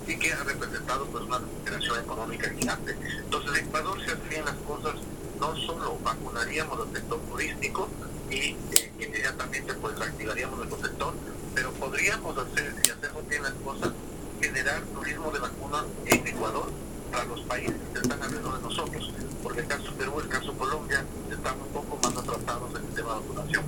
y 0.08 0.16
que 0.18 0.34
ha 0.34 0.44
representado 0.44 1.06
pues 1.08 1.24
una 1.24 1.40
recuperación 1.40 2.00
económica 2.00 2.50
gigante. 2.50 2.96
Entonces 3.18 3.58
en 3.58 3.68
Ecuador 3.68 3.98
se 4.06 4.12
hacían 4.12 4.46
las 4.46 4.56
cosas, 4.68 4.96
no 5.40 5.56
solo 5.56 5.98
vacunaríamos 6.04 6.80
al 6.80 6.94
sector 6.94 7.20
turístico 7.22 7.90
y 8.30 8.36
eh, 8.36 8.94
inmediatamente 9.00 9.74
pues 9.74 10.00
activaríamos 10.00 10.60
nuestro 10.60 10.88
sector, 10.88 11.14
pero 11.56 11.72
podríamos 11.72 12.38
hacer, 12.38 12.76
si 12.84 12.92
hacemos 12.92 13.28
bien 13.28 13.44
las 13.44 13.54
cosas, 13.66 13.90
generar 14.40 14.84
turismo 14.94 15.32
de 15.32 15.40
vacunas 15.40 15.86
en 16.06 16.28
Ecuador 16.28 16.72
para 17.12 17.26
los 17.26 17.42
países 17.42 17.76
que 17.94 18.00
están 18.00 18.22
alrededor 18.22 18.58
de 18.58 18.62
nosotros, 18.62 19.12
porque 19.44 19.62
el 19.62 19.68
caso 19.68 19.92
Perú, 19.98 20.14
el 20.22 20.28
caso 20.28 20.54
Colombia, 20.54 21.04
están 21.32 21.56
un 21.60 21.68
poco 21.74 22.00
más 22.02 22.18
atrasados 22.18 22.70
en 22.72 22.86
el 22.86 22.94
tema 22.94 23.10
de 23.10 23.20
vacunación. 23.20 23.64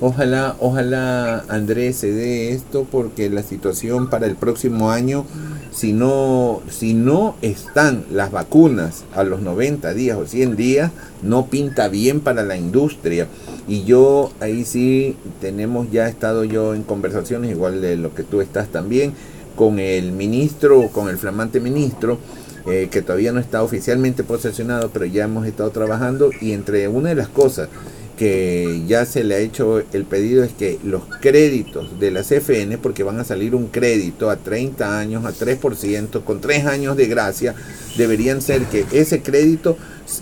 Ojalá, 0.00 0.56
ojalá 0.58 1.44
Andrés 1.48 1.96
se 1.96 2.10
dé 2.10 2.50
esto 2.50 2.84
porque 2.90 3.30
la 3.30 3.44
situación 3.44 4.10
para 4.10 4.26
el 4.26 4.34
próximo 4.34 4.90
año, 4.90 5.24
si 5.70 5.92
no, 5.92 6.60
si 6.68 6.92
no 6.92 7.36
están 7.40 8.04
las 8.10 8.32
vacunas 8.32 9.04
a 9.14 9.22
los 9.22 9.42
90 9.42 9.94
días 9.94 10.18
o 10.18 10.26
100 10.26 10.56
días, 10.56 10.90
no 11.22 11.46
pinta 11.46 11.86
bien 11.86 12.18
para 12.18 12.42
la 12.42 12.56
industria. 12.56 13.28
Y 13.68 13.84
yo 13.84 14.32
ahí 14.40 14.64
sí 14.64 15.16
tenemos 15.40 15.88
ya 15.92 16.08
estado 16.08 16.42
yo 16.42 16.74
en 16.74 16.82
conversaciones, 16.82 17.52
igual 17.52 17.80
de 17.80 17.96
lo 17.96 18.12
que 18.12 18.24
tú 18.24 18.40
estás 18.40 18.70
también, 18.70 19.14
con 19.54 19.78
el 19.78 20.10
ministro, 20.10 20.88
con 20.88 21.10
el 21.10 21.16
flamante 21.16 21.60
ministro, 21.60 22.18
eh, 22.66 22.88
que 22.90 23.02
todavía 23.02 23.32
no 23.32 23.40
está 23.40 23.62
oficialmente 23.62 24.24
posesionado, 24.24 24.90
pero 24.90 25.04
ya 25.04 25.24
hemos 25.24 25.46
estado 25.46 25.70
trabajando 25.70 26.30
y 26.40 26.52
entre 26.52 26.88
una 26.88 27.10
de 27.10 27.14
las 27.16 27.28
cosas 27.28 27.68
que 28.16 28.82
ya 28.86 29.04
se 29.04 29.24
le 29.24 29.34
ha 29.34 29.38
hecho 29.38 29.82
el 29.92 30.04
pedido 30.04 30.44
es 30.44 30.52
que 30.52 30.78
los 30.84 31.02
créditos 31.20 31.98
de 31.98 32.10
la 32.10 32.22
CFN, 32.22 32.78
porque 32.78 33.02
van 33.02 33.18
a 33.18 33.24
salir 33.24 33.54
un 33.54 33.66
crédito 33.68 34.30
a 34.30 34.36
30 34.36 34.98
años, 34.98 35.24
a 35.24 35.32
3%, 35.32 36.22
con 36.22 36.40
3 36.40 36.66
años 36.66 36.96
de 36.96 37.06
gracia, 37.06 37.54
deberían 37.96 38.40
ser 38.40 38.62
que 38.66 38.84
ese 38.92 39.22
crédito 39.22 39.76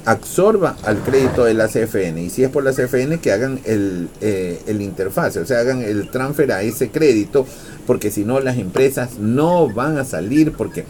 absorba 0.04 0.76
al 0.84 0.98
crédito 0.98 1.44
de 1.44 1.54
la 1.54 1.68
CFN. 1.68 2.22
Y 2.22 2.30
si 2.30 2.44
es 2.44 2.50
por 2.50 2.64
la 2.64 2.72
CFN, 2.72 3.18
que 3.18 3.32
hagan 3.32 3.60
el, 3.64 4.08
eh, 4.20 4.60
el 4.66 4.80
interfase, 4.82 5.40
o 5.40 5.46
sea, 5.46 5.60
hagan 5.60 5.82
el 5.82 6.10
transfer 6.10 6.52
a 6.52 6.62
ese 6.62 6.90
crédito, 6.90 7.46
porque 7.86 8.10
si 8.10 8.24
no 8.24 8.40
las 8.40 8.58
empresas 8.58 9.18
no 9.18 9.68
van 9.68 9.98
a 9.98 10.04
salir, 10.04 10.52
porque 10.52 10.84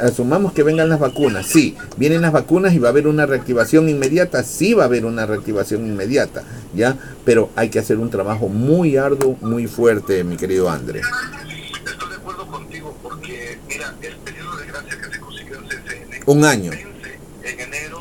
asumamos 0.00 0.52
que 0.52 0.62
vengan 0.62 0.88
las 0.88 0.98
vacunas, 0.98 1.46
sí, 1.46 1.76
vienen 1.96 2.22
las 2.22 2.32
vacunas 2.32 2.74
y 2.74 2.78
va 2.78 2.88
a 2.88 2.90
haber 2.90 3.06
una 3.06 3.26
reactivación 3.26 3.88
inmediata, 3.88 4.42
sí 4.42 4.74
va 4.74 4.84
a 4.84 4.86
haber 4.86 5.04
una 5.04 5.26
reactivación 5.26 5.86
inmediata, 5.86 6.42
¿ya? 6.74 6.96
Pero 7.24 7.50
hay 7.56 7.68
que 7.68 7.78
hacer 7.78 7.98
un 7.98 8.10
trabajo 8.10 8.48
muy 8.48 8.96
arduo, 8.96 9.36
muy 9.40 9.66
fuerte, 9.66 10.24
mi 10.24 10.36
querido 10.36 10.68
Andrés. 10.68 11.06
Estoy 11.84 12.08
de 12.08 12.16
acuerdo 12.16 12.46
contigo 12.46 12.96
porque, 13.02 13.58
mira, 13.68 13.94
el 14.02 14.16
periodo 14.16 14.56
de 14.56 14.66
gracia 14.66 15.00
que 15.00 15.14
se 15.14 15.20
consiguió 15.20 15.56
en 15.56 15.64
CCN 15.64 16.22
un 16.26 16.44
año. 16.44 16.87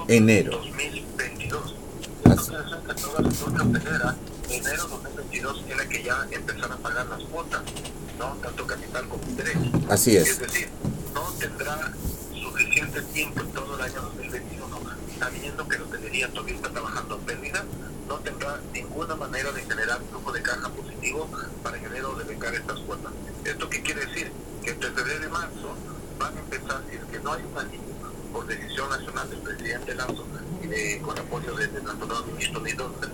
En 0.07 0.29
enero, 0.29 0.61
enero. 0.63 0.63
2022. 0.63 1.75
Entonces, 2.23 2.55
toda 3.01 3.21
la 3.21 3.27
industria 3.27 4.15
enero 4.49 4.87
2022 4.87 5.65
tiene 5.65 5.87
que 5.89 6.03
ya 6.03 6.27
empezar 6.31 6.71
a 6.71 6.77
pagar 6.77 7.05
las 7.07 7.23
cuotas, 7.23 7.61
¿no? 8.17 8.33
Tanto 8.41 8.65
capital 8.65 9.07
como 9.09 9.23
interés. 9.23 9.57
Así 9.89 10.15
es. 10.15 10.29
Es 10.29 10.39
decir, 10.39 10.69
no 11.13 11.21
tendrá 11.33 11.91
suficiente 12.33 13.01
tiempo 13.01 13.41
en 13.41 13.51
todo 13.51 13.75
el 13.75 13.81
año 13.81 14.01
2021, 14.01 14.79
sabiendo 15.19 15.67
que 15.67 15.77
la 15.77 15.83
hotelería 15.83 16.29
todavía 16.29 16.55
está 16.55 16.69
trabajando 16.69 17.15
en 17.15 17.21
pérdida, 17.21 17.65
no 18.07 18.15
tendrá 18.19 18.61
ninguna 18.73 19.15
manera 19.15 19.51
de 19.51 19.61
generar 19.63 19.99
flujo 20.09 20.31
de 20.31 20.41
caja 20.41 20.69
positivo 20.69 21.29
para 21.61 21.77
enero 21.77 22.15
de 22.15 22.23
becar 22.23 22.55
estas 22.55 22.79
cuotas. 22.79 23.11
¿Esto 23.43 23.69
qué 23.69 23.81
quiere 23.81 24.05
decir? 24.05 24.31
Que 24.63 24.71
entre 24.71 24.91
febrero 24.91 25.25
y 25.25 25.29
marzo 25.29 25.75
van 26.17 26.37
a 26.37 26.39
empezar, 26.39 26.81
si 26.89 26.95
es 26.95 27.03
que 27.11 27.19
no 27.19 27.33
hay 27.33 27.43
un 27.43 27.57
alivio 27.57 27.96
por 28.31 28.45
decisión 28.47 28.89
nacional 28.89 29.29
del 29.29 29.39
presidente 29.39 29.95
Lazo 29.95 30.25
y 30.63 30.99
con 30.99 31.17
apoyo 31.17 31.55
de, 31.55 31.67
nuestro 31.67 32.05
nuevo 32.05 32.25
ministro 32.25 32.61
Nidonde, 32.61 33.07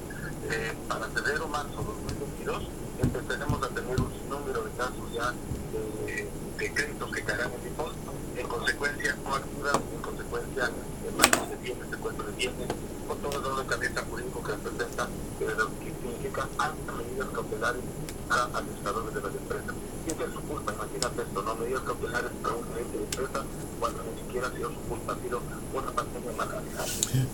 eh, 0.49 0.73
para 0.87 1.07
febrero 1.09 1.47
marzo 1.47 1.83
2022 1.83 2.63
empezaremos 3.01 3.63
a 3.63 3.69
tener 3.69 3.99
un 3.99 4.29
número 4.29 4.63
de 4.63 4.71
casos 4.71 5.13
ya 5.13 5.31
de 5.31 6.27
de 6.57 6.71
créditos 6.71 7.11
que 7.11 7.23
caerán 7.23 7.51
en 7.51 7.63
default, 7.63 7.95
en 8.37 8.47
consecuencia 8.47 9.17
no 9.23 9.35
activan, 9.35 9.81
en 9.95 10.01
consecuencia 10.01 10.71
el 11.03 11.49
de 11.49 11.55
bienes, 11.57 11.89
secuestro 11.89 12.25
de 12.25 12.31
bienes, 12.33 12.67
con 13.07 13.17
todo 13.19 13.51
el 13.51 13.63
de 13.63 13.69
cabeza 13.69 14.03
jurídico 14.09 14.43
que 14.43 14.51
representa, 14.51 15.09
lo 15.39 15.79
que 15.79 15.93
significa 16.01 16.47
altas 16.57 16.95
medidas 16.95 17.27
cautelares 17.33 17.81
a 18.29 18.43
administradores 18.57 19.13
de 19.13 19.21
las 19.21 19.35
empresas. 19.35 19.75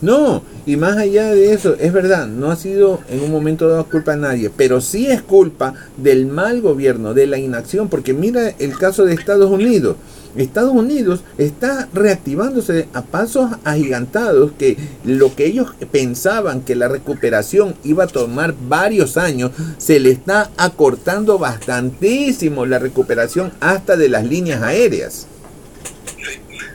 No, 0.00 0.42
y 0.66 0.76
más 0.76 0.96
allá 0.96 1.34
de 1.34 1.52
eso, 1.52 1.74
es 1.78 1.92
verdad, 1.92 2.26
no 2.26 2.50
ha 2.50 2.56
sido 2.56 3.00
en 3.08 3.20
un 3.22 3.30
momento 3.30 3.68
dado 3.68 3.84
culpa 3.86 4.12
a 4.12 4.16
nadie, 4.16 4.50
pero 4.54 4.80
sí 4.80 5.06
es 5.06 5.22
culpa 5.22 5.74
del 5.96 6.26
mal 6.26 6.60
gobierno, 6.60 7.14
de 7.14 7.26
la 7.26 7.38
inacción, 7.38 7.88
porque 7.88 8.12
mira 8.12 8.54
el 8.58 8.76
caso 8.78 9.04
de 9.04 9.14
Estados 9.14 9.50
Unidos. 9.50 9.96
Estados 10.36 10.72
Unidos 10.72 11.22
está 11.38 11.88
reactivándose 11.92 12.88
a 12.94 13.02
pasos 13.02 13.50
agigantados 13.64 14.52
que 14.58 14.76
lo 15.04 15.34
que 15.34 15.46
ellos 15.46 15.74
pensaban 15.90 16.62
que 16.62 16.76
la 16.76 16.88
recuperación 16.88 17.74
iba 17.84 18.04
a 18.04 18.06
tomar 18.06 18.54
varios 18.68 19.16
años, 19.16 19.50
se 19.78 20.00
le 20.00 20.10
está 20.10 20.50
acortando 20.56 21.38
bastantísimo 21.38 22.66
la 22.66 22.78
recuperación 22.78 23.52
hasta 23.60 23.96
de 23.96 24.08
las 24.08 24.24
líneas 24.24 24.62
aéreas. 24.62 25.26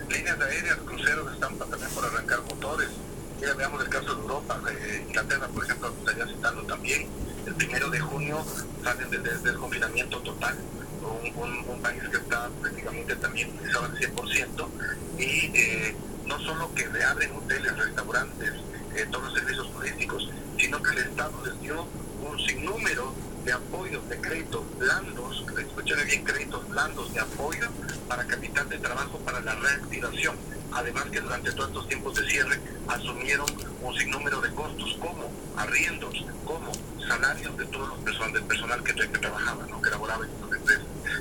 líneas 0.10 0.40
aéreas, 0.40 0.78
cruceros 0.86 1.34
están 1.34 1.58
también 1.58 1.90
por 1.94 2.06
arrancar 2.06 2.40
motores. 2.50 2.88
Ya 3.42 3.54
veamos 3.54 3.84
el 3.84 3.90
caso 3.90 4.16
de 4.16 4.22
Europa, 4.22 4.60
de 4.66 5.04
Inglaterra, 5.08 5.48
por 5.54 5.64
ejemplo, 5.64 5.94
estaría 6.00 6.28
citando 6.28 6.64
también. 6.64 7.08
El 7.46 7.54
primero 7.54 7.90
de 7.90 8.00
junio 8.00 8.44
salen 8.84 9.10
del 9.10 9.24
desconfinamiento 9.44 10.20
total 10.20 10.56
un, 11.06 11.82
país 11.82 12.02
que 12.10 12.18
está 12.18 12.50
prácticamente 12.62 13.16
también 13.18 13.50
utilizado 13.50 13.86
al 13.86 13.96
100% 13.96 14.68
y 15.20 15.52
eh, 15.54 15.96
no 16.26 16.40
solo 16.40 16.74
que 16.74 16.88
reabren 16.88 17.32
hoteles, 17.36 17.78
restaurantes, 17.78 18.54
eh, 18.96 19.06
todos 19.12 19.26
los 19.26 19.34
servicios 19.34 19.72
turísticos, 19.72 20.30
sino 20.58 20.82
que 20.82 20.92
el 20.92 20.98
Estado 21.00 21.46
les 21.46 21.62
dio 21.62 21.86
un 22.22 22.40
sinnúmero 22.40 23.14
de 23.44 23.54
apoyo, 23.54 24.02
de 24.10 24.18
créditos 24.20 24.64
blandos, 24.80 25.46
escúchame 25.60 26.04
bien, 26.06 26.24
créditos 26.24 26.68
blandos 26.70 27.14
de 27.14 27.20
apoyo 27.20 27.68
para 28.08 28.26
capital 28.26 28.68
de 28.70 28.80
trabajo 28.80 29.20
para 29.20 29.40
la 29.42 29.54
reactivación. 29.56 30.36
Además 30.72 31.06
que 31.06 31.22
durante 31.22 31.52
todos 31.52 31.70
estos 31.70 31.88
tiempos 31.88 32.16
de 32.16 32.28
cierre 32.28 32.60
asumieron 32.88 33.46
un 33.82 33.96
sinnúmero 33.96 34.42
de 34.42 34.52
costos 34.54 34.98
como 35.00 35.32
arriendos, 35.58 36.26
como 36.44 36.72
salarios 37.08 37.56
de 37.58 37.66
todos 37.66 37.90
los 37.90 37.98
personal, 38.00 38.34
del 38.34 38.44
personal 38.44 38.84
que, 38.84 38.94
que 38.94 39.20
trabajaba, 39.20 39.66
¿no? 39.68 39.82
que 39.82 39.90
laboraba 39.90 40.26
en. 40.26 40.45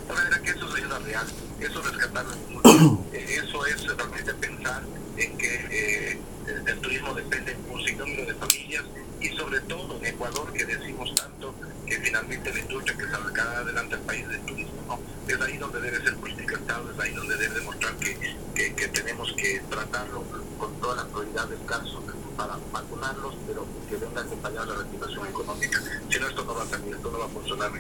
De 0.08 0.14
manera 0.14 0.38
que 0.40 0.50
eso 0.50 0.68
es 0.68 0.74
ayuda 0.74 0.98
real, 0.98 1.26
eso 1.60 1.80
es 1.80 1.86
rescatar 1.92 2.26
eh, 3.12 3.40
eso 3.42 3.66
es 3.66 3.86
realmente 3.86 4.34
pensar 4.34 4.82
en 5.16 5.38
que 5.38 5.54
eh, 5.70 6.18
el, 6.66 6.78
turismo 6.80 7.14
depende 7.14 7.54
de 7.54 7.72
un 7.72 7.82
sinnúmero 7.84 8.26
de 8.26 8.34
familias 8.34 8.84
y 9.20 9.28
sobre 9.28 9.60
todo 9.60 9.96
en 9.98 10.06
Ecuador 10.06 10.52
que 10.52 10.64
decimos 10.66 11.14
tanto 11.14 11.54
que 11.86 11.98
finalmente 12.00 12.52
la 12.52 12.60
industria 12.60 12.96
que 12.96 13.08
salga 13.08 13.58
adelante 13.58 13.94
el 13.94 14.00
país 14.02 14.28
del 14.28 14.40
turismo, 14.42 14.84
¿no? 14.86 15.00
Es 15.26 15.40
ahí 15.40 15.56
donde 15.56 15.80
debe 15.80 16.02
ser 16.02 16.16
política 16.16 16.56
Estado, 16.56 16.90
es 16.92 17.00
ahí 17.00 17.12
donde 17.14 17.36
debe 17.36 17.54
demostrar 17.54 17.94
que, 17.96 18.36
que, 18.54 18.74
que 18.74 18.88
tenemos 18.88 19.32
que 19.36 19.60
tratarlo 19.70 20.24
con 20.58 20.80
toda 20.80 20.96
la 20.96 21.06
prioridad 21.06 21.48
del 21.48 21.64
caso 21.64 22.02
para 22.36 22.58
vacunarlos, 22.72 23.34
pero 23.46 23.64
que 23.88 23.96
venga 23.96 24.20
acompañada 24.20 24.66
la 24.66 24.74
reactivación 24.74 25.26
económica. 25.26 25.80
Si 26.10 26.18
no, 26.18 26.28
esto 26.28 26.44
no 26.44 26.54
va 26.54 26.62
a 26.62 26.66
salir, 26.66 26.94
esto 26.94 27.10
no 27.10 27.18
va 27.18 27.24
a 27.24 27.28
funcionar, 27.28 27.70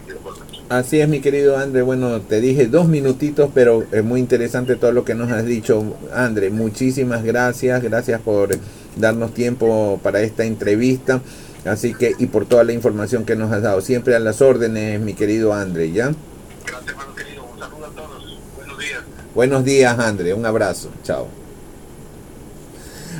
Así 0.68 1.00
es, 1.00 1.08
mi 1.08 1.20
querido 1.20 1.56
André. 1.56 1.82
Bueno, 1.82 2.20
te 2.20 2.40
dije 2.40 2.66
dos 2.66 2.88
minutitos, 2.88 3.50
pero 3.54 3.84
es 3.92 4.04
muy 4.04 4.20
interesante 4.20 4.76
todo 4.76 4.92
lo 4.92 5.04
que 5.04 5.14
nos 5.14 5.30
has 5.30 5.44
dicho, 5.44 5.96
André. 6.12 6.50
Muchísimas 6.50 7.22
gracias, 7.22 7.82
gracias 7.82 8.20
por 8.20 8.50
darnos 8.96 9.34
tiempo 9.34 10.00
para 10.02 10.20
esta 10.20 10.44
entrevista. 10.44 11.20
Así 11.64 11.94
que, 11.94 12.14
y 12.18 12.26
por 12.26 12.46
toda 12.46 12.64
la 12.64 12.72
información 12.72 13.24
que 13.24 13.36
nos 13.36 13.50
has 13.52 13.62
dado. 13.62 13.80
Siempre 13.80 14.14
a 14.14 14.18
las 14.18 14.42
órdenes, 14.42 15.00
mi 15.00 15.14
querido 15.14 15.54
André, 15.54 15.92
¿ya? 15.92 16.12
Gracias, 16.66 16.88
hermano 16.88 17.14
querido. 17.14 17.44
Un 17.44 17.58
saludo 17.58 17.86
a 17.86 17.90
todos. 17.90 18.38
Buenos 18.56 18.78
días. 18.78 19.02
Buenos 19.34 19.64
días, 19.64 19.98
André. 19.98 20.34
Un 20.34 20.46
abrazo. 20.46 20.90
Chao. 21.02 21.43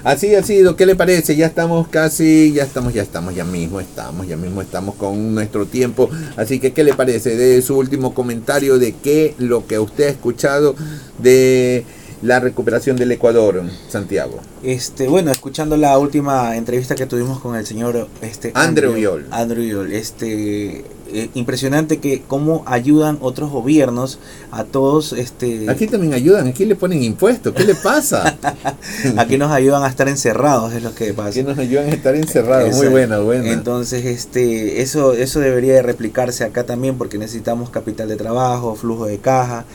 Así 0.04 0.34
ha 0.34 0.42
sido, 0.42 0.76
¿qué 0.76 0.84
le 0.84 0.96
parece? 0.96 1.34
Ya 1.34 1.46
estamos 1.46 1.88
casi, 1.88 2.52
ya 2.52 2.62
estamos, 2.62 2.92
ya 2.92 3.00
estamos, 3.00 3.34
ya 3.34 3.46
mismo 3.46 3.80
estamos, 3.80 4.28
ya 4.28 4.36
mismo 4.36 4.60
estamos 4.60 4.96
con 4.96 5.34
nuestro 5.34 5.64
tiempo. 5.64 6.10
Así 6.36 6.60
que, 6.60 6.74
¿qué 6.74 6.84
le 6.84 6.92
parece? 6.92 7.36
De 7.36 7.62
su 7.62 7.78
último 7.78 8.12
comentario 8.12 8.78
de 8.78 8.92
qué 8.92 9.34
lo 9.38 9.66
que 9.66 9.78
usted 9.78 10.08
ha 10.08 10.10
escuchado 10.10 10.76
de 11.18 11.86
la 12.24 12.40
recuperación 12.40 12.96
del 12.96 13.12
Ecuador, 13.12 13.62
Santiago. 13.88 14.40
Este, 14.62 15.08
bueno, 15.08 15.30
escuchando 15.30 15.76
la 15.76 15.98
última 15.98 16.56
entrevista 16.56 16.94
que 16.94 17.04
tuvimos 17.04 17.38
con 17.38 17.54
el 17.54 17.66
señor 17.66 18.08
este 18.22 18.50
Andrew 18.54 18.94
Viol. 18.94 19.26
Andrew 19.30 19.62
Viol, 19.62 19.92
este 19.92 20.86
eh, 21.12 21.28
impresionante 21.34 21.98
que 21.98 22.22
cómo 22.26 22.62
ayudan 22.66 23.18
otros 23.20 23.50
gobiernos 23.50 24.18
a 24.50 24.64
todos 24.64 25.12
este 25.12 25.68
Aquí 25.68 25.86
también 25.86 26.14
ayudan, 26.14 26.46
aquí 26.46 26.64
le 26.64 26.76
ponen 26.76 27.02
impuestos, 27.02 27.52
¿qué 27.52 27.64
le 27.64 27.74
pasa? 27.74 28.38
aquí 29.18 29.36
nos 29.36 29.52
ayudan 29.52 29.84
a 29.84 29.88
estar 29.88 30.08
encerrados, 30.08 30.72
es 30.72 30.82
lo 30.82 30.94
que 30.94 31.12
pasa. 31.12 31.28
Aquí 31.28 31.42
nos 31.42 31.58
ayudan 31.58 31.90
a 31.90 31.90
estar 31.90 32.14
encerrados, 32.14 32.74
muy 32.74 32.88
bueno, 32.88 33.22
bueno. 33.22 33.44
Entonces, 33.52 34.06
este 34.06 34.80
eso 34.80 35.12
eso 35.12 35.40
debería 35.40 35.74
de 35.74 35.82
replicarse 35.82 36.44
acá 36.44 36.64
también 36.64 36.96
porque 36.96 37.18
necesitamos 37.18 37.68
capital 37.68 38.08
de 38.08 38.16
trabajo, 38.16 38.74
flujo 38.76 39.04
de 39.04 39.18
caja 39.18 39.66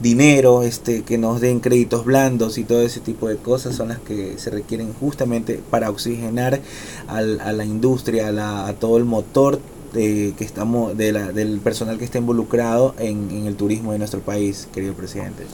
dinero, 0.00 0.62
este, 0.62 1.02
que 1.02 1.18
nos 1.18 1.40
den 1.40 1.60
créditos 1.60 2.04
blandos 2.04 2.58
y 2.58 2.64
todo 2.64 2.82
ese 2.82 3.00
tipo 3.00 3.28
de 3.28 3.36
cosas 3.36 3.74
son 3.74 3.88
las 3.88 3.98
que 3.98 4.34
se 4.38 4.50
requieren 4.50 4.92
justamente 4.94 5.60
para 5.70 5.90
oxigenar 5.90 6.60
al, 7.08 7.40
a 7.40 7.52
la 7.52 7.64
industria, 7.64 8.28
a, 8.28 8.72
todo 8.74 8.96
el 8.96 9.04
motor 9.04 9.60
de, 9.92 10.34
que 10.36 10.44
estamos, 10.44 10.96
de 10.96 11.12
la, 11.12 11.32
del 11.32 11.58
personal 11.60 11.98
que 11.98 12.04
está 12.04 12.18
involucrado 12.18 12.94
en, 12.98 13.30
en 13.30 13.46
el 13.46 13.56
turismo 13.56 13.92
de 13.92 13.98
nuestro 13.98 14.20
país, 14.20 14.68
querido 14.72 14.94
presidente. 14.94 15.44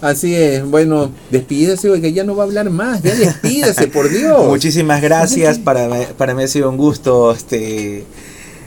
Así 0.00 0.34
es, 0.34 0.64
bueno, 0.68 1.10
despídese, 1.30 2.00
que 2.00 2.12
ya 2.12 2.24
no 2.24 2.36
va 2.36 2.44
a 2.44 2.46
hablar 2.46 2.68
más, 2.70 3.02
ya 3.02 3.14
despídese, 3.14 3.86
por 3.88 4.10
Dios. 4.10 4.46
Muchísimas 4.48 5.00
gracias, 5.00 5.58
para, 5.64 6.08
para 6.16 6.34
mí 6.34 6.42
ha 6.42 6.48
sido 6.48 6.68
un 6.70 6.76
gusto 6.76 7.32
este 7.32 8.04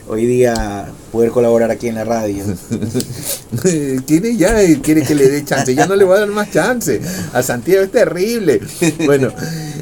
hoy 0.08 0.26
día 0.26 0.88
poder 1.12 1.30
colaborar 1.30 1.70
aquí 1.70 1.88
en 1.88 1.96
la 1.96 2.04
radio. 2.04 2.44
Tiene 4.06 4.36
ya, 4.36 4.56
quiere 4.82 5.02
que 5.02 5.14
le 5.14 5.28
dé 5.28 5.44
chance, 5.44 5.74
ya 5.74 5.86
no 5.86 5.96
le 5.96 6.04
voy 6.04 6.16
a 6.16 6.20
dar 6.20 6.28
más 6.28 6.50
chance. 6.50 7.00
A 7.32 7.42
Santiago 7.42 7.84
es 7.84 7.92
terrible. 7.92 8.60
Bueno, 9.04 9.32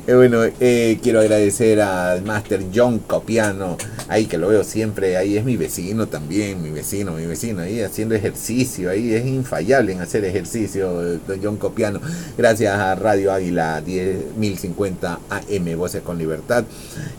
eh, 0.07 0.15
bueno, 0.15 0.45
eh, 0.61 0.99
quiero 1.03 1.21
agradecer 1.21 1.81
al 1.81 2.23
Master 2.23 2.65
John 2.73 3.01
Copiano, 3.01 3.77
ahí 4.09 4.27
que 4.27 4.39
lo 4.39 4.49
veo 4.49 4.63
siempre, 4.63 5.17
ahí 5.17 5.37
es 5.37 5.45
mi 5.45 5.57
vecino 5.57 6.07
también, 6.07 6.63
mi 6.63 6.71
vecino, 6.71 7.13
mi 7.13 7.27
vecino, 7.27 7.63
ahí 7.63 7.81
haciendo 7.81 8.15
ejercicio, 8.15 8.91
ahí 8.91 9.13
es 9.15 9.27
infallable 9.27 9.93
en 9.93 10.01
hacer 10.01 10.25
ejercicio, 10.25 11.19
don 11.27 11.41
John 11.43 11.57
Copiano. 11.57 12.01
Gracias 12.39 12.79
a 12.79 12.95
Radio 12.95 13.33
Águila 13.33 13.83
10.050 13.85 15.19
AM, 15.29 15.77
Voces 15.77 16.03
con 16.03 16.19
Libertad. 16.19 16.65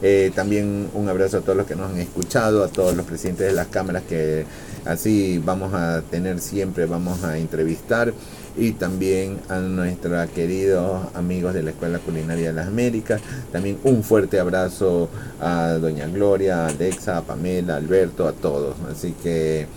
Eh, 0.02 0.32
también 0.34 0.90
un 0.94 1.10
abrazo 1.10 1.40
a 1.40 1.42
todos 1.42 1.58
los 1.58 1.68
que 1.68 1.76
nos 1.76 1.92
han 1.92 2.00
escuchado, 2.00 2.64
a 2.64 2.70
todos 2.70 2.96
los 2.96 3.06
presidentes 3.06 3.48
de 3.48 3.54
las 3.54 3.68
cámaras 3.68 4.04
que 4.08 4.46
así 4.86 5.42
vamos 5.44 5.74
a 5.74 6.02
tener 6.10 6.40
siempre, 6.40 6.86
vamos 6.86 7.24
a 7.24 7.38
entrevistar 7.38 8.14
y 8.58 8.72
también 8.72 9.40
a 9.50 9.60
nuestros 9.60 10.30
queridos 10.32 11.08
amigos 11.14 11.54
de 11.54 11.64
la 11.64 11.72
Escuela 11.72 12.00
Culinaria 12.00 12.48
de 12.48 12.54
las 12.54 12.68
Américas. 12.68 13.22
También 13.52 13.78
un 13.84 14.04
fuerte 14.04 14.40
abrazo 14.40 15.10
a 15.40 15.74
Doña 15.74 16.08
Gloria, 16.08 16.66
a 16.66 16.68
Alexa, 16.68 17.18
a 17.18 17.22
Pamela, 17.22 17.76
a 17.76 17.78
Alberto, 17.78 18.28
a 18.28 18.34
todos. 18.34 18.76
Así 18.92 19.14
que 19.22 19.68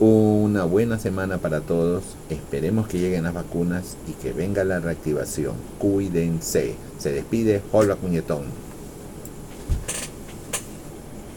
una 0.00 0.64
buena 0.64 0.98
semana 0.98 1.38
para 1.38 1.60
todos. 1.60 2.04
Esperemos 2.30 2.86
que 2.86 3.00
lleguen 3.00 3.24
las 3.24 3.34
vacunas 3.34 3.96
y 4.06 4.12
que 4.12 4.32
venga 4.32 4.62
la 4.64 4.78
reactivación. 4.78 5.54
Cuídense. 5.78 6.76
Se 6.98 7.12
despide 7.12 7.62
Hola 7.72 7.96
Cuñetón. 7.96 8.42